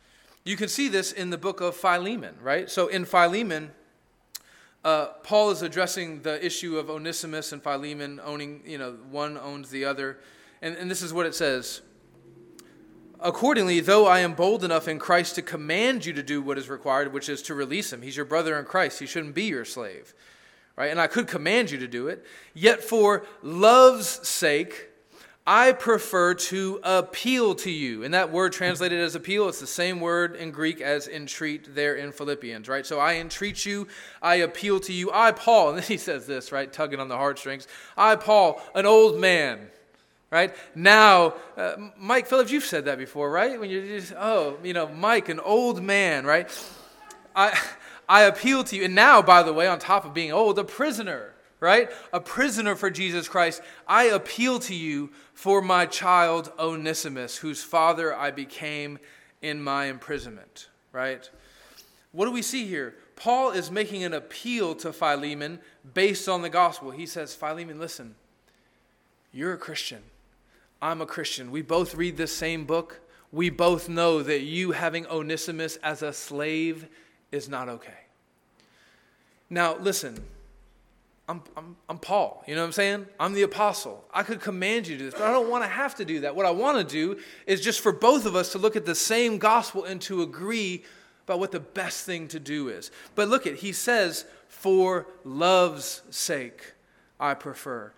You 0.43 0.55
can 0.55 0.68
see 0.68 0.88
this 0.88 1.12
in 1.12 1.30
the 1.30 1.38
book 1.38 1.62
of 1.62 1.76
Philemon, 1.76 2.36
right? 2.41 2.70
So 2.70 2.88
in 2.88 3.05
Philemon, 3.05 3.72
uh, 4.84 5.08
Paul 5.24 5.51
is 5.51 5.62
addressing 5.62 6.22
the 6.22 6.43
issue 6.45 6.78
of 6.78 6.89
Onesimus 6.89 7.51
and 7.51 7.62
Philemon 7.62 8.22
owning, 8.24 8.62
you 8.66 8.78
know, 8.78 8.97
one 9.10 9.38
owns 9.38 9.70
the 9.70 9.86
other. 9.86 10.20
And, 10.62 10.76
and 10.78 10.89
this 10.89 11.01
is 11.01 11.14
what 11.14 11.26
it 11.26 11.36
says 11.36 11.82
Accordingly, 13.20 13.80
though 13.80 14.05
I 14.05 14.20
am 14.20 14.36
bold 14.36 14.64
enough 14.64 14.88
in 14.88 14.99
Christ 14.99 15.36
to 15.36 15.41
command 15.41 16.05
you 16.05 16.14
to 16.14 16.22
do 16.22 16.41
what 16.41 16.58
is 16.58 16.70
required, 16.70 17.12
which 17.12 17.30
is 17.30 17.41
to 17.43 17.55
release 17.55 17.91
him, 17.91 18.01
he's 18.01 18.16
your 18.16 18.26
brother 18.26 18.58
in 18.60 18.66
Christ, 18.66 18.99
he 18.99 19.05
shouldn't 19.05 19.34
be 19.34 19.45
your 19.45 19.66
slave. 19.66 20.14
Right? 20.76 20.91
And 20.91 21.01
I 21.01 21.08
could 21.08 21.28
command 21.28 21.72
you 21.72 21.80
to 21.80 21.88
do 21.88 22.08
it, 22.08 22.24
yet 22.53 22.84
for 22.84 23.26
love's 23.41 24.28
sake, 24.28 24.87
I 25.50 25.72
prefer 25.72 26.34
to 26.34 26.82
appeal 26.84 27.56
to 27.56 27.72
you. 27.72 28.04
And 28.04 28.14
that 28.14 28.34
word 28.34 28.52
translated 28.52 29.00
as 29.00 29.16
appeal, 29.16 29.48
it's 29.48 29.62
the 29.62 29.66
same 29.66 30.02
word 30.02 30.36
in 30.36 30.52
Greek 30.52 30.82
as 30.82 31.08
entreat 31.08 31.74
there 31.74 31.95
in 31.95 32.12
Philippians, 32.12 32.68
right? 32.68 32.86
So 32.86 33.00
I 33.00 33.16
entreat 33.16 33.66
you, 33.66 33.88
I 34.22 34.36
appeal 34.36 34.82
to 34.82 34.91
you. 34.91 35.10
I, 35.14 35.32
Paul, 35.32 35.70
and 35.70 35.78
then 35.78 35.86
he 35.86 35.95
says 35.95 36.28
this, 36.28 36.52
right? 36.52 36.72
Tugging 36.72 37.00
on 37.00 37.08
the 37.08 37.16
heartstrings. 37.16 37.66
I, 37.95 38.18
Paul, 38.18 38.62
an 38.76 38.86
old 38.86 39.20
man 39.20 39.70
right? 40.30 40.54
Now, 40.76 41.36
uh, 41.56 41.76
Mike 41.98 42.28
Phillips, 42.28 42.52
you've 42.52 42.66
said 42.66 42.84
that 42.84 42.98
before, 42.98 43.32
right? 43.32 43.58
When 43.58 43.70
you're 43.70 43.86
just, 43.86 44.12
oh, 44.18 44.58
you 44.62 44.74
know, 44.74 44.89
Mike, 44.89 45.30
an 45.30 45.39
old 45.39 45.82
man, 45.82 46.26
right? 46.26 46.50
I, 47.34 47.58
I 48.10 48.24
appeal 48.24 48.66
to 48.66 48.76
you. 48.76 48.84
And 48.84 48.93
now, 48.93 49.22
by 49.22 49.41
the 49.41 49.54
way, 49.54 49.68
on 49.68 49.80
top 49.80 50.04
of 50.04 50.14
being 50.14 50.34
old, 50.34 50.60
a 50.60 50.66
prisoner, 50.66 51.34
right? 51.60 51.89
A 52.14 52.20
prisoner 52.20 52.76
for 52.76 52.89
Jesus 52.89 53.28
Christ. 53.28 53.62
I 53.88 54.05
appeal 54.05 54.60
to 54.60 54.76
you 54.76 55.10
for 55.34 55.62
my 55.62 55.86
child 55.86 56.51
Onesimus, 56.60 57.38
whose 57.38 57.64
father 57.64 58.16
I 58.16 58.32
became 58.32 58.99
in 59.41 59.62
my 59.62 59.86
imprisonment, 59.86 60.70
right? 60.91 61.30
What 62.12 62.26
do 62.26 62.32
we 62.32 62.41
see 62.41 62.66
here? 62.66 62.95
Paul 63.16 63.51
is 63.51 63.72
making 63.72 64.03
an 64.03 64.14
appeal 64.14 64.76
to 64.76 64.93
Philemon 64.93 65.60
based 65.93 66.30
on 66.30 66.41
the 66.41 66.49
gospel. 66.49 66.91
He 66.91 67.05
says, 67.05 67.34
Philemon, 67.34 67.80
listen, 67.80 68.16
you're 69.32 69.53
a 69.53 69.58
Christian. 69.58 70.03
I'm 70.82 71.01
a 71.01 71.08
Christian. 71.08 71.51
We 71.51 71.64
both 71.64 71.95
read 71.95 72.18
this 72.18 72.36
same 72.36 72.66
book. 72.66 72.99
We 73.32 73.49
both 73.49 73.89
know 73.89 74.22
that 74.22 74.41
you 74.41 74.72
having 74.72 75.08
Onesimus 75.08 75.78
as 75.78 76.01
a 76.03 76.14
slave 76.14 76.88
is 77.32 77.49
not 77.49 77.68
okay. 77.68 78.05
Now, 79.49 79.78
listen, 79.78 80.24
I'm, 81.30 81.41
I'm, 81.57 81.75
I'm 81.89 81.97
Paul. 81.97 82.43
You 82.47 82.55
know 82.55 82.61
what 82.61 82.67
I'm 82.67 82.73
saying? 82.73 83.05
I'm 83.19 83.34
the 83.34 83.41
apostle. 83.41 84.05
I 84.13 84.23
could 84.23 84.39
command 84.39 84.88
you 84.88 84.95
to 84.95 84.99
do 84.99 85.05
this, 85.09 85.13
but 85.13 85.23
I 85.23 85.32
don't 85.32 85.49
want 85.49 85.63
to 85.63 85.69
have 85.69 85.95
to 85.95 86.05
do 86.05 86.21
that. 86.21 86.36
What 86.36 86.45
I 86.45 86.51
want 86.51 86.78
to 86.78 86.84
do 86.84 87.19
is 87.45 87.59
just 87.59 87.82
for 87.82 87.91
both 87.91 88.25
of 88.25 88.36
us 88.36 88.53
to 88.53 88.57
look 88.57 88.78
at 88.78 88.86
the 88.86 88.95
same 88.95 89.38
gospel 89.38 89.84
and 89.84 90.01
to 90.03 90.21
agree 90.21 90.86
about 91.25 91.39
what 91.39 91.51
the 91.51 91.59
best 91.59 92.05
thing 92.05 92.30
to 92.30 92.39
do 92.39 92.69
is. 92.69 92.91
But 93.15 93.28
look 93.28 93.45
at, 93.45 93.55
he 93.55 93.73
says, 93.73 94.23
for 94.47 95.07
love's 95.25 96.01
sake, 96.09 96.73
I 97.19 97.34
prefer. 97.34 97.91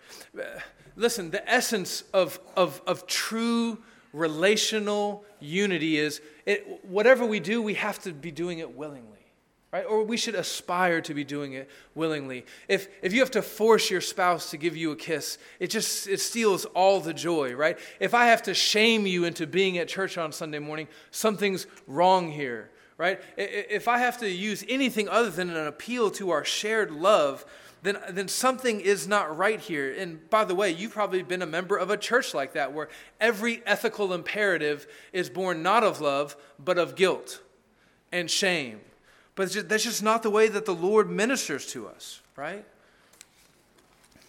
Listen, 0.96 1.30
the 1.30 1.48
essence 1.48 2.02
of, 2.12 2.40
of, 2.56 2.82
of 2.88 3.06
true 3.06 3.78
relational 4.12 5.24
unity 5.38 5.98
is 5.98 6.20
it, 6.46 6.84
whatever 6.84 7.24
we 7.24 7.38
do, 7.38 7.62
we 7.62 7.74
have 7.74 8.00
to 8.00 8.12
be 8.12 8.32
doing 8.32 8.58
it 8.58 8.76
willingly. 8.76 9.19
Right? 9.72 9.84
Or 9.84 10.02
we 10.02 10.16
should 10.16 10.34
aspire 10.34 11.00
to 11.02 11.14
be 11.14 11.22
doing 11.22 11.52
it 11.52 11.70
willingly. 11.94 12.44
If, 12.66 12.88
if 13.02 13.12
you 13.12 13.20
have 13.20 13.30
to 13.32 13.42
force 13.42 13.88
your 13.88 14.00
spouse 14.00 14.50
to 14.50 14.56
give 14.56 14.76
you 14.76 14.90
a 14.90 14.96
kiss, 14.96 15.38
it 15.60 15.68
just 15.68 16.08
it 16.08 16.18
steals 16.18 16.64
all 16.64 16.98
the 16.98 17.14
joy, 17.14 17.54
right? 17.54 17.78
If 18.00 18.12
I 18.12 18.26
have 18.26 18.42
to 18.44 18.54
shame 18.54 19.06
you 19.06 19.24
into 19.24 19.46
being 19.46 19.78
at 19.78 19.86
church 19.86 20.18
on 20.18 20.32
Sunday 20.32 20.58
morning, 20.58 20.88
something's 21.12 21.68
wrong 21.86 22.32
here, 22.32 22.72
right? 22.98 23.20
If 23.36 23.86
I 23.86 23.98
have 23.98 24.18
to 24.18 24.28
use 24.28 24.64
anything 24.68 25.08
other 25.08 25.30
than 25.30 25.50
an 25.50 25.68
appeal 25.68 26.10
to 26.12 26.30
our 26.30 26.44
shared 26.44 26.90
love, 26.90 27.44
then, 27.82 27.96
then 28.10 28.26
something 28.26 28.80
is 28.80 29.06
not 29.06 29.36
right 29.36 29.60
here. 29.60 29.94
And 29.96 30.28
by 30.30 30.44
the 30.44 30.54
way, 30.54 30.72
you've 30.72 30.92
probably 30.92 31.22
been 31.22 31.42
a 31.42 31.46
member 31.46 31.76
of 31.76 31.90
a 31.90 31.96
church 31.96 32.34
like 32.34 32.54
that 32.54 32.72
where 32.72 32.88
every 33.20 33.62
ethical 33.66 34.12
imperative 34.12 34.88
is 35.12 35.30
born 35.30 35.62
not 35.62 35.84
of 35.84 36.00
love, 36.00 36.36
but 36.58 36.76
of 36.76 36.96
guilt 36.96 37.40
and 38.10 38.28
shame. 38.28 38.80
But 39.40 39.52
just, 39.52 39.70
that's 39.70 39.84
just 39.84 40.02
not 40.02 40.22
the 40.22 40.28
way 40.28 40.48
that 40.48 40.66
the 40.66 40.74
Lord 40.74 41.08
ministers 41.08 41.64
to 41.68 41.88
us, 41.88 42.20
right? 42.36 42.62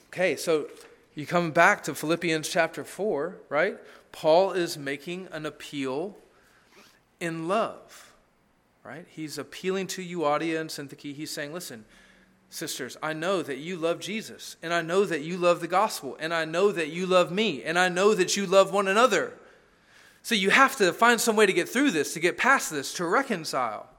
Okay, 0.08 0.38
so 0.38 0.68
you 1.16 1.26
come 1.26 1.52
back 1.52 1.84
to 1.84 1.94
Philippians 1.94 2.48
chapter 2.48 2.86
4, 2.86 3.36
right? 3.50 3.76
Paul 4.14 4.54
is 4.54 4.78
making 4.78 5.28
an 5.34 5.46
appeal 5.46 6.16
in 7.20 7.50
love, 7.50 8.14
right? 8.86 9.06
He's 9.10 9.38
appealing 9.38 9.88
to 9.88 10.02
you, 10.02 10.24
audience, 10.24 10.80
and 10.80 10.90
He's 10.90 11.30
saying, 11.30 11.52
listen, 11.52 11.84
sisters, 12.50 12.96
I 13.04 13.12
know 13.12 13.42
that 13.42 13.58
you 13.58 13.76
love 13.76 14.00
Jesus, 14.00 14.56
and 14.64 14.74
I 14.74 14.82
know 14.82 15.04
that 15.04 15.24
you 15.24 15.36
love 15.36 15.60
the 15.60 15.68
gospel, 15.68 16.16
and 16.22 16.34
I 16.34 16.46
know 16.46 16.72
that 16.72 16.88
you 16.88 17.06
love 17.06 17.34
me, 17.34 17.66
and 17.66 17.78
I 17.78 17.90
know 17.90 18.14
that 18.14 18.38
you 18.38 18.46
love 18.46 18.72
one 18.72 18.88
another. 18.88 19.34
So 20.24 20.36
you 20.36 20.52
have 20.52 20.78
to 20.78 20.94
find 20.94 21.20
some 21.20 21.36
way 21.36 21.48
to 21.48 21.52
get 21.52 21.68
through 21.68 21.92
this, 21.92 22.14
to 22.14 22.22
get 22.22 22.38
past 22.38 22.72
this, 22.72 22.94
to 22.94 23.06
reconcile. 23.06 23.91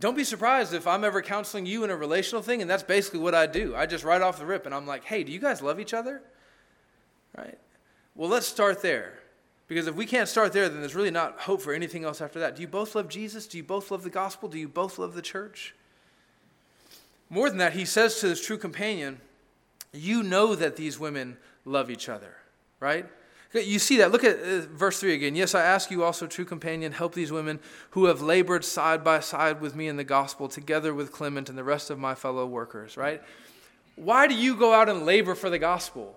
Don't 0.00 0.16
be 0.16 0.24
surprised 0.24 0.72
if 0.72 0.86
I'm 0.86 1.04
ever 1.04 1.20
counseling 1.20 1.66
you 1.66 1.84
in 1.84 1.90
a 1.90 1.96
relational 1.96 2.42
thing, 2.42 2.62
and 2.62 2.70
that's 2.70 2.82
basically 2.82 3.20
what 3.20 3.34
I 3.34 3.46
do. 3.46 3.76
I 3.76 3.84
just 3.84 4.02
right 4.02 4.22
off 4.22 4.38
the 4.38 4.46
rip, 4.46 4.64
and 4.64 4.74
I'm 4.74 4.86
like, 4.86 5.04
hey, 5.04 5.22
do 5.22 5.30
you 5.30 5.38
guys 5.38 5.60
love 5.60 5.78
each 5.78 5.92
other? 5.92 6.22
Right? 7.36 7.58
Well, 8.14 8.30
let's 8.30 8.46
start 8.46 8.80
there. 8.80 9.18
Because 9.68 9.86
if 9.86 9.94
we 9.94 10.06
can't 10.06 10.28
start 10.28 10.54
there, 10.54 10.68
then 10.70 10.80
there's 10.80 10.94
really 10.94 11.10
not 11.10 11.40
hope 11.40 11.60
for 11.60 11.74
anything 11.74 12.04
else 12.04 12.22
after 12.22 12.40
that. 12.40 12.56
Do 12.56 12.62
you 12.62 12.66
both 12.66 12.94
love 12.94 13.08
Jesus? 13.08 13.46
Do 13.46 13.58
you 13.58 13.62
both 13.62 13.90
love 13.90 14.02
the 14.02 14.10
gospel? 14.10 14.48
Do 14.48 14.58
you 14.58 14.68
both 14.68 14.98
love 14.98 15.14
the 15.14 15.22
church? 15.22 15.74
More 17.28 17.48
than 17.48 17.58
that, 17.58 17.74
he 17.74 17.84
says 17.84 18.18
to 18.20 18.28
his 18.30 18.40
true 18.40 18.58
companion, 18.58 19.20
You 19.92 20.22
know 20.22 20.54
that 20.54 20.76
these 20.76 20.98
women 20.98 21.36
love 21.64 21.90
each 21.90 22.08
other, 22.08 22.36
right? 22.80 23.06
You 23.52 23.80
see 23.80 23.96
that. 23.96 24.12
Look 24.12 24.22
at 24.22 24.38
uh, 24.38 24.60
verse 24.72 25.00
3 25.00 25.12
again. 25.12 25.34
Yes, 25.34 25.56
I 25.56 25.62
ask 25.62 25.90
you 25.90 26.04
also, 26.04 26.28
true 26.28 26.44
companion, 26.44 26.92
help 26.92 27.14
these 27.14 27.32
women 27.32 27.58
who 27.90 28.04
have 28.04 28.22
labored 28.22 28.64
side 28.64 29.02
by 29.02 29.18
side 29.20 29.60
with 29.60 29.74
me 29.74 29.88
in 29.88 29.96
the 29.96 30.04
gospel, 30.04 30.48
together 30.48 30.94
with 30.94 31.10
Clement 31.10 31.48
and 31.48 31.58
the 31.58 31.64
rest 31.64 31.90
of 31.90 31.98
my 31.98 32.14
fellow 32.14 32.46
workers, 32.46 32.96
right? 32.96 33.20
Why 33.96 34.28
do 34.28 34.34
you 34.34 34.54
go 34.56 34.72
out 34.72 34.88
and 34.88 35.04
labor 35.04 35.34
for 35.34 35.50
the 35.50 35.58
gospel, 35.58 36.16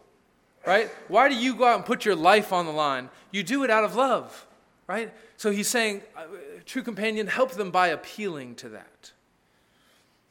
right? 0.65 0.91
Why 1.07 1.27
do 1.27 1.35
you 1.35 1.55
go 1.55 1.65
out 1.65 1.77
and 1.77 1.85
put 1.85 2.05
your 2.05 2.15
life 2.15 2.53
on 2.53 2.67
the 2.67 2.71
line? 2.71 3.09
You 3.31 3.41
do 3.41 3.63
it 3.63 3.71
out 3.71 3.83
of 3.83 3.95
love, 3.95 4.45
right? 4.85 5.11
So 5.37 5.49
he's 5.49 5.67
saying, 5.67 6.03
uh, 6.15 6.25
true 6.67 6.83
companion, 6.83 7.25
help 7.25 7.53
them 7.53 7.71
by 7.71 7.87
appealing 7.87 8.55
to 8.55 8.69
that. 8.69 9.11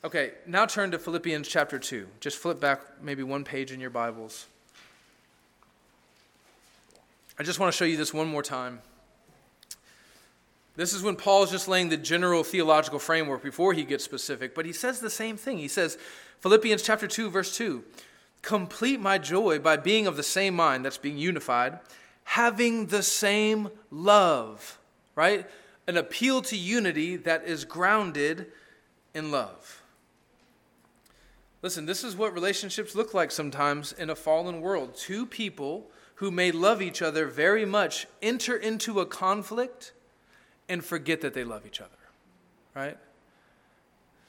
Okay, 0.04 0.32
now 0.46 0.66
turn 0.66 0.92
to 0.92 0.98
Philippians 1.00 1.48
chapter 1.48 1.80
2. 1.80 2.06
Just 2.20 2.38
flip 2.38 2.60
back 2.60 2.80
maybe 3.02 3.24
one 3.24 3.42
page 3.42 3.72
in 3.72 3.80
your 3.80 3.90
Bibles. 3.90 4.46
I 7.38 7.42
just 7.42 7.58
want 7.58 7.72
to 7.72 7.76
show 7.76 7.84
you 7.84 7.96
this 7.96 8.12
one 8.12 8.28
more 8.28 8.42
time. 8.42 8.80
This 10.74 10.94
is 10.94 11.02
when 11.02 11.16
Paul 11.16 11.42
is 11.42 11.50
just 11.50 11.68
laying 11.68 11.88
the 11.90 11.96
general 11.96 12.44
theological 12.44 12.98
framework 12.98 13.42
before 13.42 13.74
he 13.74 13.84
gets 13.84 14.04
specific, 14.04 14.54
but 14.54 14.64
he 14.64 14.72
says 14.72 15.00
the 15.00 15.10
same 15.10 15.36
thing. 15.36 15.58
He 15.58 15.68
says, 15.68 15.98
Philippians 16.40 16.82
chapter 16.82 17.06
2, 17.06 17.30
verse 17.30 17.56
2 17.56 17.84
Complete 18.40 19.00
my 19.00 19.18
joy 19.18 19.58
by 19.58 19.76
being 19.76 20.06
of 20.06 20.16
the 20.16 20.22
same 20.22 20.54
mind, 20.54 20.84
that's 20.84 20.98
being 20.98 21.18
unified, 21.18 21.78
having 22.24 22.86
the 22.86 23.02
same 23.02 23.68
love, 23.90 24.78
right? 25.14 25.48
An 25.86 25.96
appeal 25.96 26.42
to 26.42 26.56
unity 26.56 27.16
that 27.16 27.44
is 27.44 27.64
grounded 27.64 28.46
in 29.14 29.30
love. 29.30 29.82
Listen, 31.60 31.86
this 31.86 32.02
is 32.02 32.16
what 32.16 32.34
relationships 32.34 32.94
look 32.94 33.14
like 33.14 33.30
sometimes 33.30 33.92
in 33.92 34.10
a 34.10 34.16
fallen 34.16 34.60
world. 34.60 34.96
Two 34.96 35.26
people 35.26 35.91
who 36.16 36.30
may 36.30 36.50
love 36.52 36.80
each 36.80 37.02
other 37.02 37.26
very 37.26 37.64
much 37.64 38.06
enter 38.20 38.56
into 38.56 39.00
a 39.00 39.06
conflict 39.06 39.92
and 40.68 40.84
forget 40.84 41.20
that 41.20 41.34
they 41.34 41.44
love 41.44 41.66
each 41.66 41.80
other, 41.80 41.90
right? 42.74 42.98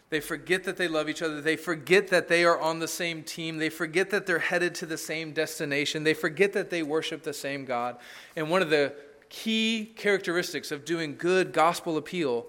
They 0.09 0.19
forget 0.19 0.63
that 0.65 0.77
they 0.77 0.88
love 0.88 1.09
each 1.09 1.23
other. 1.23 1.41
They 1.41 1.55
forget 1.55 2.09
that 2.09 2.27
they 2.27 2.45
are 2.45 2.59
on 2.59 2.77
the 2.77 2.88
same 2.88 3.23
team. 3.23 3.57
They 3.57 3.69
forget 3.69 4.11
that 4.11 4.27
they're 4.27 4.38
headed 4.38 4.75
to 4.75 4.86
the 4.86 4.97
same 4.97 5.34
destination. 5.34 6.03
They 6.03 6.13
forget 6.13 6.53
that 6.53 6.69
they 6.69 6.84
worship 6.84 7.23
the 7.23 7.34
same 7.34 7.65
God. 7.65 7.97
And 8.36 8.49
one 8.49 8.61
of 8.61 8.69
the 8.69 8.93
key 9.29 9.91
characteristics 9.95 10.71
of 10.71 10.86
doing 10.86 11.15
good 11.17 11.51
gospel 11.51 11.97
appeal 11.97 12.45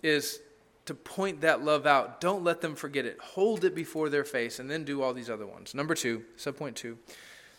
is 0.00 0.38
to 0.84 0.94
point 0.94 1.40
that 1.40 1.64
love 1.64 1.86
out. 1.86 2.20
Don't 2.20 2.44
let 2.44 2.60
them 2.60 2.76
forget 2.76 3.04
it. 3.04 3.18
Hold 3.20 3.64
it 3.64 3.74
before 3.74 4.08
their 4.08 4.24
face 4.24 4.60
and 4.60 4.70
then 4.70 4.84
do 4.84 5.02
all 5.02 5.12
these 5.12 5.28
other 5.28 5.46
ones. 5.46 5.74
Number 5.74 5.96
two, 5.96 6.22
subpoint 6.36 6.76
two. 6.76 6.98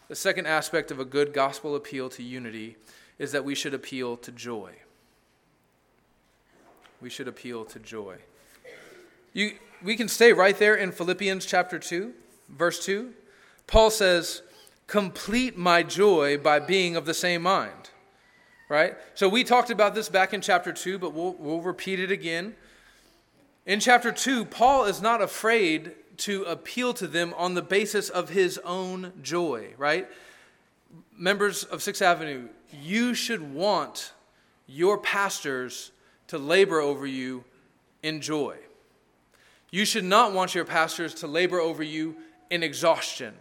The 0.10 0.16
second 0.16 0.48
aspect 0.48 0.90
of 0.90 1.00
a 1.00 1.06
good 1.06 1.34
gospel 1.34 1.76
appeal 1.76 2.10
to 2.10 2.24
unity 2.24 2.78
is 3.20 3.32
that 3.32 3.46
we 3.46 3.54
should 3.54 3.76
appeal 3.76 4.18
to 4.18 4.32
joy. 4.32 4.72
We 7.00 7.12
should 7.12 7.28
appeal 7.28 7.64
to 7.66 7.78
joy. 7.78 8.18
You, 9.34 9.52
we 9.84 9.96
can 9.96 10.08
stay 10.08 10.34
right 10.34 10.58
there 10.58 10.76
in 10.76 10.92
Philippians 10.92 11.46
chapter 11.46 11.78
2, 11.78 12.12
verse 12.50 12.84
2. 12.84 13.14
Paul 13.68 13.92
says, 13.92 14.42
Complete 14.88 15.56
my 15.56 15.84
joy 15.84 16.40
by 16.40 16.58
being 16.58 16.96
of 16.96 17.06
the 17.06 17.14
same 17.14 17.44
mind. 17.44 17.92
Right? 18.68 18.96
So 19.14 19.30
we 19.30 19.44
talked 19.44 19.70
about 19.70 19.94
this 19.94 20.10
back 20.10 20.34
in 20.34 20.42
chapter 20.42 20.74
2, 20.74 20.98
but 20.98 21.14
we'll, 21.14 21.34
we'll 21.34 21.62
repeat 21.62 22.00
it 22.00 22.10
again. 22.10 22.56
In 23.68 23.80
chapter 23.80 24.12
2, 24.12 24.46
Paul 24.46 24.86
is 24.86 25.04
not 25.04 25.22
afraid 25.22 25.92
to 26.20 26.44
appeal 26.44 26.94
to 26.96 27.08
them 27.08 27.34
on 27.38 27.54
the 27.54 27.62
basis 27.62 28.10
of 28.10 28.30
his 28.30 28.58
own 28.60 29.14
joy, 29.22 29.74
right? 29.78 30.08
Members 31.18 31.64
of 31.64 31.82
Sixth 31.82 32.02
Avenue, 32.02 32.50
you 32.72 33.14
should 33.14 33.54
want 33.54 34.14
your 34.68 34.98
pastors 34.98 35.92
to 36.28 36.38
labor 36.38 36.80
over 36.80 37.06
you 37.06 37.44
in 38.04 38.22
joy. 38.22 38.58
You 39.72 39.86
should 39.86 40.04
not 40.04 40.34
want 40.34 40.56
your 40.56 40.66
pastors 40.66 41.14
to 41.16 41.28
labor 41.28 41.60
over 41.60 41.84
you 41.84 42.16
in 42.50 42.64
exhaustion. 42.64 43.34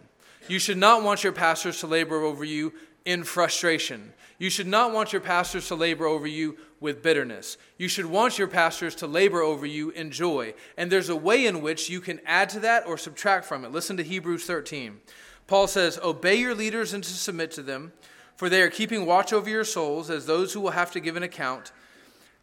You 0.47 0.59
should 0.59 0.77
not 0.77 1.03
want 1.03 1.23
your 1.23 1.33
pastors 1.33 1.79
to 1.79 1.87
labor 1.87 2.21
over 2.23 2.43
you 2.43 2.73
in 3.05 3.23
frustration. 3.23 4.13
You 4.37 4.49
should 4.49 4.67
not 4.67 4.93
want 4.93 5.11
your 5.11 5.21
pastors 5.21 5.67
to 5.67 5.75
labor 5.75 6.05
over 6.05 6.27
you 6.27 6.57
with 6.79 7.03
bitterness. 7.03 7.57
You 7.77 7.87
should 7.87 8.05
want 8.05 8.39
your 8.39 8.47
pastors 8.47 8.95
to 8.95 9.07
labor 9.07 9.41
over 9.41 9.65
you 9.65 9.89
in 9.89 10.11
joy. 10.11 10.53
And 10.77 10.91
there's 10.91 11.09
a 11.09 11.15
way 11.15 11.45
in 11.45 11.61
which 11.61 11.89
you 11.89 11.99
can 11.99 12.21
add 12.25 12.49
to 12.49 12.59
that 12.61 12.87
or 12.87 12.97
subtract 12.97 13.45
from 13.45 13.65
it. 13.65 13.71
Listen 13.71 13.97
to 13.97 14.03
Hebrews 14.03 14.45
13. 14.45 14.99
Paul 15.47 15.67
says, 15.67 15.99
Obey 16.01 16.35
your 16.35 16.55
leaders 16.55 16.93
and 16.93 17.03
to 17.03 17.09
submit 17.09 17.51
to 17.51 17.63
them, 17.63 17.91
for 18.35 18.49
they 18.49 18.61
are 18.61 18.69
keeping 18.69 19.05
watch 19.05 19.33
over 19.33 19.49
your 19.49 19.65
souls 19.65 20.09
as 20.09 20.25
those 20.25 20.53
who 20.53 20.61
will 20.61 20.71
have 20.71 20.91
to 20.91 20.99
give 20.99 21.17
an 21.17 21.23
account. 21.23 21.71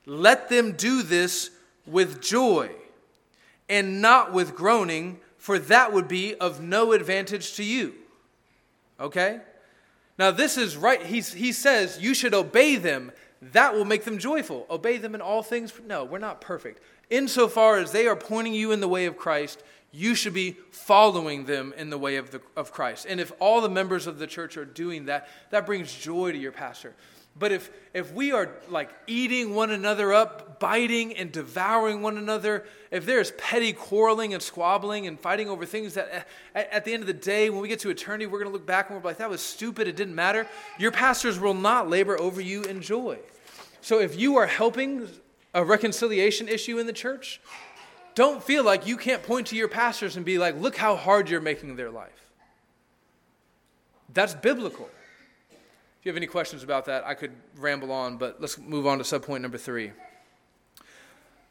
Let 0.04 0.48
them 0.48 0.72
do 0.72 1.02
this 1.02 1.50
with 1.86 2.20
joy 2.20 2.70
and 3.68 4.02
not 4.02 4.32
with 4.32 4.54
groaning, 4.54 5.18
for 5.38 5.59
that 5.59 5.92
would 5.92 6.09
be 6.09 6.34
of 6.34 6.61
no 6.61 6.92
advantage 6.92 7.54
to 7.54 7.64
you. 7.64 7.94
Okay? 9.00 9.40
Now, 10.19 10.31
this 10.31 10.57
is 10.57 10.77
right. 10.77 11.03
He's, 11.03 11.33
he 11.33 11.53
says 11.53 11.99
you 12.01 12.14
should 12.14 12.35
obey 12.35 12.77
them. 12.77 13.12
That 13.53 13.75
will 13.75 13.85
make 13.85 14.05
them 14.05 14.19
joyful. 14.19 14.67
Obey 14.71 14.97
them 14.97 15.14
in 15.14 15.21
all 15.21 15.43
things. 15.43 15.73
No, 15.87 16.05
we're 16.05 16.19
not 16.19 16.41
perfect. 16.41 16.81
Insofar 17.11 17.79
as 17.79 17.93
they 17.93 18.07
are 18.07 18.17
pointing 18.17 18.55
you 18.55 18.73
in 18.73 18.81
the 18.81 18.89
way 18.89 19.07
of 19.07 19.17
Christ, 19.17 19.62
you 19.93 20.14
should 20.14 20.35
be 20.35 20.57
following 20.71 21.45
them 21.45 21.73
in 21.77 21.91
the 21.91 21.99
way 21.99 22.17
of, 22.17 22.31
the, 22.31 22.41
of 22.57 22.73
Christ. 22.73 23.07
And 23.09 23.21
if 23.21 23.33
all 23.39 23.61
the 23.61 23.69
members 23.69 24.07
of 24.07 24.19
the 24.19 24.27
church 24.27 24.57
are 24.57 24.64
doing 24.64 25.07
that, 25.07 25.29
that 25.51 25.67
brings 25.67 25.93
joy 25.95 26.33
to 26.33 26.39
your 26.39 26.53
pastor. 26.53 26.95
But 27.39 27.53
if, 27.53 27.70
if 27.93 28.12
we 28.14 28.32
are 28.32 28.51
like 28.68 28.91
eating 29.07 29.55
one 29.55 29.70
another 29.70 30.12
up, 30.12 30.59
biting 30.59 31.14
and 31.16 31.30
devouring 31.30 32.01
one 32.01 32.16
another, 32.16 32.64
if 32.91 33.05
there's 33.05 33.32
petty 33.32 33.74
quarreling 33.74 34.32
and 34.32 34.43
squabbling 34.43 35.07
and 35.07 35.20
fighting 35.20 35.51
over 35.51 35.66
things 35.66 35.95
that 35.95 36.09
eh, 36.11 36.22
at, 36.55 36.72
at 36.72 36.84
the 36.84 36.95
end 36.95 37.03
of 37.03 37.07
the 37.07 37.12
day, 37.12 37.51
when 37.51 37.61
we 37.61 37.68
get 37.68 37.80
to 37.80 37.91
eternity, 37.91 38.26
we're 38.26 38.39
going 38.39 38.51
to 38.51 38.53
look 38.53 38.66
back 38.66 38.89
and 38.89 38.97
we're 38.97 39.05
like, 39.05 39.18
that 39.18 39.28
was 39.28 39.43
stupid, 39.43 39.87
it 39.87 39.97
didn't 39.97 40.14
matter, 40.14 40.47
your 40.78 40.91
pastors 40.91 41.39
will 41.39 41.55
not 41.55 41.91
labor 41.91 42.18
over 42.18 42.41
you 42.41 42.62
in 42.62 42.80
joy. 42.80 43.18
So 43.82 44.01
if 44.01 44.18
you 44.18 44.37
are 44.37 44.47
helping 44.47 45.07
a 45.53 45.62
reconciliation 45.62 46.49
issue 46.49 46.78
in 46.78 46.87
the 46.87 46.93
church, 46.93 47.41
don't 48.14 48.43
feel 48.43 48.64
like 48.64 48.87
you 48.87 48.97
can't 48.97 49.22
point 49.22 49.49
to 49.49 49.57
your 49.57 49.68
pastors 49.68 50.16
and 50.16 50.24
be 50.24 50.39
like, 50.39 50.59
look 50.59 50.76
how 50.76 50.97
hard 50.97 51.28
you're 51.28 51.43
making 51.43 51.76
their 51.76 51.91
life. 51.91 52.32
That's 54.14 54.32
biblical 54.32 54.89
you 56.07 56.11
have 56.11 56.16
any 56.16 56.28
questions 56.28 56.62
about 56.62 56.84
that, 56.84 57.04
I 57.04 57.14
could 57.14 57.32
ramble 57.57 57.90
on, 57.90 58.16
but 58.16 58.40
let's 58.40 58.59
move 58.59 58.86
on 58.86 58.98
to 58.98 59.04
subpoint 59.04 59.40
number 59.40 59.59
three. 59.59 59.90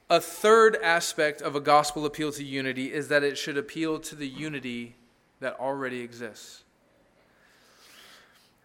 A 0.09 0.21
third 0.21 0.77
aspect 0.81 1.41
of 1.41 1.57
a 1.57 1.59
gospel 1.59 2.05
appeal 2.05 2.31
to 2.31 2.43
unity 2.43 2.93
is 2.93 3.09
that 3.09 3.21
it 3.21 3.37
should 3.37 3.57
appeal 3.57 3.99
to 3.99 4.15
the 4.15 4.27
unity 4.27 4.95
that 5.41 5.59
already 5.59 5.99
exists. 5.99 6.63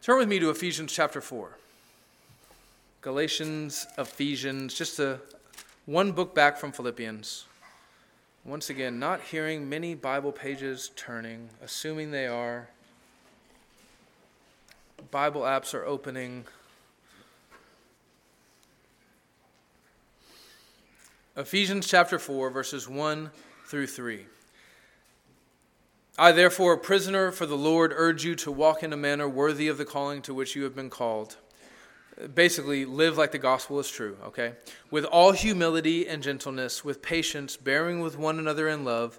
Turn 0.01 0.19
with 0.19 0.29
me 0.29 0.39
to 0.39 0.51
Ephesians 0.51 0.93
chapter 0.93 1.21
4. 1.21 1.59
Galatians, 3.01 3.89
Ephesians, 3.99 4.75
just 4.75 5.01
a 5.01 5.19
one 5.87 6.13
book 6.13 6.37
back 6.37 6.57
from 6.57 6.71
Philippians. 6.71 7.47
Once 8.45 8.71
again, 8.71 9.01
not 9.01 9.21
hearing 9.21 9.69
many 9.69 9.97
Bible 9.97 10.31
pages 10.31 10.93
turning, 10.95 11.51
assuming 11.63 12.13
they 12.13 12.29
are. 12.29 12.69
Bible 15.11 15.43
apps 15.43 15.75
are 15.75 15.85
opening. 15.85 16.45
Ephesians 21.37 21.87
chapter 21.87 22.19
4, 22.19 22.51
verses 22.51 22.89
1 22.89 23.31
through 23.67 23.87
3. 23.87 24.27
I, 26.19 26.33
therefore, 26.33 26.75
a 26.75 26.79
prisoner 26.79 27.31
for 27.31 27.47
the 27.47 27.57
Lord, 27.57 27.93
urge 27.95 28.25
you 28.25 28.35
to 28.37 28.53
walk 28.53 28.83
in 28.83 28.93
a 28.93 28.97
manner 28.97 29.29
worthy 29.29 29.69
of 29.69 29.79
the 29.79 29.85
calling 29.85 30.21
to 30.23 30.35
which 30.35 30.55
you 30.55 30.65
have 30.65 30.75
been 30.75 30.91
called. 30.91 31.37
Basically, 32.35 32.85
live 32.85 33.17
like 33.17 33.33
the 33.33 33.39
gospel 33.39 33.81
is 33.81 33.89
true, 33.89 34.19
okay? 34.27 34.53
With 34.91 35.05
all 35.07 35.33
humility 35.33 36.07
and 36.07 36.23
gentleness, 36.23 36.85
with 36.85 37.01
patience, 37.01 37.57
bearing 37.57 38.01
with 38.01 38.19
one 38.19 38.39
another 38.39 38.69
in 38.69 38.85
love, 38.85 39.19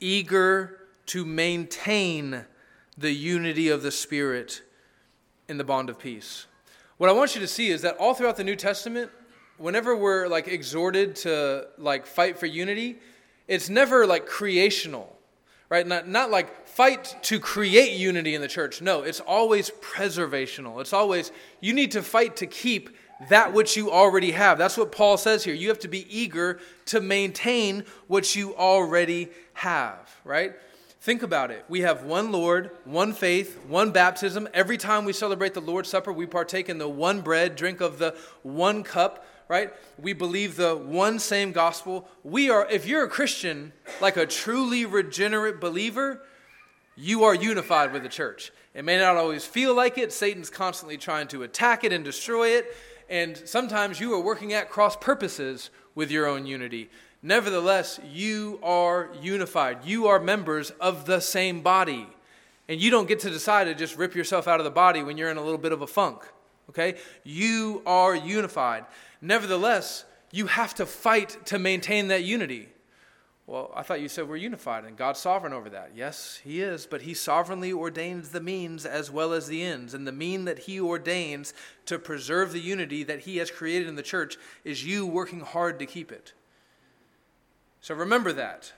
eager 0.00 0.88
to 1.06 1.24
maintain 1.24 2.46
the 2.98 3.12
unity 3.12 3.68
of 3.68 3.82
the 3.82 3.92
Spirit 3.92 4.62
in 5.52 5.58
the 5.58 5.64
bond 5.64 5.88
of 5.88 5.98
peace. 5.98 6.46
What 6.96 7.08
I 7.08 7.12
want 7.12 7.36
you 7.36 7.40
to 7.42 7.46
see 7.46 7.68
is 7.68 7.82
that 7.82 7.96
all 7.98 8.14
throughout 8.14 8.36
the 8.36 8.42
New 8.42 8.56
Testament, 8.56 9.10
whenever 9.58 9.94
we're 9.94 10.26
like 10.26 10.48
exhorted 10.48 11.14
to 11.16 11.68
like 11.78 12.06
fight 12.06 12.38
for 12.38 12.46
unity, 12.46 12.98
it's 13.46 13.68
never 13.68 14.06
like 14.06 14.26
creational, 14.26 15.16
right? 15.68 15.86
Not, 15.86 16.08
not 16.08 16.30
like 16.30 16.66
fight 16.66 17.16
to 17.22 17.38
create 17.38 17.92
unity 17.92 18.34
in 18.34 18.40
the 18.40 18.48
church. 18.48 18.80
No, 18.80 19.02
it's 19.02 19.20
always 19.20 19.70
preservational. 19.80 20.80
It's 20.80 20.92
always, 20.92 21.30
you 21.60 21.72
need 21.74 21.92
to 21.92 22.02
fight 22.02 22.36
to 22.36 22.46
keep 22.46 22.96
that 23.28 23.52
which 23.52 23.76
you 23.76 23.92
already 23.92 24.32
have. 24.32 24.58
That's 24.58 24.76
what 24.76 24.90
Paul 24.90 25.16
says 25.16 25.44
here. 25.44 25.54
You 25.54 25.68
have 25.68 25.78
to 25.80 25.88
be 25.88 26.06
eager 26.08 26.60
to 26.86 27.00
maintain 27.00 27.84
what 28.08 28.34
you 28.34 28.56
already 28.56 29.28
have, 29.52 30.10
right? 30.24 30.54
Think 31.02 31.24
about 31.24 31.50
it. 31.50 31.64
We 31.68 31.80
have 31.80 32.04
one 32.04 32.30
Lord, 32.30 32.70
one 32.84 33.12
faith, 33.12 33.58
one 33.66 33.90
baptism. 33.90 34.48
Every 34.54 34.76
time 34.76 35.04
we 35.04 35.12
celebrate 35.12 35.52
the 35.52 35.60
Lord's 35.60 35.88
Supper, 35.88 36.12
we 36.12 36.26
partake 36.26 36.68
in 36.68 36.78
the 36.78 36.88
one 36.88 37.22
bread, 37.22 37.56
drink 37.56 37.80
of 37.80 37.98
the 37.98 38.14
one 38.44 38.84
cup, 38.84 39.26
right? 39.48 39.72
We 39.98 40.12
believe 40.12 40.54
the 40.54 40.76
one 40.76 41.18
same 41.18 41.50
gospel. 41.50 42.08
We 42.22 42.50
are, 42.50 42.70
if 42.70 42.86
you're 42.86 43.02
a 43.02 43.08
Christian, 43.08 43.72
like 44.00 44.16
a 44.16 44.26
truly 44.26 44.86
regenerate 44.86 45.60
believer, 45.60 46.22
you 46.94 47.24
are 47.24 47.34
unified 47.34 47.92
with 47.92 48.04
the 48.04 48.08
church. 48.08 48.52
It 48.72 48.84
may 48.84 48.96
not 48.96 49.16
always 49.16 49.44
feel 49.44 49.74
like 49.74 49.98
it. 49.98 50.12
Satan's 50.12 50.50
constantly 50.50 50.98
trying 50.98 51.26
to 51.28 51.42
attack 51.42 51.82
it 51.82 51.92
and 51.92 52.04
destroy 52.04 52.50
it. 52.50 52.76
And 53.10 53.36
sometimes 53.44 53.98
you 53.98 54.14
are 54.14 54.20
working 54.20 54.52
at 54.52 54.70
cross 54.70 54.94
purposes 54.94 55.70
with 55.96 56.12
your 56.12 56.28
own 56.28 56.46
unity. 56.46 56.90
Nevertheless, 57.22 58.00
you 58.10 58.58
are 58.62 59.10
unified. 59.20 59.84
You 59.84 60.08
are 60.08 60.18
members 60.18 60.70
of 60.80 61.06
the 61.06 61.20
same 61.20 61.60
body. 61.60 62.08
And 62.68 62.80
you 62.80 62.90
don't 62.90 63.06
get 63.06 63.20
to 63.20 63.30
decide 63.30 63.64
to 63.64 63.74
just 63.74 63.96
rip 63.96 64.14
yourself 64.14 64.48
out 64.48 64.58
of 64.58 64.64
the 64.64 64.70
body 64.70 65.02
when 65.02 65.16
you're 65.16 65.30
in 65.30 65.36
a 65.36 65.42
little 65.42 65.58
bit 65.58 65.72
of 65.72 65.82
a 65.82 65.86
funk. 65.86 66.24
Okay? 66.68 66.96
You 67.22 67.82
are 67.86 68.14
unified. 68.14 68.86
Nevertheless, 69.20 70.04
you 70.32 70.46
have 70.46 70.74
to 70.76 70.86
fight 70.86 71.46
to 71.46 71.58
maintain 71.58 72.08
that 72.08 72.24
unity. 72.24 72.68
Well, 73.46 73.72
I 73.74 73.82
thought 73.82 74.00
you 74.00 74.08
said 74.08 74.28
we're 74.28 74.36
unified 74.36 74.84
and 74.84 74.96
God's 74.96 75.20
sovereign 75.20 75.52
over 75.52 75.68
that. 75.70 75.92
Yes, 75.94 76.40
He 76.42 76.60
is, 76.60 76.86
but 76.86 77.02
He 77.02 77.12
sovereignly 77.12 77.72
ordains 77.72 78.30
the 78.30 78.40
means 78.40 78.86
as 78.86 79.10
well 79.10 79.32
as 79.32 79.46
the 79.46 79.62
ends. 79.62 79.94
And 79.94 80.06
the 80.06 80.12
mean 80.12 80.44
that 80.46 80.60
He 80.60 80.80
ordains 80.80 81.52
to 81.86 81.98
preserve 81.98 82.52
the 82.52 82.60
unity 82.60 83.02
that 83.04 83.20
He 83.20 83.36
has 83.38 83.50
created 83.50 83.88
in 83.88 83.96
the 83.96 84.02
church 84.02 84.38
is 84.64 84.86
you 84.86 85.06
working 85.06 85.40
hard 85.40 85.78
to 85.80 85.86
keep 85.86 86.10
it. 86.10 86.32
So 87.82 87.94
remember 87.94 88.32
that. 88.32 88.72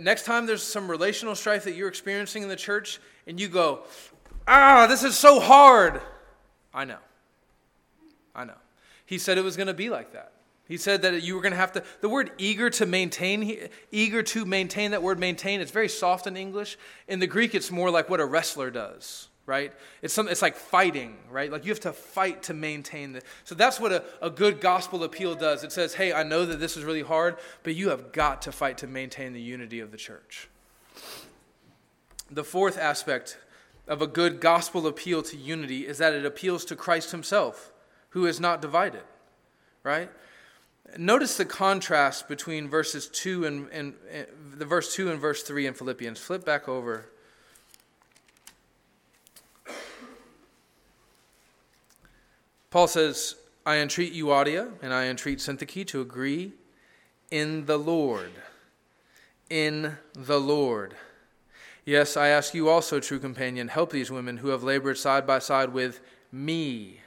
Next 0.00 0.24
time 0.24 0.46
there's 0.46 0.62
some 0.62 0.90
relational 0.90 1.34
strife 1.34 1.64
that 1.64 1.74
you're 1.74 1.88
experiencing 1.88 2.42
in 2.42 2.48
the 2.48 2.56
church 2.56 3.00
and 3.26 3.40
you 3.40 3.48
go, 3.48 3.80
ah, 4.46 4.86
this 4.86 5.02
is 5.02 5.16
so 5.16 5.40
hard. 5.40 6.00
I 6.72 6.84
know. 6.84 6.98
I 8.34 8.44
know. 8.44 8.54
He 9.06 9.18
said 9.18 9.38
it 9.38 9.44
was 9.44 9.56
going 9.56 9.66
to 9.66 9.74
be 9.74 9.88
like 9.88 10.12
that. 10.12 10.32
He 10.66 10.76
said 10.76 11.00
that 11.02 11.22
you 11.22 11.34
were 11.34 11.40
going 11.40 11.52
to 11.52 11.58
have 11.58 11.72
to, 11.72 11.84
the 12.02 12.10
word 12.10 12.30
eager 12.36 12.68
to 12.68 12.84
maintain, 12.84 13.70
eager 13.90 14.22
to 14.22 14.44
maintain, 14.44 14.90
that 14.90 15.02
word 15.02 15.18
maintain, 15.18 15.62
it's 15.62 15.70
very 15.70 15.88
soft 15.88 16.26
in 16.26 16.36
English. 16.36 16.76
In 17.08 17.20
the 17.20 17.26
Greek, 17.26 17.54
it's 17.54 17.70
more 17.70 17.90
like 17.90 18.10
what 18.10 18.20
a 18.20 18.26
wrestler 18.26 18.70
does, 18.70 19.28
right? 19.48 19.72
It's, 20.02 20.12
some, 20.12 20.28
it's 20.28 20.42
like 20.42 20.56
fighting, 20.56 21.16
right? 21.30 21.50
Like 21.50 21.64
you 21.64 21.70
have 21.70 21.80
to 21.80 21.92
fight 21.94 22.42
to 22.44 22.54
maintain 22.54 23.14
the. 23.14 23.22
So 23.44 23.54
that's 23.54 23.80
what 23.80 23.92
a, 23.92 24.04
a 24.20 24.28
good 24.28 24.60
gospel 24.60 25.02
appeal 25.02 25.34
does. 25.34 25.64
It 25.64 25.72
says, 25.72 25.94
hey, 25.94 26.12
I 26.12 26.22
know 26.22 26.44
that 26.44 26.60
this 26.60 26.76
is 26.76 26.84
really 26.84 27.02
hard, 27.02 27.38
but 27.62 27.74
you 27.74 27.88
have 27.88 28.12
got 28.12 28.42
to 28.42 28.52
fight 28.52 28.76
to 28.78 28.86
maintain 28.86 29.32
the 29.32 29.40
unity 29.40 29.80
of 29.80 29.90
the 29.90 29.96
church. 29.96 30.50
The 32.30 32.44
fourth 32.44 32.76
aspect 32.76 33.38
of 33.88 34.02
a 34.02 34.06
good 34.06 34.38
gospel 34.38 34.86
appeal 34.86 35.22
to 35.22 35.36
unity 35.36 35.86
is 35.86 35.96
that 35.96 36.12
it 36.12 36.26
appeals 36.26 36.66
to 36.66 36.76
Christ 36.76 37.10
himself, 37.10 37.72
who 38.10 38.26
is 38.26 38.38
not 38.38 38.60
divided, 38.60 39.04
right? 39.82 40.10
Notice 40.98 41.38
the 41.38 41.46
contrast 41.46 42.28
between 42.28 42.68
verses 42.68 43.08
2 43.08 43.46
and, 43.46 43.70
and, 43.70 43.94
and 44.12 44.26
the 44.52 44.66
verse 44.66 44.94
2 44.94 45.10
and 45.10 45.18
verse 45.18 45.42
3 45.42 45.66
in 45.66 45.72
Philippians. 45.72 46.18
Flip 46.18 46.44
back 46.44 46.68
over 46.68 47.06
Paul 52.70 52.86
says, 52.86 53.36
I 53.64 53.78
entreat 53.78 54.14
Euodia 54.14 54.70
and 54.82 54.92
I 54.92 55.06
entreat 55.06 55.38
Syntyche 55.38 55.86
to 55.88 56.00
agree 56.00 56.52
in 57.30 57.66
the 57.66 57.78
Lord. 57.78 58.30
In 59.50 59.96
the 60.14 60.40
Lord. 60.40 60.94
Yes, 61.84 62.16
I 62.18 62.28
ask 62.28 62.52
you 62.52 62.68
also, 62.68 63.00
true 63.00 63.18
companion, 63.18 63.68
help 63.68 63.90
these 63.90 64.10
women 64.10 64.38
who 64.38 64.48
have 64.48 64.62
labored 64.62 64.98
side 64.98 65.26
by 65.26 65.38
side 65.38 65.72
with 65.72 66.00
me, 66.30 67.00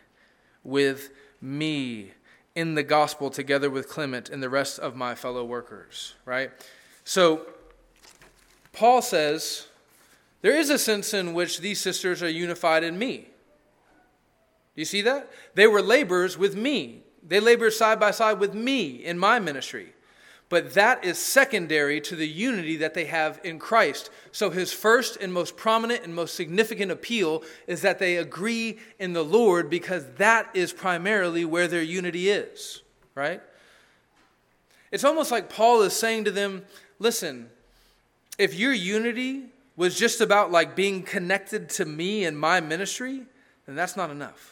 with 0.63 1.11
me 1.39 2.13
in 2.55 2.75
the 2.75 2.83
gospel 2.83 3.29
together 3.29 3.69
with 3.69 3.87
Clement 3.87 4.29
and 4.29 4.41
the 4.41 4.49
rest 4.49 4.79
of 4.79 4.95
my 4.95 5.13
fellow 5.13 5.45
workers, 5.45 6.15
right? 6.25 6.51
So, 7.03 7.45
Paul 8.73 9.01
says, 9.01 9.67
there 10.41 10.55
is 10.55 10.69
a 10.69 10.79
sense 10.79 11.13
in 11.13 11.33
which 11.33 11.59
these 11.59 11.79
sisters 11.79 12.23
are 12.23 12.29
unified 12.29 12.83
in 12.83 12.97
me. 12.97 13.30
You 14.81 14.85
see 14.85 15.03
that? 15.03 15.29
They 15.53 15.67
were 15.67 15.83
laborers 15.83 16.39
with 16.39 16.55
me. 16.55 17.03
They 17.21 17.39
labored 17.39 17.73
side 17.73 17.99
by 17.99 18.09
side 18.09 18.39
with 18.39 18.55
me 18.55 18.87
in 18.87 19.19
my 19.19 19.37
ministry. 19.37 19.93
But 20.49 20.73
that 20.73 21.05
is 21.05 21.19
secondary 21.19 22.01
to 22.01 22.15
the 22.15 22.27
unity 22.27 22.77
that 22.77 22.95
they 22.95 23.05
have 23.05 23.39
in 23.43 23.59
Christ. 23.59 24.09
So 24.31 24.49
his 24.49 24.73
first 24.73 25.17
and 25.17 25.31
most 25.31 25.55
prominent 25.55 26.03
and 26.03 26.15
most 26.15 26.33
significant 26.33 26.91
appeal 26.91 27.43
is 27.67 27.83
that 27.83 27.99
they 27.99 28.17
agree 28.17 28.79
in 28.97 29.13
the 29.13 29.23
Lord 29.23 29.69
because 29.69 30.03
that 30.15 30.49
is 30.55 30.73
primarily 30.73 31.45
where 31.45 31.67
their 31.67 31.83
unity 31.83 32.31
is, 32.31 32.81
right? 33.13 33.39
It's 34.91 35.03
almost 35.03 35.29
like 35.29 35.47
Paul 35.47 35.83
is 35.83 35.93
saying 35.93 36.23
to 36.23 36.31
them, 36.31 36.65
listen, 36.97 37.51
if 38.39 38.55
your 38.55 38.73
unity 38.73 39.43
was 39.75 39.95
just 39.95 40.21
about 40.21 40.51
like 40.51 40.75
being 40.75 41.03
connected 41.03 41.69
to 41.69 41.85
me 41.85 42.25
and 42.25 42.35
my 42.35 42.61
ministry, 42.61 43.21
then 43.67 43.75
that's 43.75 43.95
not 43.95 44.09
enough. 44.09 44.50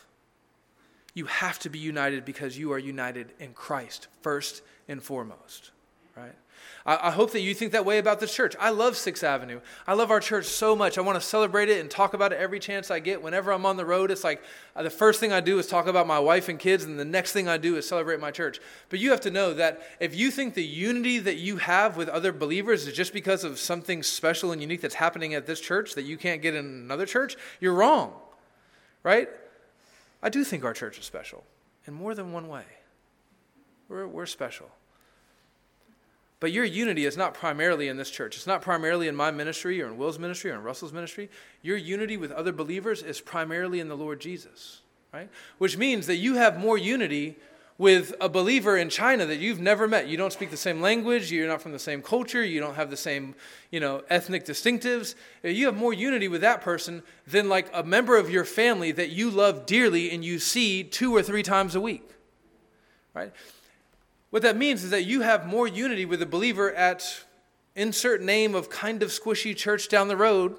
You 1.19 1.25
have 1.25 1.59
to 1.59 1.69
be 1.69 1.79
united 1.79 2.23
because 2.23 2.57
you 2.57 2.71
are 2.71 2.79
united 2.79 3.33
in 3.41 3.51
Christ 3.51 4.07
first 4.21 4.61
and 4.87 5.03
foremost, 5.03 5.71
right? 6.15 6.33
I, 6.85 7.11
hope 7.11 7.31
that 7.31 7.41
you 7.41 7.53
think 7.53 7.73
that 7.73 7.83
way 7.83 7.97
about 7.97 8.21
the 8.21 8.25
church. 8.25 8.55
I 8.57 8.69
love 8.69 8.95
Sixth 8.95 9.21
Avenue. 9.21 9.59
I 9.85 9.95
love 9.95 10.11
our 10.11 10.21
church 10.21 10.45
so 10.45 10.77
much. 10.77 10.97
I 10.97 11.01
want 11.01 11.17
to 11.17 11.27
celebrate 11.27 11.67
it 11.67 11.81
and 11.81 11.91
talk 11.91 12.13
about 12.13 12.31
it 12.31 12.39
every 12.39 12.57
chance 12.57 12.89
I 12.89 12.99
get. 12.99 13.21
Whenever 13.21 13.51
I'm 13.51 13.65
on 13.65 13.75
the 13.75 13.85
road, 13.85 14.11
it's 14.11 14.23
like 14.23 14.41
uh, 14.77 14.83
the 14.83 14.89
first 14.89 15.19
thing 15.19 15.33
I 15.33 15.41
do 15.41 15.59
is 15.59 15.67
talk 15.67 15.87
about 15.87 16.07
my 16.07 16.19
wife 16.19 16.47
and 16.47 16.57
kids, 16.57 16.85
and 16.85 16.97
the 16.97 17.03
next 17.03 17.33
thing 17.33 17.49
I 17.49 17.57
do 17.57 17.75
is 17.75 17.85
celebrate 17.85 18.21
my 18.21 18.31
church. 18.31 18.61
But 18.87 18.99
you 18.99 19.11
have 19.11 19.19
to 19.21 19.29
know 19.29 19.53
that 19.55 19.81
if 19.99 20.15
you 20.15 20.31
think 20.31 20.53
the 20.53 20.63
unity 20.63 21.19
that 21.19 21.35
you 21.35 21.57
have 21.57 21.97
with 21.97 22.07
other 22.07 22.31
believers 22.31 22.87
is 22.87 22.93
just 22.93 23.11
because 23.11 23.43
of 23.43 23.59
something 23.59 24.03
special 24.03 24.53
and 24.53 24.61
unique 24.61 24.79
that's 24.79 24.95
happening 24.95 25.33
at 25.33 25.47
this 25.47 25.59
church 25.59 25.95
that 25.95 26.03
you 26.03 26.15
can't 26.15 26.41
get 26.41 26.55
in 26.55 26.63
another 26.63 27.05
church, 27.05 27.35
you're 27.59 27.73
wrong, 27.73 28.13
right? 29.03 29.27
I 30.21 30.29
do 30.29 30.43
think 30.43 30.63
our 30.63 30.73
church 30.73 30.99
is 30.99 31.05
special 31.05 31.43
in 31.85 31.93
more 31.93 32.13
than 32.13 32.31
one 32.31 32.47
way. 32.47 32.63
We're, 33.87 34.07
we're 34.07 34.25
special. 34.25 34.69
But 36.39 36.51
your 36.51 36.63
unity 36.63 37.05
is 37.05 37.17
not 37.17 37.33
primarily 37.33 37.89
in 37.89 37.97
this 37.97 38.09
church. 38.09 38.37
It's 38.37 38.47
not 38.47 38.61
primarily 38.61 39.07
in 39.07 39.15
my 39.15 39.29
ministry 39.31 39.81
or 39.81 39.87
in 39.87 39.97
Will's 39.97 40.19
ministry 40.19 40.51
or 40.51 40.55
in 40.55 40.63
Russell's 40.63 40.93
ministry. 40.93 41.29
Your 41.61 41.75
unity 41.75 42.15
with 42.15 42.31
other 42.31 42.53
believers 42.53 43.03
is 43.03 43.19
primarily 43.19 43.79
in 43.79 43.89
the 43.89 43.97
Lord 43.97 44.21
Jesus, 44.21 44.81
right? 45.13 45.29
Which 45.57 45.77
means 45.77 46.07
that 46.07 46.15
you 46.15 46.35
have 46.35 46.57
more 46.57 46.77
unity 46.77 47.35
with 47.79 48.13
a 48.19 48.27
believer 48.27 48.75
in 48.75 48.89
China 48.89 49.25
that 49.25 49.39
you've 49.39 49.61
never 49.61 49.87
met. 49.87 50.05
You 50.05 50.17
don't 50.17 50.33
speak 50.33 50.51
the 50.51 50.57
same 50.57 50.81
language, 50.81 51.31
you're 51.31 51.47
not 51.47 51.61
from 51.61 51.71
the 51.71 51.79
same 51.79 52.01
culture, 52.01 52.43
you 52.43 52.59
don't 52.59 52.75
have 52.75 52.89
the 52.89 52.97
same, 52.97 53.33
you 53.71 53.79
know, 53.79 54.03
ethnic 54.09 54.45
distinctives. 54.45 55.15
Uh, 55.45 55.47
you 55.47 55.65
have 55.65 55.77
more 55.77 55.93
unity 55.93 56.27
with 56.27 56.41
that 56.41 56.61
person 56.61 57.01
than 57.25 57.47
like 57.47 57.69
a 57.73 57.81
member 57.81 58.17
of 58.17 58.29
your 58.29 58.43
family 58.43 58.91
that 58.91 59.11
you 59.11 59.31
love 59.31 59.65
dearly 59.65 60.11
and 60.11 60.25
you 60.25 60.39
see 60.39 60.83
two 60.83 61.15
or 61.15 61.23
three 61.23 61.41
times 61.41 61.73
a 61.73 61.79
week. 61.79 62.03
Right? 63.13 63.31
What 64.29 64.41
that 64.41 64.57
means 64.57 64.83
is 64.83 64.89
that 64.89 65.05
you 65.05 65.21
have 65.21 65.47
more 65.47 65.65
unity 65.65 66.03
with 66.03 66.21
a 66.21 66.25
believer 66.25 66.73
at 66.73 67.23
insert 67.75 68.21
name 68.21 68.55
of 68.55 68.69
kind 68.69 69.01
of 69.01 69.09
squishy 69.09 69.55
church 69.55 69.87
down 69.87 70.09
the 70.09 70.17
road 70.17 70.57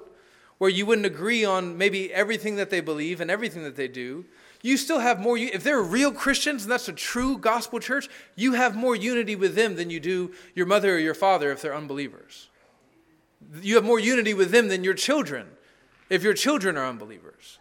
where 0.57 0.71
you 0.71 0.87
wouldn't 0.87 1.05
agree 1.05 1.45
on 1.45 1.77
maybe 1.77 2.11
everything 2.11 2.55
that 2.55 2.71
they 2.71 2.81
believe 2.81 3.21
and 3.21 3.29
everything 3.29 3.63
that 3.63 3.75
they 3.75 3.87
do 3.87 4.25
you 4.63 4.77
still 4.77 4.99
have 4.99 5.19
more, 5.19 5.37
if 5.37 5.63
they're 5.63 5.81
real 5.81 6.11
Christians 6.11 6.63
and 6.63 6.71
that's 6.71 6.87
a 6.87 6.93
true 6.93 7.37
gospel 7.37 7.79
church, 7.79 8.07
you 8.35 8.53
have 8.53 8.75
more 8.75 8.95
unity 8.95 9.35
with 9.35 9.55
them 9.55 9.75
than 9.75 9.89
you 9.89 9.99
do 9.99 10.33
your 10.53 10.65
mother 10.65 10.95
or 10.95 10.99
your 10.99 11.13
father 11.13 11.51
if 11.51 11.61
they're 11.61 11.75
unbelievers. 11.75 12.49
You 13.61 13.75
have 13.75 13.83
more 13.83 13.99
unity 13.99 14.33
with 14.33 14.51
them 14.51 14.67
than 14.67 14.83
your 14.83 14.93
children 14.93 15.47
if 16.09 16.23
your 16.23 16.33
children 16.33 16.77
are 16.77 16.85
unbelievers. 16.85 17.57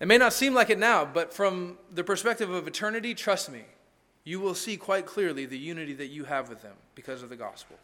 It 0.00 0.08
may 0.08 0.18
not 0.18 0.32
seem 0.32 0.54
like 0.54 0.70
it 0.70 0.78
now, 0.78 1.04
but 1.04 1.32
from 1.32 1.76
the 1.92 2.02
perspective 2.02 2.50
of 2.50 2.66
eternity, 2.66 3.14
trust 3.14 3.52
me, 3.52 3.62
you 4.24 4.40
will 4.40 4.54
see 4.54 4.76
quite 4.76 5.06
clearly 5.06 5.44
the 5.44 5.58
unity 5.58 5.92
that 5.94 6.06
you 6.06 6.24
have 6.24 6.48
with 6.48 6.62
them 6.62 6.74
because 6.94 7.22
of 7.22 7.28
the 7.28 7.36
gospel. 7.36 7.76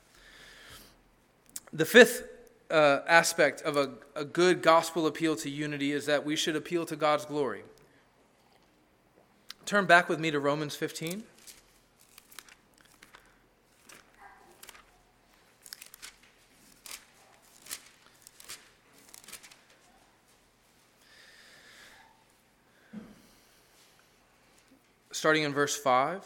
The 1.72 1.84
fifth 1.84 2.26
uh, 2.70 3.01
aspect 3.07 3.62
of 3.62 3.76
a, 3.76 3.91
a 4.14 4.24
good 4.24 4.62
gospel 4.62 5.07
appeal 5.07 5.37
to 5.37 5.51
unity 5.51 5.93
is 5.93 6.07
that 6.07 6.24
we 6.24 6.37
should 6.37 6.57
appeal 6.57 6.87
to 6.87 6.97
God's 6.97 7.24
glory. 7.24 7.62
Turn 9.66 9.84
back 9.84 10.08
with 10.08 10.20
me 10.20 10.30
to 10.30 10.38
Romans 10.38 10.76
15. 10.76 11.24
Starting 25.10 25.42
in 25.42 25.52
verse 25.52 25.76
5. 25.76 26.24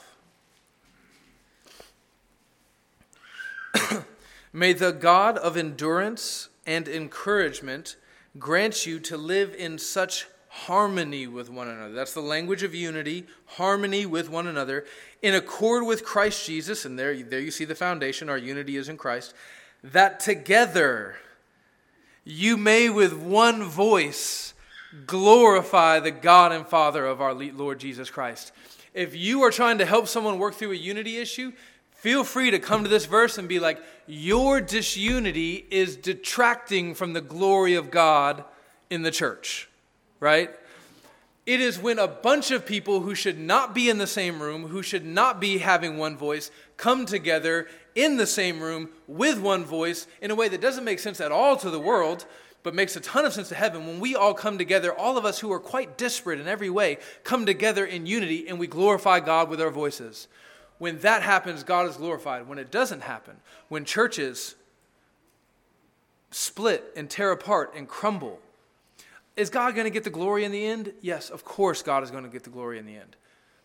May 4.52 4.74
the 4.74 4.92
God 4.92 5.38
of 5.38 5.56
endurance 5.56 6.50
and 6.66 6.86
encouragement 6.86 7.96
grant 8.38 8.84
you 8.84 9.00
to 9.00 9.16
live 9.16 9.54
in 9.54 9.78
such 9.78 10.26
harmony 10.52 11.28
with 11.28 11.48
one 11.48 11.68
another. 11.68 11.94
That's 11.94 12.12
the 12.12 12.20
language 12.20 12.64
of 12.64 12.74
unity, 12.74 13.24
harmony 13.46 14.04
with 14.04 14.28
one 14.28 14.48
another, 14.48 14.84
in 15.22 15.32
accord 15.32 15.86
with 15.86 16.04
Christ 16.04 16.44
Jesus. 16.44 16.84
And 16.84 16.98
there, 16.98 17.14
there 17.22 17.38
you 17.38 17.52
see 17.52 17.64
the 17.64 17.76
foundation. 17.76 18.28
Our 18.28 18.36
unity 18.36 18.76
is 18.76 18.88
in 18.88 18.96
Christ. 18.96 19.32
That 19.84 20.18
together 20.18 21.16
you 22.24 22.56
may 22.56 22.90
with 22.90 23.12
one 23.12 23.62
voice 23.62 24.52
glorify 25.06 26.00
the 26.00 26.10
God 26.10 26.50
and 26.50 26.66
Father 26.66 27.06
of 27.06 27.20
our 27.20 27.32
Lord 27.32 27.78
Jesus 27.78 28.10
Christ. 28.10 28.50
If 28.92 29.14
you 29.14 29.42
are 29.42 29.52
trying 29.52 29.78
to 29.78 29.86
help 29.86 30.08
someone 30.08 30.40
work 30.40 30.54
through 30.54 30.72
a 30.72 30.76
unity 30.76 31.18
issue, 31.18 31.52
feel 31.92 32.24
free 32.24 32.50
to 32.50 32.58
come 32.58 32.82
to 32.82 32.90
this 32.90 33.06
verse 33.06 33.38
and 33.38 33.48
be 33.48 33.60
like, 33.60 33.80
Your 34.08 34.60
disunity 34.60 35.64
is 35.70 35.94
detracting 35.94 36.96
from 36.96 37.12
the 37.12 37.20
glory 37.20 37.76
of 37.76 37.92
God 37.92 38.42
in 38.90 39.02
the 39.02 39.12
church 39.12 39.69
right? 40.20 40.50
It 41.46 41.60
is 41.60 41.78
when 41.78 41.98
a 41.98 42.06
bunch 42.06 42.50
of 42.50 42.66
people 42.66 43.00
who 43.00 43.14
should 43.14 43.38
not 43.38 43.74
be 43.74 43.88
in 43.88 43.98
the 43.98 44.06
same 44.06 44.40
room, 44.40 44.68
who 44.68 44.82
should 44.82 45.04
not 45.04 45.40
be 45.40 45.58
having 45.58 45.96
one 45.96 46.16
voice, 46.16 46.50
come 46.76 47.06
together 47.06 47.66
in 47.94 48.18
the 48.18 48.26
same 48.26 48.60
room 48.60 48.90
with 49.08 49.40
one 49.40 49.64
voice 49.64 50.06
in 50.20 50.30
a 50.30 50.34
way 50.34 50.48
that 50.48 50.60
doesn't 50.60 50.84
make 50.84 50.98
sense 50.98 51.20
at 51.20 51.32
all 51.32 51.56
to 51.56 51.70
the 51.70 51.80
world, 51.80 52.26
but 52.62 52.74
makes 52.74 52.94
a 52.94 53.00
ton 53.00 53.24
of 53.24 53.32
sense 53.32 53.48
to 53.48 53.54
heaven. 53.54 53.86
When 53.86 54.00
we 54.00 54.14
all 54.14 54.34
come 54.34 54.58
together, 54.58 54.92
all 54.92 55.16
of 55.16 55.24
us 55.24 55.40
who 55.40 55.50
are 55.50 55.58
quite 55.58 55.96
disparate 55.96 56.40
in 56.40 56.46
every 56.46 56.70
way, 56.70 56.98
come 57.24 57.46
together 57.46 57.84
in 57.84 58.06
unity 58.06 58.46
and 58.46 58.58
we 58.58 58.66
glorify 58.66 59.18
God 59.20 59.48
with 59.48 59.60
our 59.60 59.70
voices. 59.70 60.28
When 60.78 60.98
that 61.00 61.22
happens, 61.22 61.64
God 61.64 61.88
is 61.88 61.96
glorified. 61.96 62.46
When 62.46 62.58
it 62.58 62.70
doesn't 62.70 63.02
happen, 63.02 63.36
when 63.68 63.84
churches 63.84 64.54
split 66.30 66.84
and 66.94 67.08
tear 67.10 67.32
apart 67.32 67.72
and 67.74 67.88
crumble, 67.88 68.40
is 69.36 69.50
God 69.50 69.74
going 69.74 69.84
to 69.84 69.90
get 69.90 70.04
the 70.04 70.10
glory 70.10 70.44
in 70.44 70.52
the 70.52 70.66
end? 70.66 70.92
Yes, 71.00 71.30
of 71.30 71.44
course, 71.44 71.82
God 71.82 72.02
is 72.02 72.10
going 72.10 72.24
to 72.24 72.30
get 72.30 72.44
the 72.44 72.50
glory 72.50 72.78
in 72.78 72.86
the 72.86 72.96
end. 72.96 73.16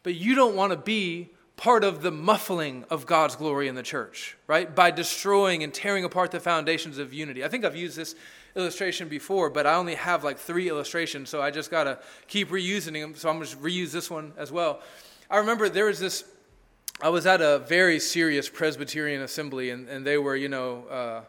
But 0.03 0.15
you 0.15 0.35
don't 0.35 0.55
want 0.55 0.71
to 0.71 0.77
be 0.77 1.31
part 1.57 1.83
of 1.83 2.01
the 2.01 2.11
muffling 2.11 2.85
of 2.89 3.05
God's 3.05 3.35
glory 3.35 3.67
in 3.67 3.75
the 3.75 3.83
church, 3.83 4.37
right? 4.45 4.73
By 4.73 4.91
destroying 4.91 5.63
and 5.63 5.73
tearing 5.73 6.03
apart 6.03 6.31
the 6.31 6.39
foundations 6.39 6.97
of 6.97 7.13
unity. 7.13 7.43
I 7.43 7.47
think 7.47 7.63
I've 7.63 7.75
used 7.75 7.97
this 7.97 8.15
illustration 8.55 9.07
before, 9.07 9.49
but 9.49 9.65
I 9.65 9.75
only 9.75 9.95
have 9.95 10.23
like 10.23 10.37
three 10.37 10.69
illustrations, 10.69 11.29
so 11.29 11.41
I 11.41 11.51
just 11.51 11.71
got 11.71 11.85
to 11.85 11.99
keep 12.27 12.49
reusing 12.49 12.93
them. 12.93 13.15
So 13.15 13.29
I'm 13.29 13.37
going 13.37 13.47
to 13.47 13.57
reuse 13.57 13.91
this 13.91 14.09
one 14.09 14.33
as 14.37 14.51
well. 14.51 14.81
I 15.29 15.37
remember 15.37 15.69
there 15.69 15.85
was 15.85 15.99
this, 15.99 16.25
I 17.01 17.09
was 17.09 17.25
at 17.25 17.41
a 17.41 17.59
very 17.59 17.99
serious 17.99 18.49
Presbyterian 18.49 19.21
assembly, 19.21 19.69
and, 19.69 19.87
and 19.87 20.05
they 20.05 20.17
were, 20.17 20.35
you 20.35 20.49
know, 20.49 20.85
uh, 20.87 21.21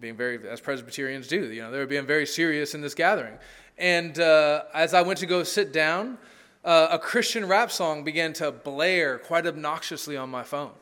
being 0.00 0.16
very, 0.16 0.38
as 0.48 0.60
Presbyterians 0.60 1.28
do, 1.28 1.52
you 1.52 1.62
know, 1.62 1.70
they 1.70 1.78
were 1.78 1.86
being 1.86 2.06
very 2.06 2.26
serious 2.26 2.74
in 2.74 2.80
this 2.80 2.94
gathering. 2.94 3.38
And 3.78 4.18
uh, 4.18 4.64
as 4.74 4.94
I 4.94 5.02
went 5.02 5.18
to 5.20 5.26
go 5.26 5.42
sit 5.42 5.72
down, 5.72 6.18
uh, 6.64 6.88
a 6.90 6.98
Christian 6.98 7.46
rap 7.46 7.70
song 7.70 8.04
began 8.04 8.32
to 8.34 8.50
blare 8.50 9.18
quite 9.18 9.46
obnoxiously 9.46 10.16
on 10.16 10.30
my 10.30 10.42
phone. 10.42 10.72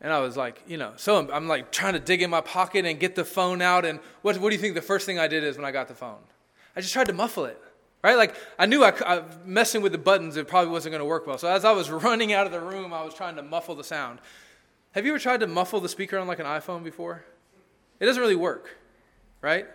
And 0.00 0.12
I 0.12 0.20
was 0.20 0.36
like, 0.36 0.62
you 0.68 0.76
know, 0.76 0.92
so 0.96 1.18
I'm, 1.18 1.30
I'm, 1.32 1.48
like 1.48 1.72
trying 1.72 1.94
to 1.94 1.98
dig 1.98 2.22
in 2.22 2.30
my 2.30 2.40
pocket 2.40 2.84
and 2.84 3.00
get 3.00 3.16
the 3.16 3.24
phone 3.24 3.60
out. 3.60 3.84
And 3.84 3.98
what, 4.22 4.38
what 4.38 4.50
do 4.50 4.54
you 4.54 4.60
think 4.60 4.74
the 4.74 4.82
first 4.82 5.06
thing 5.06 5.18
I 5.18 5.26
did 5.26 5.42
is 5.42 5.56
when 5.56 5.64
I 5.64 5.72
got 5.72 5.88
the 5.88 5.94
phone? 5.94 6.18
I 6.76 6.80
just 6.80 6.92
tried 6.92 7.08
to 7.08 7.12
muffle 7.12 7.46
it, 7.46 7.60
right? 8.04 8.16
Like 8.16 8.36
I 8.58 8.66
knew 8.66 8.84
I, 8.84 8.92
I 9.04 9.22
messing 9.44 9.82
with 9.82 9.90
the 9.90 9.98
buttons, 9.98 10.36
it 10.36 10.46
probably 10.46 10.70
wasn't 10.70 10.92
going 10.92 11.00
to 11.00 11.04
work 11.04 11.26
well. 11.26 11.38
So 11.38 11.48
as 11.48 11.64
I 11.64 11.72
was 11.72 11.90
running 12.04 12.32
out 12.32 12.46
of 12.46 12.52
the 12.52 12.60
room, 12.60 12.92
I 12.92 13.02
was 13.02 13.14
trying 13.14 13.34
to 13.36 13.42
muffle 13.42 13.74
the 13.74 13.82
sound. 13.82 14.20
Have 14.92 15.04
you 15.04 15.12
ever 15.12 15.18
tried 15.18 15.40
to 15.40 15.46
muffle 15.46 15.80
the 15.80 15.88
speaker 15.88 16.18
on 16.18 16.28
like 16.28 16.38
an 16.38 16.46
iPhone 16.46 16.84
before? 16.84 17.24
It 18.00 18.06
doesn't 18.06 18.20
really 18.20 18.36
work, 18.36 18.76
right? 19.40 19.66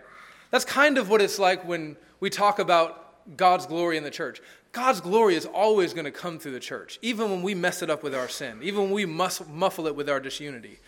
That's 0.50 0.64
kind 0.64 0.98
of 0.98 1.08
what 1.08 1.20
it's 1.20 1.38
like 1.38 1.66
when 1.66 1.96
we 2.20 2.30
talk 2.30 2.58
about 2.58 3.36
God's 3.36 3.66
glory 3.66 3.96
in 3.96 4.04
the 4.04 4.10
church. 4.10 4.40
God's 4.72 5.00
glory 5.00 5.36
is 5.36 5.46
always 5.46 5.92
going 5.92 6.04
to 6.04 6.10
come 6.10 6.38
through 6.38 6.52
the 6.52 6.60
church, 6.60 6.98
even 7.00 7.30
when 7.30 7.42
we 7.42 7.54
mess 7.54 7.82
it 7.82 7.90
up 7.90 8.02
with 8.02 8.14
our 8.14 8.28
sin, 8.28 8.58
even 8.62 8.84
when 8.84 8.92
we 8.92 9.06
muffle 9.06 9.86
it 9.86 9.94
with 9.94 10.08
our 10.08 10.20
disunity. 10.20 10.80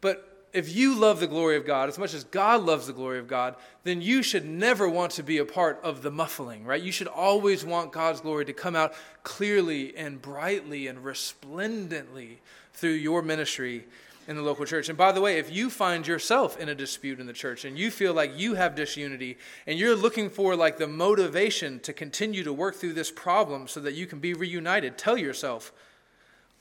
But 0.00 0.46
if 0.52 0.74
you 0.74 0.94
love 0.94 1.20
the 1.20 1.26
glory 1.26 1.56
of 1.56 1.66
God 1.66 1.88
as 1.90 1.98
much 1.98 2.14
as 2.14 2.24
God 2.24 2.62
loves 2.62 2.86
the 2.86 2.94
glory 2.94 3.18
of 3.18 3.28
God, 3.28 3.56
then 3.84 4.00
you 4.00 4.22
should 4.22 4.46
never 4.46 4.88
want 4.88 5.12
to 5.12 5.22
be 5.22 5.36
a 5.36 5.44
part 5.44 5.78
of 5.82 6.00
the 6.00 6.10
muffling, 6.10 6.64
right? 6.64 6.82
You 6.82 6.92
should 6.92 7.08
always 7.08 7.64
want 7.64 7.92
God's 7.92 8.20
glory 8.22 8.46
to 8.46 8.54
come 8.54 8.74
out 8.74 8.94
clearly 9.22 9.94
and 9.96 10.20
brightly 10.20 10.86
and 10.86 11.04
resplendently 11.04 12.40
through 12.72 12.90
your 12.90 13.20
ministry 13.20 13.84
in 14.26 14.36
the 14.36 14.42
local 14.42 14.64
church. 14.64 14.88
And 14.88 14.98
by 14.98 15.12
the 15.12 15.20
way, 15.20 15.38
if 15.38 15.52
you 15.52 15.70
find 15.70 16.06
yourself 16.06 16.58
in 16.58 16.68
a 16.68 16.74
dispute 16.74 17.20
in 17.20 17.26
the 17.26 17.32
church 17.32 17.64
and 17.64 17.78
you 17.78 17.90
feel 17.90 18.12
like 18.12 18.38
you 18.38 18.54
have 18.54 18.74
disunity 18.74 19.38
and 19.66 19.78
you're 19.78 19.94
looking 19.94 20.28
for 20.30 20.56
like 20.56 20.78
the 20.78 20.88
motivation 20.88 21.80
to 21.80 21.92
continue 21.92 22.42
to 22.42 22.52
work 22.52 22.74
through 22.74 22.94
this 22.94 23.10
problem 23.10 23.68
so 23.68 23.80
that 23.80 23.94
you 23.94 24.06
can 24.06 24.18
be 24.18 24.34
reunited, 24.34 24.98
tell 24.98 25.16
yourself, 25.16 25.72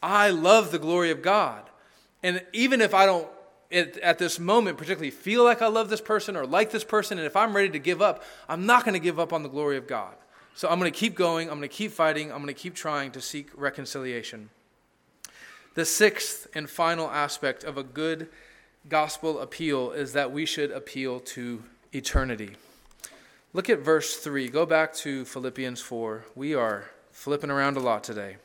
I 0.01 0.29
love 0.29 0.71
the 0.71 0.79
glory 0.79 1.11
of 1.11 1.21
God. 1.21 1.69
And 2.21 2.43
even 2.53 2.81
if 2.81 2.93
I 2.93 3.05
don't 3.05 3.27
at 3.71 4.19
this 4.19 4.39
moment 4.39 4.77
particularly 4.77 5.11
feel 5.11 5.43
like 5.43 5.61
I 5.61 5.67
love 5.67 5.89
this 5.89 6.01
person 6.01 6.35
or 6.35 6.45
like 6.45 6.71
this 6.71 6.83
person, 6.83 7.17
and 7.17 7.25
if 7.25 7.35
I'm 7.35 7.55
ready 7.55 7.69
to 7.69 7.79
give 7.79 8.01
up, 8.01 8.23
I'm 8.47 8.65
not 8.65 8.85
going 8.85 8.93
to 8.93 8.99
give 8.99 9.19
up 9.19 9.33
on 9.33 9.43
the 9.43 9.49
glory 9.49 9.77
of 9.77 9.87
God. 9.87 10.13
So 10.53 10.69
I'm 10.69 10.79
going 10.79 10.91
to 10.91 10.97
keep 10.97 11.15
going, 11.15 11.49
I'm 11.49 11.57
going 11.57 11.67
to 11.67 11.75
keep 11.75 11.91
fighting, 11.91 12.31
I'm 12.31 12.37
going 12.37 12.47
to 12.47 12.53
keep 12.53 12.75
trying 12.75 13.11
to 13.11 13.21
seek 13.21 13.49
reconciliation. 13.55 14.49
The 15.75 15.83
sixth 15.83 16.47
and 16.55 16.69
final 16.69 17.11
aspect 17.11 17.65
of 17.65 17.77
a 17.77 17.83
good 17.83 18.29
gospel 18.87 19.39
appeal 19.39 19.91
is 19.91 20.13
that 20.13 20.31
we 20.31 20.45
should 20.45 20.71
appeal 20.71 21.19
to 21.19 21.63
eternity. 21.91 22.55
Look 23.51 23.69
at 23.69 23.79
verse 23.79 24.15
3. 24.15 24.47
Go 24.47 24.65
back 24.65 24.93
to 24.95 25.25
Philippians 25.25 25.81
4. 25.81 26.23
We 26.33 26.55
are 26.55 26.85
flipping 27.11 27.51
around 27.51 27.75
a 27.75 27.81
lot 27.81 28.05
today. 28.05 28.37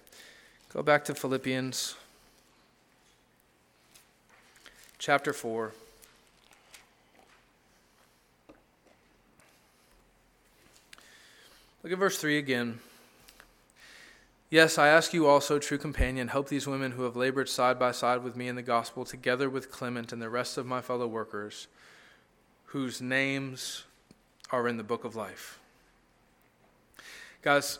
Go 0.75 0.83
back 0.83 1.05
to 1.05 1.15
Philippians 1.15 1.95
chapter 4.99 5.33
4. 5.33 5.73
Look 11.85 11.93
at 11.93 11.99
verse 11.99 12.19
3 12.19 12.39
again. 12.39 12.81
Yes, 14.51 14.79
I 14.79 14.89
ask 14.89 15.15
you 15.15 15.29
also, 15.29 15.61
true 15.61 15.79
companion, 15.79 16.27
help 16.27 16.49
these 16.49 16.67
women 16.67 16.91
who 16.93 17.05
have 17.05 17.15
labored 17.15 17.49
side 17.49 17.79
by 17.79 17.93
side 17.93 18.25
with 18.25 18.35
me 18.35 18.49
in 18.49 18.57
the 18.57 18.63
gospel, 18.63 19.05
together 19.05 19.49
with 19.49 19.71
Clement 19.71 20.13
and 20.13 20.21
the 20.21 20.29
rest 20.29 20.59
of 20.59 20.67
my 20.67 20.81
fellow 20.81 21.07
workers, 21.07 21.69
whose 22.67 23.01
names 23.01 23.85
are 24.51 24.67
in 24.67 24.77
the 24.77 24.83
book 24.83 25.05
of 25.05 25.15
life. 25.15 25.61
Guys, 27.43 27.79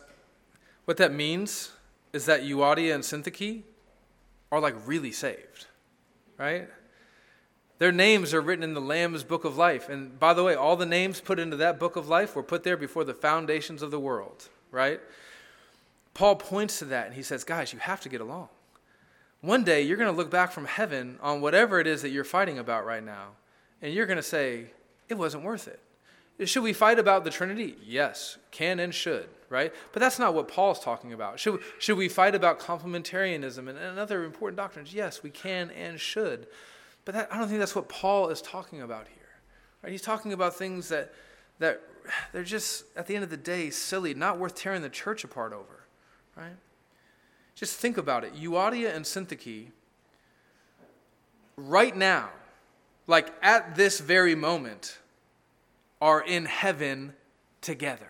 what 0.85 0.95
that 0.95 1.13
means 1.13 1.73
is 2.13 2.25
that 2.25 2.43
Euodia 2.43 2.95
and 2.95 3.03
Syntyche 3.03 3.63
are 4.49 4.61
like 4.61 4.75
really 4.85 5.11
saved, 5.11 5.67
right? 6.37 6.69
Their 7.79 7.91
names 7.91 8.33
are 8.33 8.41
written 8.41 8.63
in 8.63 8.73
the 8.73 8.81
Lamb's 8.81 9.25
book 9.25 9.43
of 9.43 9.57
life. 9.57 9.89
And 9.89 10.17
by 10.17 10.33
the 10.33 10.43
way, 10.43 10.55
all 10.55 10.77
the 10.77 10.85
names 10.85 11.19
put 11.19 11.37
into 11.37 11.57
that 11.57 11.79
book 11.79 11.97
of 11.97 12.07
life 12.07 12.33
were 12.33 12.43
put 12.43 12.63
there 12.63 12.77
before 12.77 13.03
the 13.03 13.13
foundations 13.13 13.81
of 13.81 13.91
the 13.91 13.99
world, 13.99 14.47
right? 14.71 15.01
Paul 16.21 16.35
points 16.35 16.77
to 16.77 16.85
that 16.85 17.07
and 17.07 17.15
he 17.15 17.23
says, 17.23 17.43
Guys, 17.43 17.73
you 17.73 17.79
have 17.79 17.99
to 18.01 18.09
get 18.09 18.21
along. 18.21 18.49
One 19.41 19.63
day 19.63 19.81
you're 19.81 19.97
going 19.97 20.11
to 20.11 20.15
look 20.15 20.29
back 20.29 20.51
from 20.51 20.65
heaven 20.65 21.17
on 21.19 21.41
whatever 21.41 21.79
it 21.79 21.87
is 21.87 22.03
that 22.03 22.09
you're 22.09 22.23
fighting 22.23 22.59
about 22.59 22.85
right 22.85 23.03
now, 23.03 23.29
and 23.81 23.91
you're 23.91 24.05
going 24.05 24.17
to 24.17 24.23
say, 24.23 24.65
It 25.09 25.15
wasn't 25.15 25.43
worth 25.43 25.67
it. 25.67 26.47
Should 26.47 26.61
we 26.61 26.73
fight 26.73 26.99
about 26.99 27.23
the 27.23 27.31
Trinity? 27.31 27.75
Yes, 27.83 28.37
can 28.51 28.79
and 28.79 28.93
should, 28.93 29.29
right? 29.49 29.73
But 29.93 29.99
that's 29.99 30.19
not 30.19 30.35
what 30.35 30.47
Paul's 30.47 30.79
talking 30.79 31.11
about. 31.11 31.39
Should, 31.39 31.59
should 31.79 31.97
we 31.97 32.07
fight 32.07 32.35
about 32.35 32.59
complementarianism 32.59 33.67
and, 33.67 33.79
and 33.79 33.97
other 33.97 34.23
important 34.23 34.57
doctrines? 34.57 34.93
Yes, 34.93 35.23
we 35.23 35.31
can 35.31 35.71
and 35.71 35.99
should. 35.99 36.45
But 37.03 37.15
that, 37.15 37.33
I 37.33 37.39
don't 37.39 37.47
think 37.47 37.57
that's 37.57 37.75
what 37.75 37.89
Paul 37.89 38.29
is 38.29 38.43
talking 38.43 38.83
about 38.83 39.07
here. 39.07 39.41
Right? 39.81 39.91
He's 39.91 40.03
talking 40.03 40.33
about 40.33 40.53
things 40.53 40.87
that, 40.89 41.15
that 41.57 41.81
they're 42.31 42.43
just, 42.43 42.83
at 42.95 43.07
the 43.07 43.15
end 43.15 43.23
of 43.23 43.31
the 43.31 43.37
day, 43.37 43.71
silly, 43.71 44.13
not 44.13 44.37
worth 44.37 44.53
tearing 44.53 44.83
the 44.83 44.89
church 44.89 45.23
apart 45.23 45.51
over 45.51 45.80
right? 46.35 46.55
Just 47.55 47.77
think 47.77 47.97
about 47.97 48.23
it. 48.23 48.35
Euodia 48.35 48.95
and 48.95 49.05
Syntyche, 49.05 49.67
right 51.55 51.95
now, 51.95 52.29
like 53.07 53.33
at 53.41 53.75
this 53.75 53.99
very 53.99 54.35
moment, 54.35 54.97
are 56.01 56.21
in 56.21 56.45
heaven 56.45 57.13
together. 57.61 58.07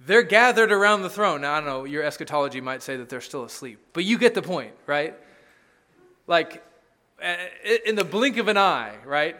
They're 0.00 0.22
gathered 0.22 0.70
around 0.70 1.02
the 1.02 1.10
throne. 1.10 1.40
Now, 1.40 1.54
I 1.54 1.60
don't 1.60 1.68
know, 1.68 1.84
your 1.84 2.02
eschatology 2.02 2.60
might 2.60 2.82
say 2.82 2.96
that 2.96 3.08
they're 3.08 3.20
still 3.20 3.44
asleep, 3.44 3.78
but 3.92 4.04
you 4.04 4.18
get 4.18 4.34
the 4.34 4.42
point, 4.42 4.72
right? 4.86 5.14
Like, 6.26 6.62
eh, 7.20 7.36
eh, 7.64 7.78
in 7.86 7.94
the 7.94 8.04
blink 8.04 8.36
of 8.36 8.48
an 8.48 8.58
eye, 8.58 8.94
right? 9.04 9.36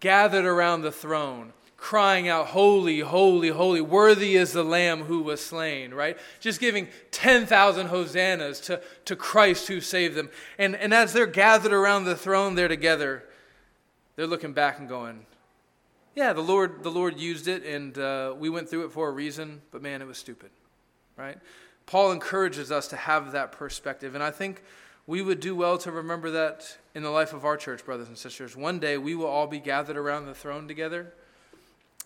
Gathered 0.00 0.44
around 0.44 0.82
the 0.82 0.92
throne 0.92 1.52
crying 1.82 2.28
out, 2.28 2.46
Holy, 2.46 3.00
holy, 3.00 3.48
holy, 3.48 3.80
worthy 3.80 4.36
is 4.36 4.52
the 4.52 4.62
Lamb 4.62 5.02
who 5.02 5.20
was 5.20 5.44
slain, 5.44 5.92
right? 5.92 6.16
Just 6.38 6.60
giving 6.60 6.86
10,000 7.10 7.88
hosannas 7.88 8.60
to, 8.60 8.80
to 9.04 9.16
Christ 9.16 9.66
who 9.66 9.80
saved 9.80 10.14
them. 10.14 10.30
And, 10.58 10.76
and 10.76 10.94
as 10.94 11.12
they're 11.12 11.26
gathered 11.26 11.72
around 11.72 12.04
the 12.04 12.14
throne 12.14 12.54
there 12.54 12.68
together, 12.68 13.24
they're 14.14 14.28
looking 14.28 14.52
back 14.52 14.78
and 14.78 14.88
going, 14.88 15.26
Yeah, 16.14 16.32
the 16.32 16.40
Lord, 16.40 16.84
the 16.84 16.90
Lord 16.90 17.18
used 17.18 17.48
it, 17.48 17.64
and 17.64 17.98
uh, 17.98 18.32
we 18.38 18.48
went 18.48 18.68
through 18.68 18.84
it 18.84 18.92
for 18.92 19.08
a 19.08 19.12
reason, 19.12 19.60
but 19.72 19.82
man, 19.82 20.00
it 20.00 20.06
was 20.06 20.18
stupid, 20.18 20.50
right? 21.16 21.38
Paul 21.86 22.12
encourages 22.12 22.70
us 22.70 22.86
to 22.88 22.96
have 22.96 23.32
that 23.32 23.50
perspective. 23.50 24.14
And 24.14 24.22
I 24.22 24.30
think 24.30 24.62
we 25.08 25.20
would 25.20 25.40
do 25.40 25.56
well 25.56 25.78
to 25.78 25.90
remember 25.90 26.30
that 26.30 26.78
in 26.94 27.02
the 27.02 27.10
life 27.10 27.32
of 27.32 27.44
our 27.44 27.56
church, 27.56 27.84
brothers 27.84 28.06
and 28.06 28.16
sisters. 28.16 28.56
One 28.56 28.78
day 28.78 28.98
we 28.98 29.16
will 29.16 29.26
all 29.26 29.48
be 29.48 29.58
gathered 29.58 29.96
around 29.96 30.26
the 30.26 30.34
throne 30.34 30.68
together 30.68 31.12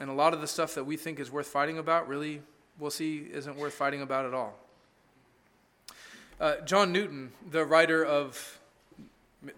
and 0.01 0.11
a 0.11 0.13
lot 0.13 0.35
of 0.35 0.41
the 0.41 0.47
stuff 0.47 0.75
that 0.75 0.85
we 0.85 0.97
think 0.97 1.19
is 1.19 1.31
worth 1.31 1.47
fighting 1.47 1.79
about, 1.79 2.09
really, 2.09 2.43
we'll 2.79 2.91
see, 2.91 3.29
isn't 3.33 3.57
worth 3.57 3.75
fighting 3.75 4.03
about 4.03 4.27
at 4.27 4.35
all. 4.35 4.55
Uh, 6.39 6.57
John 6.67 6.93
Newton, 6.93 7.33
the 7.51 7.65
writer 7.65 8.05
of 8.05 8.61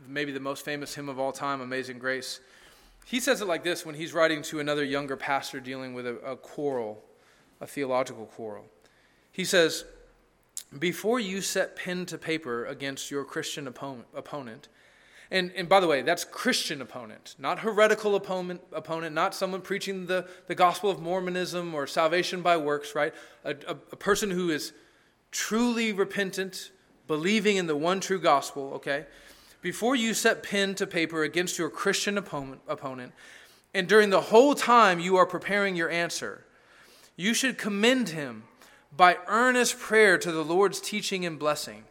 maybe 0.07 0.31
the 0.31 0.41
most 0.41 0.65
famous 0.65 0.95
hymn 0.95 1.09
of 1.09 1.19
all 1.19 1.33
time, 1.33 1.61
Amazing 1.61 1.99
Grace, 1.99 2.41
he 3.05 3.21
says 3.21 3.41
it 3.41 3.49
like 3.49 3.65
this 3.65 3.87
when 3.87 3.95
he's 3.95 4.13
writing 4.13 4.43
to 4.43 4.61
another 4.61 4.85
younger 4.85 5.17
pastor 5.17 5.61
dealing 5.61 5.95
with 5.95 6.07
a, 6.07 6.17
a 6.19 6.37
quarrel, 6.37 7.03
a 7.61 7.67
theological 7.67 8.27
quarrel. 8.27 8.67
He 9.33 9.45
says, 9.45 9.85
Before 10.79 11.19
you 11.19 11.41
set 11.41 11.75
pen 11.75 12.07
to 12.07 12.19
paper 12.19 12.67
against 12.67 13.11
your 13.11 13.25
Christian 13.25 13.67
opponent, 13.67 14.07
opponent 14.15 14.69
and, 15.31 15.53
and 15.57 15.69
by 15.69 15.81
the 15.81 15.87
way, 15.87 16.01
that's 16.03 16.25
Christian 16.25 16.81
opponent, 16.81 17.35
not 17.39 17.59
heretical 17.59 18.15
opponent, 18.15 18.63
opponent 18.73 19.15
not 19.15 19.35
someone 19.35 19.61
preaching 19.61 20.07
the, 20.07 20.27
the 20.47 20.55
gospel 20.55 20.91
of 20.91 21.01
Mormonism 21.01 21.75
or 21.75 21.87
salvation 21.87 22.41
by 22.41 22.57
works, 22.57 22.95
right? 22.95 23.13
A, 23.45 23.51
a, 23.67 23.73
a 23.93 23.97
person 23.97 24.31
who 24.31 24.49
is 24.49 24.73
truly 25.31 25.93
repentant, 25.93 26.71
believing 27.07 27.57
in 27.57 27.67
the 27.67 27.77
one 27.77 28.01
true 28.01 28.19
gospel, 28.19 28.73
okay? 28.77 29.05
Before 29.61 29.95
you 29.95 30.15
set 30.15 30.43
pen 30.43 30.75
to 30.77 30.87
paper 30.87 31.23
against 31.25 31.59
your 31.59 31.69
Christian 31.69 32.17
opponent, 32.17 32.63
opponent, 32.67 33.13
and 33.75 33.87
during 33.87 34.09
the 34.09 34.23
whole 34.23 34.55
time 34.55 34.99
you 34.99 35.17
are 35.17 35.27
preparing 35.27 35.77
your 35.77 35.91
answer, 35.91 36.47
you 37.17 37.35
should 37.35 37.59
commend 37.59 38.11
him 38.11 38.45
by 38.97 39.19
earnest 39.27 39.79
prayer 39.79 40.17
to 40.17 40.33
the 40.33 40.45
Lord's 40.45 40.81
teaching 40.81 41.27
and 41.27 41.39
blessing 41.39 41.85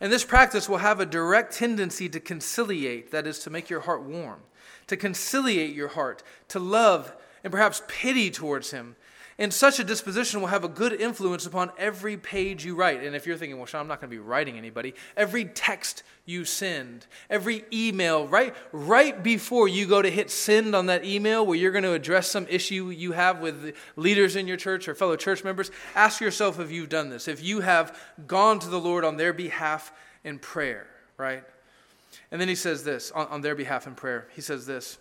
And 0.00 0.10
this 0.10 0.24
practice 0.24 0.68
will 0.68 0.78
have 0.78 0.98
a 0.98 1.06
direct 1.06 1.52
tendency 1.54 2.08
to 2.08 2.20
conciliate, 2.20 3.10
that 3.10 3.26
is, 3.26 3.38
to 3.40 3.50
make 3.50 3.68
your 3.68 3.80
heart 3.80 4.02
warm, 4.02 4.40
to 4.86 4.96
conciliate 4.96 5.74
your 5.74 5.88
heart, 5.88 6.22
to 6.48 6.58
love 6.58 7.14
and 7.44 7.50
perhaps 7.50 7.82
pity 7.86 8.30
towards 8.30 8.70
Him. 8.70 8.96
And 9.40 9.54
such 9.54 9.80
a 9.80 9.84
disposition 9.84 10.42
will 10.42 10.48
have 10.48 10.64
a 10.64 10.68
good 10.68 10.92
influence 10.92 11.46
upon 11.46 11.72
every 11.78 12.18
page 12.18 12.62
you 12.62 12.74
write. 12.74 13.02
And 13.02 13.16
if 13.16 13.26
you're 13.26 13.38
thinking, 13.38 13.56
well, 13.56 13.64
Sean, 13.64 13.80
I'm 13.80 13.88
not 13.88 13.98
going 13.98 14.10
to 14.10 14.14
be 14.14 14.20
writing 14.20 14.58
anybody, 14.58 14.94
every 15.16 15.46
text 15.46 16.02
you 16.26 16.44
send, 16.44 17.06
every 17.30 17.64
email, 17.72 18.28
right, 18.28 18.54
right 18.70 19.22
before 19.22 19.66
you 19.66 19.86
go 19.86 20.02
to 20.02 20.10
hit 20.10 20.30
send 20.30 20.76
on 20.76 20.86
that 20.86 21.06
email 21.06 21.46
where 21.46 21.56
you're 21.56 21.72
going 21.72 21.84
to 21.84 21.94
address 21.94 22.30
some 22.30 22.46
issue 22.50 22.90
you 22.90 23.12
have 23.12 23.40
with 23.40 23.74
leaders 23.96 24.36
in 24.36 24.46
your 24.46 24.58
church 24.58 24.86
or 24.88 24.94
fellow 24.94 25.16
church 25.16 25.42
members, 25.42 25.70
ask 25.94 26.20
yourself 26.20 26.60
if 26.60 26.70
you've 26.70 26.90
done 26.90 27.08
this, 27.08 27.26
if 27.26 27.42
you 27.42 27.60
have 27.60 27.98
gone 28.26 28.58
to 28.58 28.68
the 28.68 28.78
Lord 28.78 29.06
on 29.06 29.16
their 29.16 29.32
behalf 29.32 29.90
in 30.22 30.38
prayer, 30.38 30.86
right? 31.16 31.44
And 32.30 32.38
then 32.38 32.48
he 32.48 32.54
says 32.54 32.84
this 32.84 33.10
on, 33.12 33.26
on 33.28 33.40
their 33.40 33.54
behalf 33.54 33.86
in 33.86 33.94
prayer. 33.94 34.28
He 34.34 34.42
says 34.42 34.66
this 34.66 34.98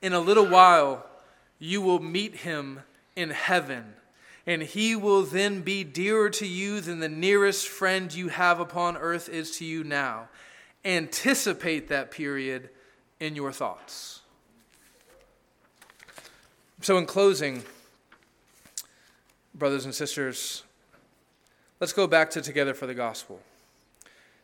In 0.00 0.14
a 0.14 0.20
little 0.20 0.46
while, 0.46 1.04
you 1.58 1.82
will 1.82 2.00
meet 2.00 2.36
him 2.36 2.80
in 3.16 3.30
heaven, 3.30 3.94
and 4.46 4.62
he 4.62 4.94
will 4.94 5.22
then 5.22 5.62
be 5.62 5.82
dearer 5.82 6.30
to 6.30 6.46
you 6.46 6.80
than 6.80 7.00
the 7.00 7.08
nearest 7.08 7.66
friend 7.66 8.14
you 8.14 8.28
have 8.28 8.60
upon 8.60 8.96
earth 8.96 9.28
is 9.28 9.56
to 9.58 9.64
you 9.64 9.82
now. 9.82 10.28
Anticipate 10.84 11.88
that 11.88 12.12
period 12.12 12.70
in 13.18 13.34
your 13.34 13.50
thoughts. 13.50 14.20
So, 16.82 16.98
in 16.98 17.06
closing, 17.06 17.64
brothers 19.54 19.86
and 19.86 19.94
sisters, 19.94 20.62
let's 21.80 21.92
go 21.92 22.06
back 22.06 22.30
to 22.30 22.42
Together 22.42 22.74
for 22.74 22.86
the 22.86 22.94
Gospel. 22.94 23.40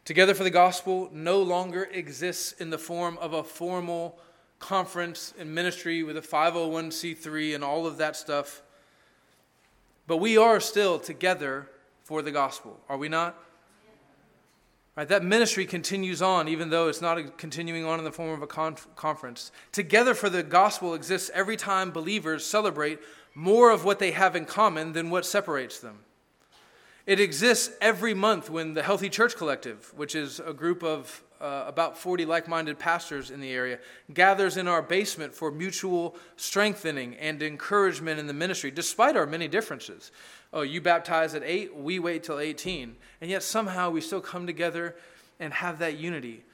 Together 0.04 0.34
for 0.34 0.42
the 0.42 0.50
Gospel 0.50 1.10
no 1.12 1.40
longer 1.40 1.84
exists 1.84 2.52
in 2.52 2.70
the 2.70 2.78
form 2.78 3.16
of 3.18 3.32
a 3.32 3.44
formal 3.44 4.18
conference 4.62 5.34
and 5.38 5.54
ministry 5.54 6.02
with 6.02 6.16
a 6.16 6.22
501c3 6.22 7.54
and 7.54 7.62
all 7.62 7.86
of 7.86 7.98
that 7.98 8.16
stuff. 8.16 8.62
But 10.06 10.16
we 10.16 10.38
are 10.38 10.60
still 10.60 10.98
together 10.98 11.68
for 12.04 12.22
the 12.22 12.30
gospel, 12.30 12.80
are 12.88 12.96
we 12.96 13.08
not? 13.08 13.36
Right, 14.96 15.08
that 15.08 15.24
ministry 15.24 15.64
continues 15.64 16.20
on, 16.20 16.48
even 16.48 16.70
though 16.70 16.88
it's 16.88 17.00
not 17.00 17.38
continuing 17.38 17.84
on 17.84 17.98
in 17.98 18.04
the 18.04 18.12
form 18.12 18.30
of 18.30 18.42
a 18.42 18.46
conf- 18.46 18.86
conference. 18.94 19.50
Together 19.72 20.14
for 20.14 20.28
the 20.28 20.42
gospel 20.42 20.94
exists 20.94 21.30
every 21.32 21.56
time 21.56 21.90
believers 21.90 22.44
celebrate 22.44 22.98
more 23.34 23.70
of 23.70 23.84
what 23.84 23.98
they 23.98 24.10
have 24.10 24.36
in 24.36 24.44
common 24.44 24.92
than 24.92 25.08
what 25.08 25.24
separates 25.24 25.80
them. 25.80 26.00
It 27.04 27.18
exists 27.18 27.74
every 27.80 28.14
month 28.14 28.48
when 28.48 28.74
the 28.74 28.82
Healthy 28.82 29.08
Church 29.08 29.36
Collective, 29.36 29.92
which 29.96 30.14
is 30.14 30.38
a 30.38 30.52
group 30.52 30.84
of 30.84 31.22
uh, 31.40 31.64
about 31.66 31.98
40 31.98 32.24
like 32.24 32.46
minded 32.46 32.78
pastors 32.78 33.32
in 33.32 33.40
the 33.40 33.50
area, 33.50 33.80
gathers 34.14 34.56
in 34.56 34.68
our 34.68 34.80
basement 34.80 35.34
for 35.34 35.50
mutual 35.50 36.14
strengthening 36.36 37.16
and 37.16 37.42
encouragement 37.42 38.20
in 38.20 38.28
the 38.28 38.32
ministry, 38.32 38.70
despite 38.70 39.16
our 39.16 39.26
many 39.26 39.48
differences. 39.48 40.12
Oh, 40.52 40.62
you 40.62 40.80
baptize 40.80 41.34
at 41.34 41.42
8, 41.42 41.74
we 41.74 41.98
wait 41.98 42.22
till 42.22 42.38
18. 42.38 42.94
And 43.20 43.30
yet 43.30 43.42
somehow 43.42 43.90
we 43.90 44.00
still 44.00 44.20
come 44.20 44.46
together 44.46 44.94
and 45.40 45.52
have 45.54 45.80
that 45.80 45.98
unity. 45.98 46.44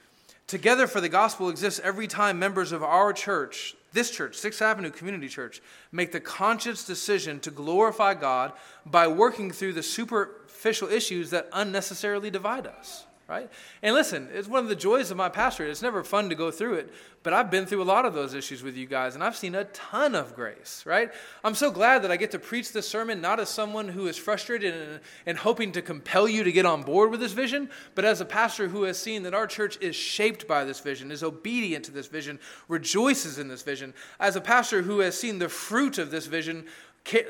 Together 0.47 0.87
for 0.87 0.99
the 0.99 1.09
gospel 1.09 1.49
exists 1.49 1.79
every 1.83 2.07
time 2.07 2.39
members 2.39 2.71
of 2.71 2.81
our 2.81 3.13
church, 3.13 3.75
this 3.91 4.11
church, 4.11 4.35
Sixth 4.35 4.61
Avenue 4.61 4.91
Community 4.91 5.27
Church, 5.27 5.61
make 5.91 6.11
the 6.11 6.19
conscious 6.19 6.85
decision 6.85 7.39
to 7.41 7.51
glorify 7.51 8.13
God 8.13 8.53
by 8.85 9.07
working 9.07 9.51
through 9.51 9.73
the 9.73 9.83
superficial 9.83 10.89
issues 10.89 11.29
that 11.31 11.49
unnecessarily 11.53 12.29
divide 12.29 12.67
us 12.67 13.05
right? 13.29 13.49
And 13.83 13.93
listen, 13.93 14.27
it's 14.33 14.47
one 14.47 14.63
of 14.63 14.69
the 14.69 14.75
joys 14.75 15.11
of 15.11 15.17
my 15.17 15.29
pastorate. 15.29 15.69
It's 15.69 15.83
never 15.83 16.03
fun 16.03 16.29
to 16.29 16.35
go 16.35 16.49
through 16.49 16.75
it, 16.75 16.91
but 17.21 17.31
I've 17.31 17.51
been 17.51 17.67
through 17.67 17.83
a 17.83 17.85
lot 17.85 18.05
of 18.05 18.15
those 18.15 18.33
issues 18.33 18.63
with 18.63 18.75
you 18.75 18.87
guys, 18.87 19.13
and 19.13 19.23
I've 19.23 19.35
seen 19.35 19.53
a 19.53 19.65
ton 19.65 20.15
of 20.15 20.35
grace, 20.35 20.83
right? 20.85 21.11
I'm 21.43 21.53
so 21.53 21.69
glad 21.69 22.01
that 22.01 22.11
I 22.11 22.17
get 22.17 22.31
to 22.31 22.39
preach 22.39 22.71
this 22.71 22.89
sermon 22.89 23.21
not 23.21 23.39
as 23.39 23.47
someone 23.47 23.87
who 23.87 24.07
is 24.07 24.17
frustrated 24.17 24.73
and, 24.73 24.99
and 25.27 25.37
hoping 25.37 25.71
to 25.73 25.81
compel 25.83 26.27
you 26.27 26.43
to 26.43 26.51
get 26.51 26.65
on 26.65 26.81
board 26.81 27.11
with 27.11 27.19
this 27.19 27.33
vision, 27.33 27.69
but 27.93 28.03
as 28.03 28.19
a 28.19 28.25
pastor 28.25 28.67
who 28.67 28.83
has 28.83 28.97
seen 28.97 29.21
that 29.23 29.35
our 29.35 29.45
church 29.45 29.77
is 29.79 29.95
shaped 29.95 30.47
by 30.47 30.65
this 30.65 30.79
vision, 30.79 31.11
is 31.11 31.23
obedient 31.23 31.85
to 31.85 31.91
this 31.91 32.07
vision, 32.07 32.39
rejoices 32.67 33.37
in 33.37 33.47
this 33.47 33.61
vision. 33.61 33.93
As 34.19 34.35
a 34.35 34.41
pastor 34.41 34.81
who 34.81 34.99
has 35.01 35.17
seen 35.17 35.37
the 35.37 35.49
fruit 35.49 35.99
of 35.99 36.09
this 36.09 36.25
vision 36.25 36.65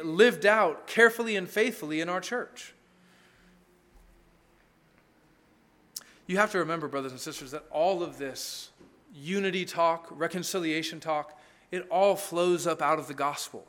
lived 0.04 0.46
out 0.46 0.88
carefully 0.88 1.36
and 1.36 1.50
faithfully 1.50 2.00
in 2.00 2.08
our 2.08 2.22
church. 2.22 2.74
You 6.30 6.38
have 6.38 6.52
to 6.52 6.60
remember, 6.60 6.88
brothers 6.88 7.12
and 7.12 7.20
sisters, 7.20 7.50
that 7.52 7.64
all 7.72 8.04
of 8.04 8.20
this 8.20 8.70
unity 9.16 9.66
talk, 9.66 10.06
reconciliation 10.12 11.00
talk, 11.00 11.36
it 11.72 11.88
all 11.90 12.16
flows 12.16 12.68
up 12.68 12.84
out 12.84 13.00
of 13.00 13.08
the 13.08 13.16
gospel, 13.16 13.66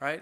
right? 0.00 0.20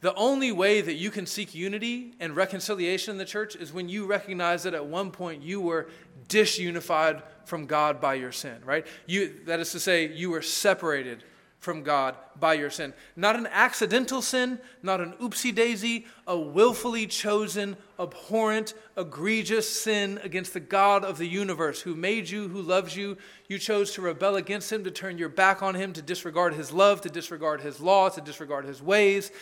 The 0.00 0.12
only 0.16 0.50
way 0.50 0.80
that 0.80 0.94
you 0.94 1.12
can 1.12 1.24
seek 1.26 1.54
unity 1.54 2.14
and 2.18 2.34
reconciliation 2.34 3.12
in 3.12 3.18
the 3.18 3.24
church 3.24 3.54
is 3.54 3.72
when 3.72 3.88
you 3.88 4.06
recognize 4.06 4.64
that 4.64 4.74
at 4.74 4.86
one 4.86 5.12
point 5.12 5.40
you 5.40 5.60
were 5.60 5.88
disunified 6.28 7.22
from 7.44 7.66
God 7.66 8.00
by 8.00 8.14
your 8.14 8.32
sin, 8.32 8.56
right? 8.64 8.84
You, 9.06 9.34
that 9.46 9.60
is 9.60 9.70
to 9.70 9.78
say, 9.78 10.12
you 10.12 10.30
were 10.30 10.42
separated 10.42 11.22
from 11.64 11.82
God 11.82 12.14
by 12.38 12.54
your 12.54 12.70
sin. 12.70 12.94
Not 13.16 13.34
an 13.34 13.48
accidental 13.50 14.22
sin, 14.22 14.60
not 14.82 15.00
an 15.00 15.14
oopsie 15.14 15.54
daisy, 15.54 16.06
a 16.26 16.38
willfully 16.38 17.06
chosen, 17.06 17.76
abhorrent, 17.98 18.74
egregious 18.96 19.68
sin 19.68 20.20
against 20.22 20.52
the 20.52 20.60
God 20.60 21.04
of 21.04 21.18
the 21.18 21.26
universe 21.26 21.80
who 21.80 21.96
made 21.96 22.28
you, 22.30 22.48
who 22.48 22.62
loves 22.62 22.94
you. 22.94 23.16
You 23.48 23.58
chose 23.58 23.92
to 23.94 24.02
rebel 24.02 24.36
against 24.36 24.70
him, 24.70 24.84
to 24.84 24.90
turn 24.90 25.18
your 25.18 25.28
back 25.30 25.62
on 25.62 25.74
him, 25.74 25.92
to 25.94 26.02
disregard 26.02 26.54
his 26.54 26.70
love, 26.70 27.00
to 27.00 27.08
disregard 27.08 27.62
his 27.62 27.80
law, 27.80 28.08
to 28.10 28.20
disregard 28.20 28.66
his 28.66 28.82
ways, 28.82 29.32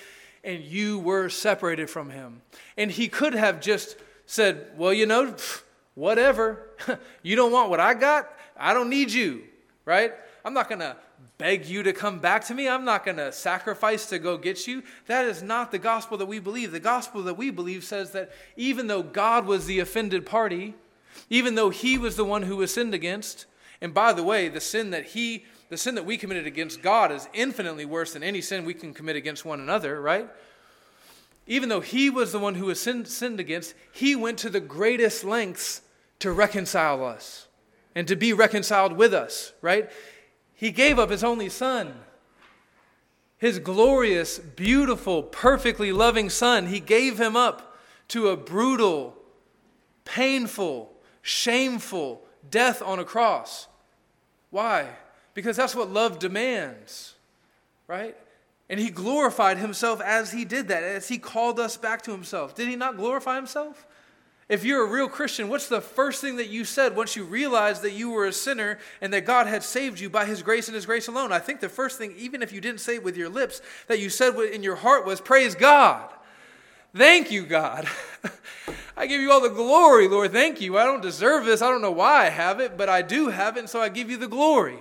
and 0.44 0.62
you 0.62 0.98
were 1.00 1.28
separated 1.28 1.90
from 1.90 2.10
him. 2.10 2.42
And 2.76 2.90
he 2.90 3.08
could 3.08 3.34
have 3.34 3.60
just 3.60 3.96
said, 4.26 4.68
Well, 4.76 4.92
you 4.92 5.06
know, 5.06 5.34
whatever. 5.94 6.70
you 7.22 7.36
don't 7.36 7.52
want 7.52 7.70
what 7.70 7.80
I 7.80 7.94
got? 7.94 8.32
I 8.56 8.74
don't 8.74 8.90
need 8.90 9.10
you, 9.10 9.42
right? 9.84 10.12
I'm 10.44 10.54
not 10.54 10.68
going 10.68 10.80
to 10.80 10.96
beg 11.42 11.66
you 11.66 11.82
to 11.82 11.92
come 11.92 12.20
back 12.20 12.44
to 12.44 12.54
me. 12.54 12.68
I'm 12.68 12.84
not 12.84 13.04
going 13.04 13.16
to 13.16 13.32
sacrifice 13.32 14.06
to 14.10 14.20
go 14.20 14.38
get 14.38 14.68
you. 14.68 14.84
That 15.08 15.24
is 15.24 15.42
not 15.42 15.72
the 15.72 15.78
gospel 15.80 16.16
that 16.18 16.26
we 16.26 16.38
believe. 16.38 16.70
The 16.70 16.78
gospel 16.78 17.20
that 17.24 17.36
we 17.36 17.50
believe 17.50 17.82
says 17.82 18.12
that 18.12 18.30
even 18.56 18.86
though 18.86 19.02
God 19.02 19.44
was 19.44 19.66
the 19.66 19.80
offended 19.80 20.24
party, 20.24 20.74
even 21.30 21.56
though 21.56 21.70
he 21.70 21.98
was 21.98 22.14
the 22.14 22.24
one 22.24 22.44
who 22.44 22.58
was 22.58 22.72
sinned 22.72 22.94
against, 22.94 23.46
and 23.80 23.92
by 23.92 24.12
the 24.12 24.22
way, 24.22 24.48
the 24.48 24.60
sin 24.60 24.90
that 24.90 25.06
he 25.06 25.44
the 25.68 25.76
sin 25.76 25.96
that 25.96 26.04
we 26.04 26.16
committed 26.16 26.46
against 26.46 26.80
God 26.80 27.10
is 27.10 27.28
infinitely 27.32 27.86
worse 27.86 28.12
than 28.12 28.22
any 28.22 28.40
sin 28.40 28.64
we 28.64 28.74
can 28.74 28.94
commit 28.94 29.16
against 29.16 29.44
one 29.44 29.58
another, 29.58 30.00
right? 30.00 30.28
Even 31.48 31.70
though 31.70 31.80
he 31.80 32.08
was 32.08 32.30
the 32.30 32.38
one 32.38 32.54
who 32.54 32.66
was 32.66 32.78
sinned, 32.78 33.08
sinned 33.08 33.40
against, 33.40 33.74
he 33.90 34.14
went 34.14 34.38
to 34.38 34.50
the 34.50 34.60
greatest 34.60 35.24
lengths 35.24 35.80
to 36.20 36.30
reconcile 36.30 37.04
us 37.04 37.48
and 37.94 38.06
to 38.08 38.16
be 38.16 38.32
reconciled 38.32 38.92
with 38.92 39.12
us, 39.12 39.52
right? 39.60 39.90
He 40.62 40.70
gave 40.70 40.96
up 40.96 41.10
his 41.10 41.24
only 41.24 41.48
son. 41.48 41.92
His 43.36 43.58
glorious, 43.58 44.38
beautiful, 44.38 45.24
perfectly 45.24 45.90
loving 45.90 46.30
son. 46.30 46.68
He 46.68 46.78
gave 46.78 47.18
him 47.18 47.34
up 47.34 47.76
to 48.10 48.28
a 48.28 48.36
brutal, 48.36 49.16
painful, 50.04 50.92
shameful 51.20 52.22
death 52.48 52.80
on 52.80 53.00
a 53.00 53.04
cross. 53.04 53.66
Why? 54.50 54.86
Because 55.34 55.56
that's 55.56 55.74
what 55.74 55.90
love 55.90 56.20
demands, 56.20 57.16
right? 57.88 58.16
And 58.70 58.78
he 58.78 58.90
glorified 58.90 59.58
himself 59.58 60.00
as 60.00 60.30
he 60.30 60.44
did 60.44 60.68
that, 60.68 60.84
as 60.84 61.08
he 61.08 61.18
called 61.18 61.58
us 61.58 61.76
back 61.76 62.02
to 62.02 62.12
himself. 62.12 62.54
Did 62.54 62.68
he 62.68 62.76
not 62.76 62.96
glorify 62.96 63.34
himself? 63.34 63.84
If 64.52 64.66
you're 64.66 64.84
a 64.84 64.86
real 64.86 65.08
Christian, 65.08 65.48
what's 65.48 65.66
the 65.66 65.80
first 65.80 66.20
thing 66.20 66.36
that 66.36 66.50
you 66.50 66.66
said 66.66 66.94
once 66.94 67.16
you 67.16 67.24
realized 67.24 67.80
that 67.80 67.92
you 67.92 68.10
were 68.10 68.26
a 68.26 68.34
sinner 68.34 68.78
and 69.00 69.10
that 69.14 69.24
God 69.24 69.46
had 69.46 69.62
saved 69.62 69.98
you 69.98 70.10
by 70.10 70.26
His 70.26 70.42
grace 70.42 70.68
and 70.68 70.74
His 70.74 70.84
grace 70.84 71.08
alone? 71.08 71.32
I 71.32 71.38
think 71.38 71.60
the 71.60 71.70
first 71.70 71.96
thing, 71.96 72.12
even 72.18 72.42
if 72.42 72.52
you 72.52 72.60
didn't 72.60 72.82
say 72.82 72.96
it 72.96 73.02
with 73.02 73.16
your 73.16 73.30
lips, 73.30 73.62
that 73.86 73.98
you 73.98 74.10
said 74.10 74.34
in 74.34 74.62
your 74.62 74.76
heart 74.76 75.06
was, 75.06 75.22
Praise 75.22 75.54
God. 75.54 76.06
Thank 76.94 77.30
you, 77.30 77.46
God. 77.46 77.88
I 78.94 79.06
give 79.06 79.22
you 79.22 79.32
all 79.32 79.40
the 79.40 79.48
glory, 79.48 80.06
Lord. 80.06 80.32
Thank 80.32 80.60
you. 80.60 80.76
I 80.76 80.84
don't 80.84 81.00
deserve 81.00 81.46
this. 81.46 81.62
I 81.62 81.70
don't 81.70 81.80
know 81.80 81.90
why 81.90 82.26
I 82.26 82.28
have 82.28 82.60
it, 82.60 82.76
but 82.76 82.90
I 82.90 83.00
do 83.00 83.28
have 83.28 83.56
it, 83.56 83.60
and 83.60 83.70
so 83.70 83.80
I 83.80 83.88
give 83.88 84.10
you 84.10 84.18
the 84.18 84.28
glory. 84.28 84.80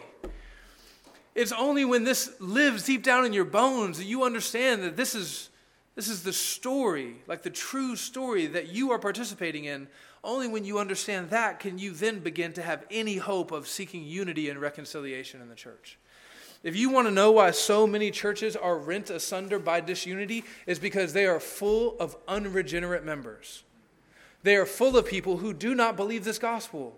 It's 1.34 1.54
only 1.54 1.86
when 1.86 2.04
this 2.04 2.34
lives 2.42 2.84
deep 2.84 3.04
down 3.04 3.24
in 3.24 3.32
your 3.32 3.46
bones 3.46 4.00
that 4.00 4.04
you 4.04 4.26
understand 4.26 4.84
that 4.84 4.98
this 4.98 5.16
is 5.16 5.50
this 5.96 6.08
is 6.08 6.24
the 6.24 6.34
story, 6.34 7.18
like 7.28 7.44
the 7.44 7.50
true 7.50 7.96
story 7.96 8.48
that 8.48 8.70
you 8.70 8.92
are 8.92 9.00
participating 9.00 9.66
in. 9.66 9.88
Only 10.24 10.48
when 10.48 10.64
you 10.64 10.80
understand 10.80 11.32
that 11.32 11.60
can 11.60 11.78
you 11.80 11.92
then 11.92 12.20
begin 12.20 12.54
to 12.54 12.62
have 12.62 12.86
any 12.90 13.18
hope 13.18 13.52
of 13.52 13.68
seeking 13.68 14.04
unity 14.04 14.50
and 14.50 14.62
reconciliation 14.62 15.42
in 15.42 15.50
the 15.50 15.56
church. 15.56 15.98
If 16.64 16.76
you 16.76 16.92
want 16.92 17.08
to 17.08 17.14
know 17.14 17.32
why 17.32 17.52
so 17.52 17.88
many 17.88 18.12
churches 18.12 18.56
are 18.56 18.78
rent 18.78 19.10
asunder 19.10 19.58
by 19.58 19.82
disunity, 19.82 20.46
is 20.68 20.78
because 20.78 21.12
they 21.12 21.26
are 21.26 21.40
full 21.40 21.98
of 22.00 22.16
unregenerate 22.28 23.04
members. 23.04 23.64
They 24.44 24.56
are 24.56 24.68
full 24.68 24.96
of 24.96 25.06
people 25.06 25.38
who 25.38 25.54
do 25.54 25.74
not 25.74 25.98
believe 25.98 26.24
this 26.24 26.38
gospel, 26.38 26.98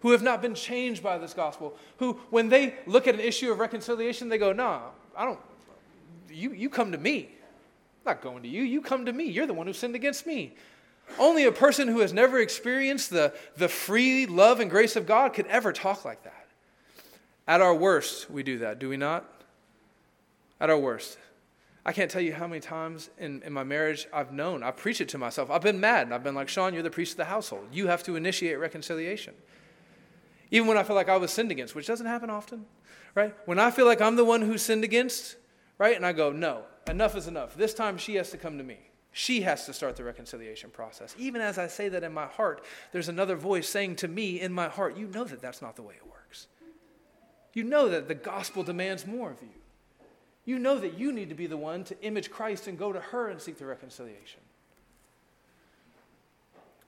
who 0.00 0.10
have 0.10 0.22
not 0.22 0.42
been 0.42 0.54
changed 0.54 1.02
by 1.02 1.18
this 1.18 1.34
gospel, 1.34 1.76
who, 1.98 2.14
when 2.30 2.48
they 2.48 2.74
look 2.86 3.06
at 3.06 3.14
an 3.14 3.20
issue 3.20 3.50
of 3.50 3.60
reconciliation, 3.60 4.28
they 4.28 4.38
go, 4.38 4.52
Nah, 4.52 4.82
I 5.16 5.24
don't, 5.24 5.40
you, 6.28 6.52
you 6.52 6.68
come 6.68 6.92
to 6.92 6.98
me. 6.98 7.30
Not 8.06 8.22
going 8.22 8.44
to 8.44 8.48
you. 8.48 8.62
You 8.62 8.80
come 8.80 9.04
to 9.06 9.12
me. 9.12 9.24
You're 9.24 9.46
the 9.46 9.54
one 9.54 9.66
who 9.66 9.72
sinned 9.72 9.96
against 9.96 10.26
me. 10.26 10.54
Only 11.18 11.44
a 11.44 11.52
person 11.52 11.88
who 11.88 12.00
has 12.00 12.12
never 12.12 12.38
experienced 12.38 13.10
the, 13.10 13.34
the 13.56 13.68
free 13.68 14.26
love 14.26 14.60
and 14.60 14.70
grace 14.70 14.96
of 14.96 15.06
God 15.06 15.34
could 15.34 15.46
ever 15.46 15.72
talk 15.72 16.04
like 16.04 16.22
that. 16.24 16.46
At 17.48 17.60
our 17.60 17.74
worst, 17.74 18.30
we 18.30 18.42
do 18.42 18.58
that, 18.58 18.78
do 18.78 18.88
we 18.88 18.96
not? 18.96 19.24
At 20.60 20.70
our 20.70 20.78
worst. 20.78 21.18
I 21.84 21.92
can't 21.92 22.10
tell 22.10 22.20
you 22.22 22.32
how 22.32 22.48
many 22.48 22.60
times 22.60 23.10
in, 23.18 23.42
in 23.42 23.52
my 23.52 23.62
marriage 23.62 24.08
I've 24.12 24.32
known, 24.32 24.64
I've 24.64 24.76
preached 24.76 25.00
it 25.00 25.08
to 25.10 25.18
myself. 25.18 25.50
I've 25.50 25.62
been 25.62 25.78
mad. 25.78 26.06
And 26.06 26.14
I've 26.14 26.24
been 26.24 26.34
like, 26.34 26.48
Sean, 26.48 26.74
you're 26.74 26.82
the 26.82 26.90
priest 26.90 27.12
of 27.12 27.18
the 27.18 27.26
household. 27.26 27.68
You 27.72 27.86
have 27.86 28.02
to 28.04 28.16
initiate 28.16 28.58
reconciliation. 28.58 29.34
Even 30.50 30.66
when 30.68 30.76
I 30.76 30.82
feel 30.82 30.96
like 30.96 31.08
I 31.08 31.16
was 31.16 31.32
sinned 31.32 31.50
against, 31.50 31.74
which 31.74 31.86
doesn't 31.86 32.06
happen 32.06 32.30
often, 32.30 32.66
right? 33.14 33.34
When 33.46 33.58
I 33.58 33.70
feel 33.70 33.86
like 33.86 34.00
I'm 34.00 34.16
the 34.16 34.24
one 34.24 34.42
who 34.42 34.58
sinned 34.58 34.84
against, 34.84 35.36
right? 35.78 35.96
And 35.96 36.06
I 36.06 36.12
go, 36.12 36.32
no, 36.32 36.62
enough 36.88 37.16
is 37.16 37.26
enough. 37.26 37.56
This 37.56 37.74
time 37.74 37.98
she 37.98 38.14
has 38.16 38.30
to 38.30 38.36
come 38.36 38.58
to 38.58 38.64
me. 38.64 38.78
She 39.12 39.40
has 39.42 39.64
to 39.64 39.72
start 39.72 39.96
the 39.96 40.04
reconciliation 40.04 40.68
process. 40.70 41.14
Even 41.18 41.40
as 41.40 41.56
I 41.56 41.68
say 41.68 41.88
that 41.88 42.04
in 42.04 42.12
my 42.12 42.26
heart, 42.26 42.62
there's 42.92 43.08
another 43.08 43.34
voice 43.34 43.68
saying 43.68 43.96
to 43.96 44.08
me 44.08 44.40
in 44.40 44.52
my 44.52 44.68
heart, 44.68 44.96
you 44.96 45.06
know 45.06 45.24
that 45.24 45.40
that's 45.40 45.62
not 45.62 45.74
the 45.74 45.82
way 45.82 45.94
it 45.94 46.06
works. 46.06 46.48
You 47.54 47.64
know 47.64 47.88
that 47.88 48.08
the 48.08 48.14
gospel 48.14 48.62
demands 48.62 49.06
more 49.06 49.30
of 49.30 49.40
you. 49.40 49.48
You 50.44 50.58
know 50.58 50.78
that 50.78 50.98
you 50.98 51.12
need 51.12 51.30
to 51.30 51.34
be 51.34 51.46
the 51.46 51.56
one 51.56 51.82
to 51.84 52.00
image 52.02 52.30
Christ 52.30 52.66
and 52.66 52.78
go 52.78 52.92
to 52.92 53.00
her 53.00 53.28
and 53.28 53.40
seek 53.40 53.56
the 53.56 53.64
reconciliation. 53.64 54.40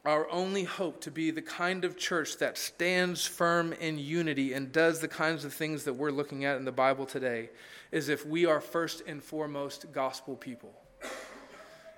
Our 0.09 0.27
only 0.31 0.65
hope 0.65 1.03
to 1.03 1.11
be 1.11 1.31
the 1.31 1.43
kind 1.43 1.85
of 1.85 1.99
church 1.99 2.39
that 2.39 2.57
stands 2.57 3.27
firm 3.27 3.75
in 3.75 3.99
unity 3.99 4.55
and 4.55 4.73
does 4.73 5.01
the 5.01 5.07
kinds 5.07 5.45
of 5.45 5.53
things 5.53 5.85
that 5.85 5.93
we're 5.93 6.11
looking 6.11 6.47
at 6.47 6.57
in 6.57 6.65
the 6.65 6.73
Bible 6.73 7.05
today 7.05 7.51
is 7.93 8.09
if 8.09 8.25
we 8.25 8.47
are 8.47 8.59
first 8.59 9.03
and 9.07 9.23
foremost 9.23 9.93
gospel 9.93 10.35
people. 10.35 10.73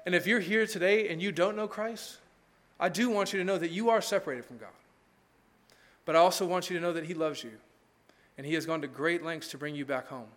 And 0.05 0.13
if 0.17 0.27
you're 0.27 0.41
here 0.41 0.67
today 0.67 1.09
and 1.11 1.23
you 1.23 1.31
don't 1.31 1.55
know 1.55 1.69
Christ, 1.69 2.17
I 2.81 2.89
do 2.89 3.11
want 3.11 3.33
you 3.33 3.39
to 3.39 3.45
know 3.45 3.59
that 3.59 3.71
you 3.71 3.91
are 3.91 4.01
separated 4.01 4.45
from 4.45 4.59
God. 4.59 4.71
But 6.05 6.17
I 6.17 6.19
also 6.19 6.45
want 6.45 6.69
you 6.69 6.77
to 6.77 6.83
know 6.83 6.95
that 6.95 7.05
He 7.05 7.15
loves 7.15 7.45
you 7.45 7.53
and 8.37 8.45
He 8.45 8.55
has 8.55 8.67
gone 8.67 8.81
to 8.81 8.89
great 8.89 9.23
lengths 9.25 9.51
to 9.51 9.57
bring 9.57 9.77
you 9.77 9.85
back 9.85 10.09
home. 10.09 10.33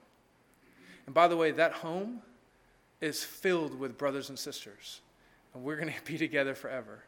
And 1.07 1.15
by 1.15 1.27
the 1.27 1.37
way, 1.37 1.49
that 1.49 1.71
home 1.71 2.21
is 3.01 3.23
filled 3.23 3.79
with 3.79 3.97
brothers 3.97 4.29
and 4.29 4.37
sisters, 4.37 5.01
and 5.55 5.63
we're 5.63 5.77
going 5.77 5.91
to 6.05 6.11
be 6.11 6.19
together 6.19 6.53
forever. 6.53 7.05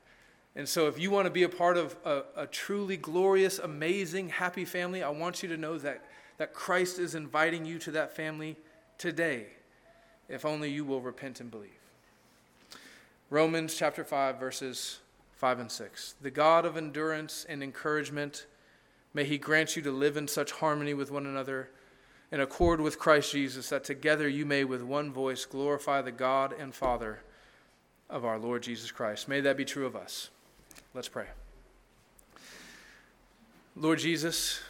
And 0.56 0.70
so, 0.70 0.88
if 0.88 0.98
you 0.98 1.12
want 1.12 1.26
to 1.26 1.32
be 1.32 1.44
a 1.44 1.50
part 1.50 1.76
of 1.76 1.98
a, 2.06 2.24
a, 2.36 2.48
truly 2.48 2.96
glorious, 2.96 3.60
amazing, 3.60 4.30
happy 4.30 4.64
family, 4.64 5.04
I 5.04 5.10
want 5.10 5.44
you 5.44 5.50
to 5.50 5.58
know 5.58 5.78
that, 5.80 6.06
that 6.38 6.54
Christ 6.54 6.98
is 6.98 7.14
inviting 7.14 7.66
you 7.66 7.78
to 7.80 7.92
that 7.92 8.16
family 8.16 8.56
today, 8.98 9.48
if 10.30 10.46
only 10.46 10.72
you 10.72 10.86
will 10.86 11.02
repent 11.02 11.42
and 11.42 11.52
believe. 11.52 11.72
Romans 13.30 13.76
chapter 13.76 14.06
5, 14.06 14.40
verses 14.40 15.00
5 15.34 15.60
and 15.60 15.72
6. 15.72 16.16
The 16.22 16.32
God 16.32 16.66
of 16.66 16.78
endurance 16.78 17.46
and 17.50 17.62
encouragement, 17.62 18.46
may 19.14 19.26
he 19.26 19.38
grant 19.38 19.76
you 19.76 19.82
to 19.82 19.92
live 19.92 20.16
in 20.16 20.28
such 20.28 20.52
harmony 20.52 20.94
with 20.94 21.12
one 21.12 21.26
another 21.26 21.70
in 22.32 22.40
accord 22.40 22.80
with 22.80 22.98
Christ 22.98 23.34
Jesus, 23.34 23.70
that 23.70 23.84
together 23.84 24.28
you 24.28 24.46
may 24.46 24.64
with 24.64 24.82
one 24.82 25.12
voice 25.12 25.46
glorify 25.46 26.02
the 26.02 26.12
God 26.12 26.54
and 26.58 26.74
Father 26.74 27.20
of 28.10 28.24
our 28.24 28.40
Lord 28.40 28.64
Jesus 28.64 28.92
Christ. 28.92 29.28
May 29.28 29.42
that 29.42 29.58
be 29.58 29.66
true 29.66 29.86
of 29.86 29.96
us. 29.96 30.30
Let's 30.94 31.10
pray. 31.10 31.28
Lord 33.76 34.00
Jesus, 34.00 34.62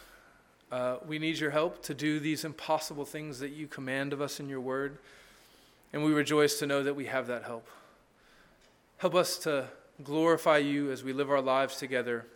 uh, 0.72 0.96
we 1.06 1.18
need 1.18 1.38
your 1.38 1.50
help 1.50 1.82
to 1.84 1.94
do 1.94 2.18
these 2.18 2.44
impossible 2.44 3.04
things 3.04 3.38
that 3.38 3.50
you 3.50 3.68
command 3.68 4.12
of 4.12 4.20
us 4.20 4.40
in 4.40 4.48
your 4.48 4.60
word, 4.60 4.98
and 5.92 6.04
we 6.04 6.12
rejoice 6.12 6.58
to 6.58 6.66
know 6.66 6.82
that 6.82 6.94
we 6.94 7.06
have 7.06 7.28
that 7.28 7.44
help. 7.44 7.68
Help 8.98 9.14
us 9.14 9.38
to 9.38 9.68
glorify 10.02 10.58
you 10.58 10.90
as 10.90 11.04
we 11.04 11.12
live 11.12 11.30
our 11.30 11.40
lives 11.40 11.76
together 11.76 12.26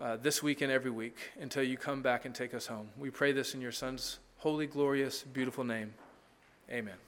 uh, 0.00 0.16
this 0.16 0.42
week 0.42 0.60
and 0.60 0.72
every 0.72 0.90
week 0.90 1.16
until 1.40 1.62
you 1.62 1.76
come 1.76 2.02
back 2.02 2.24
and 2.24 2.34
take 2.34 2.54
us 2.54 2.66
home. 2.66 2.88
We 2.98 3.10
pray 3.10 3.32
this 3.32 3.54
in 3.54 3.60
your 3.60 3.72
Son's 3.72 4.18
holy, 4.38 4.66
glorious, 4.66 5.22
beautiful 5.22 5.64
name. 5.64 5.94
Amen. 6.70 7.07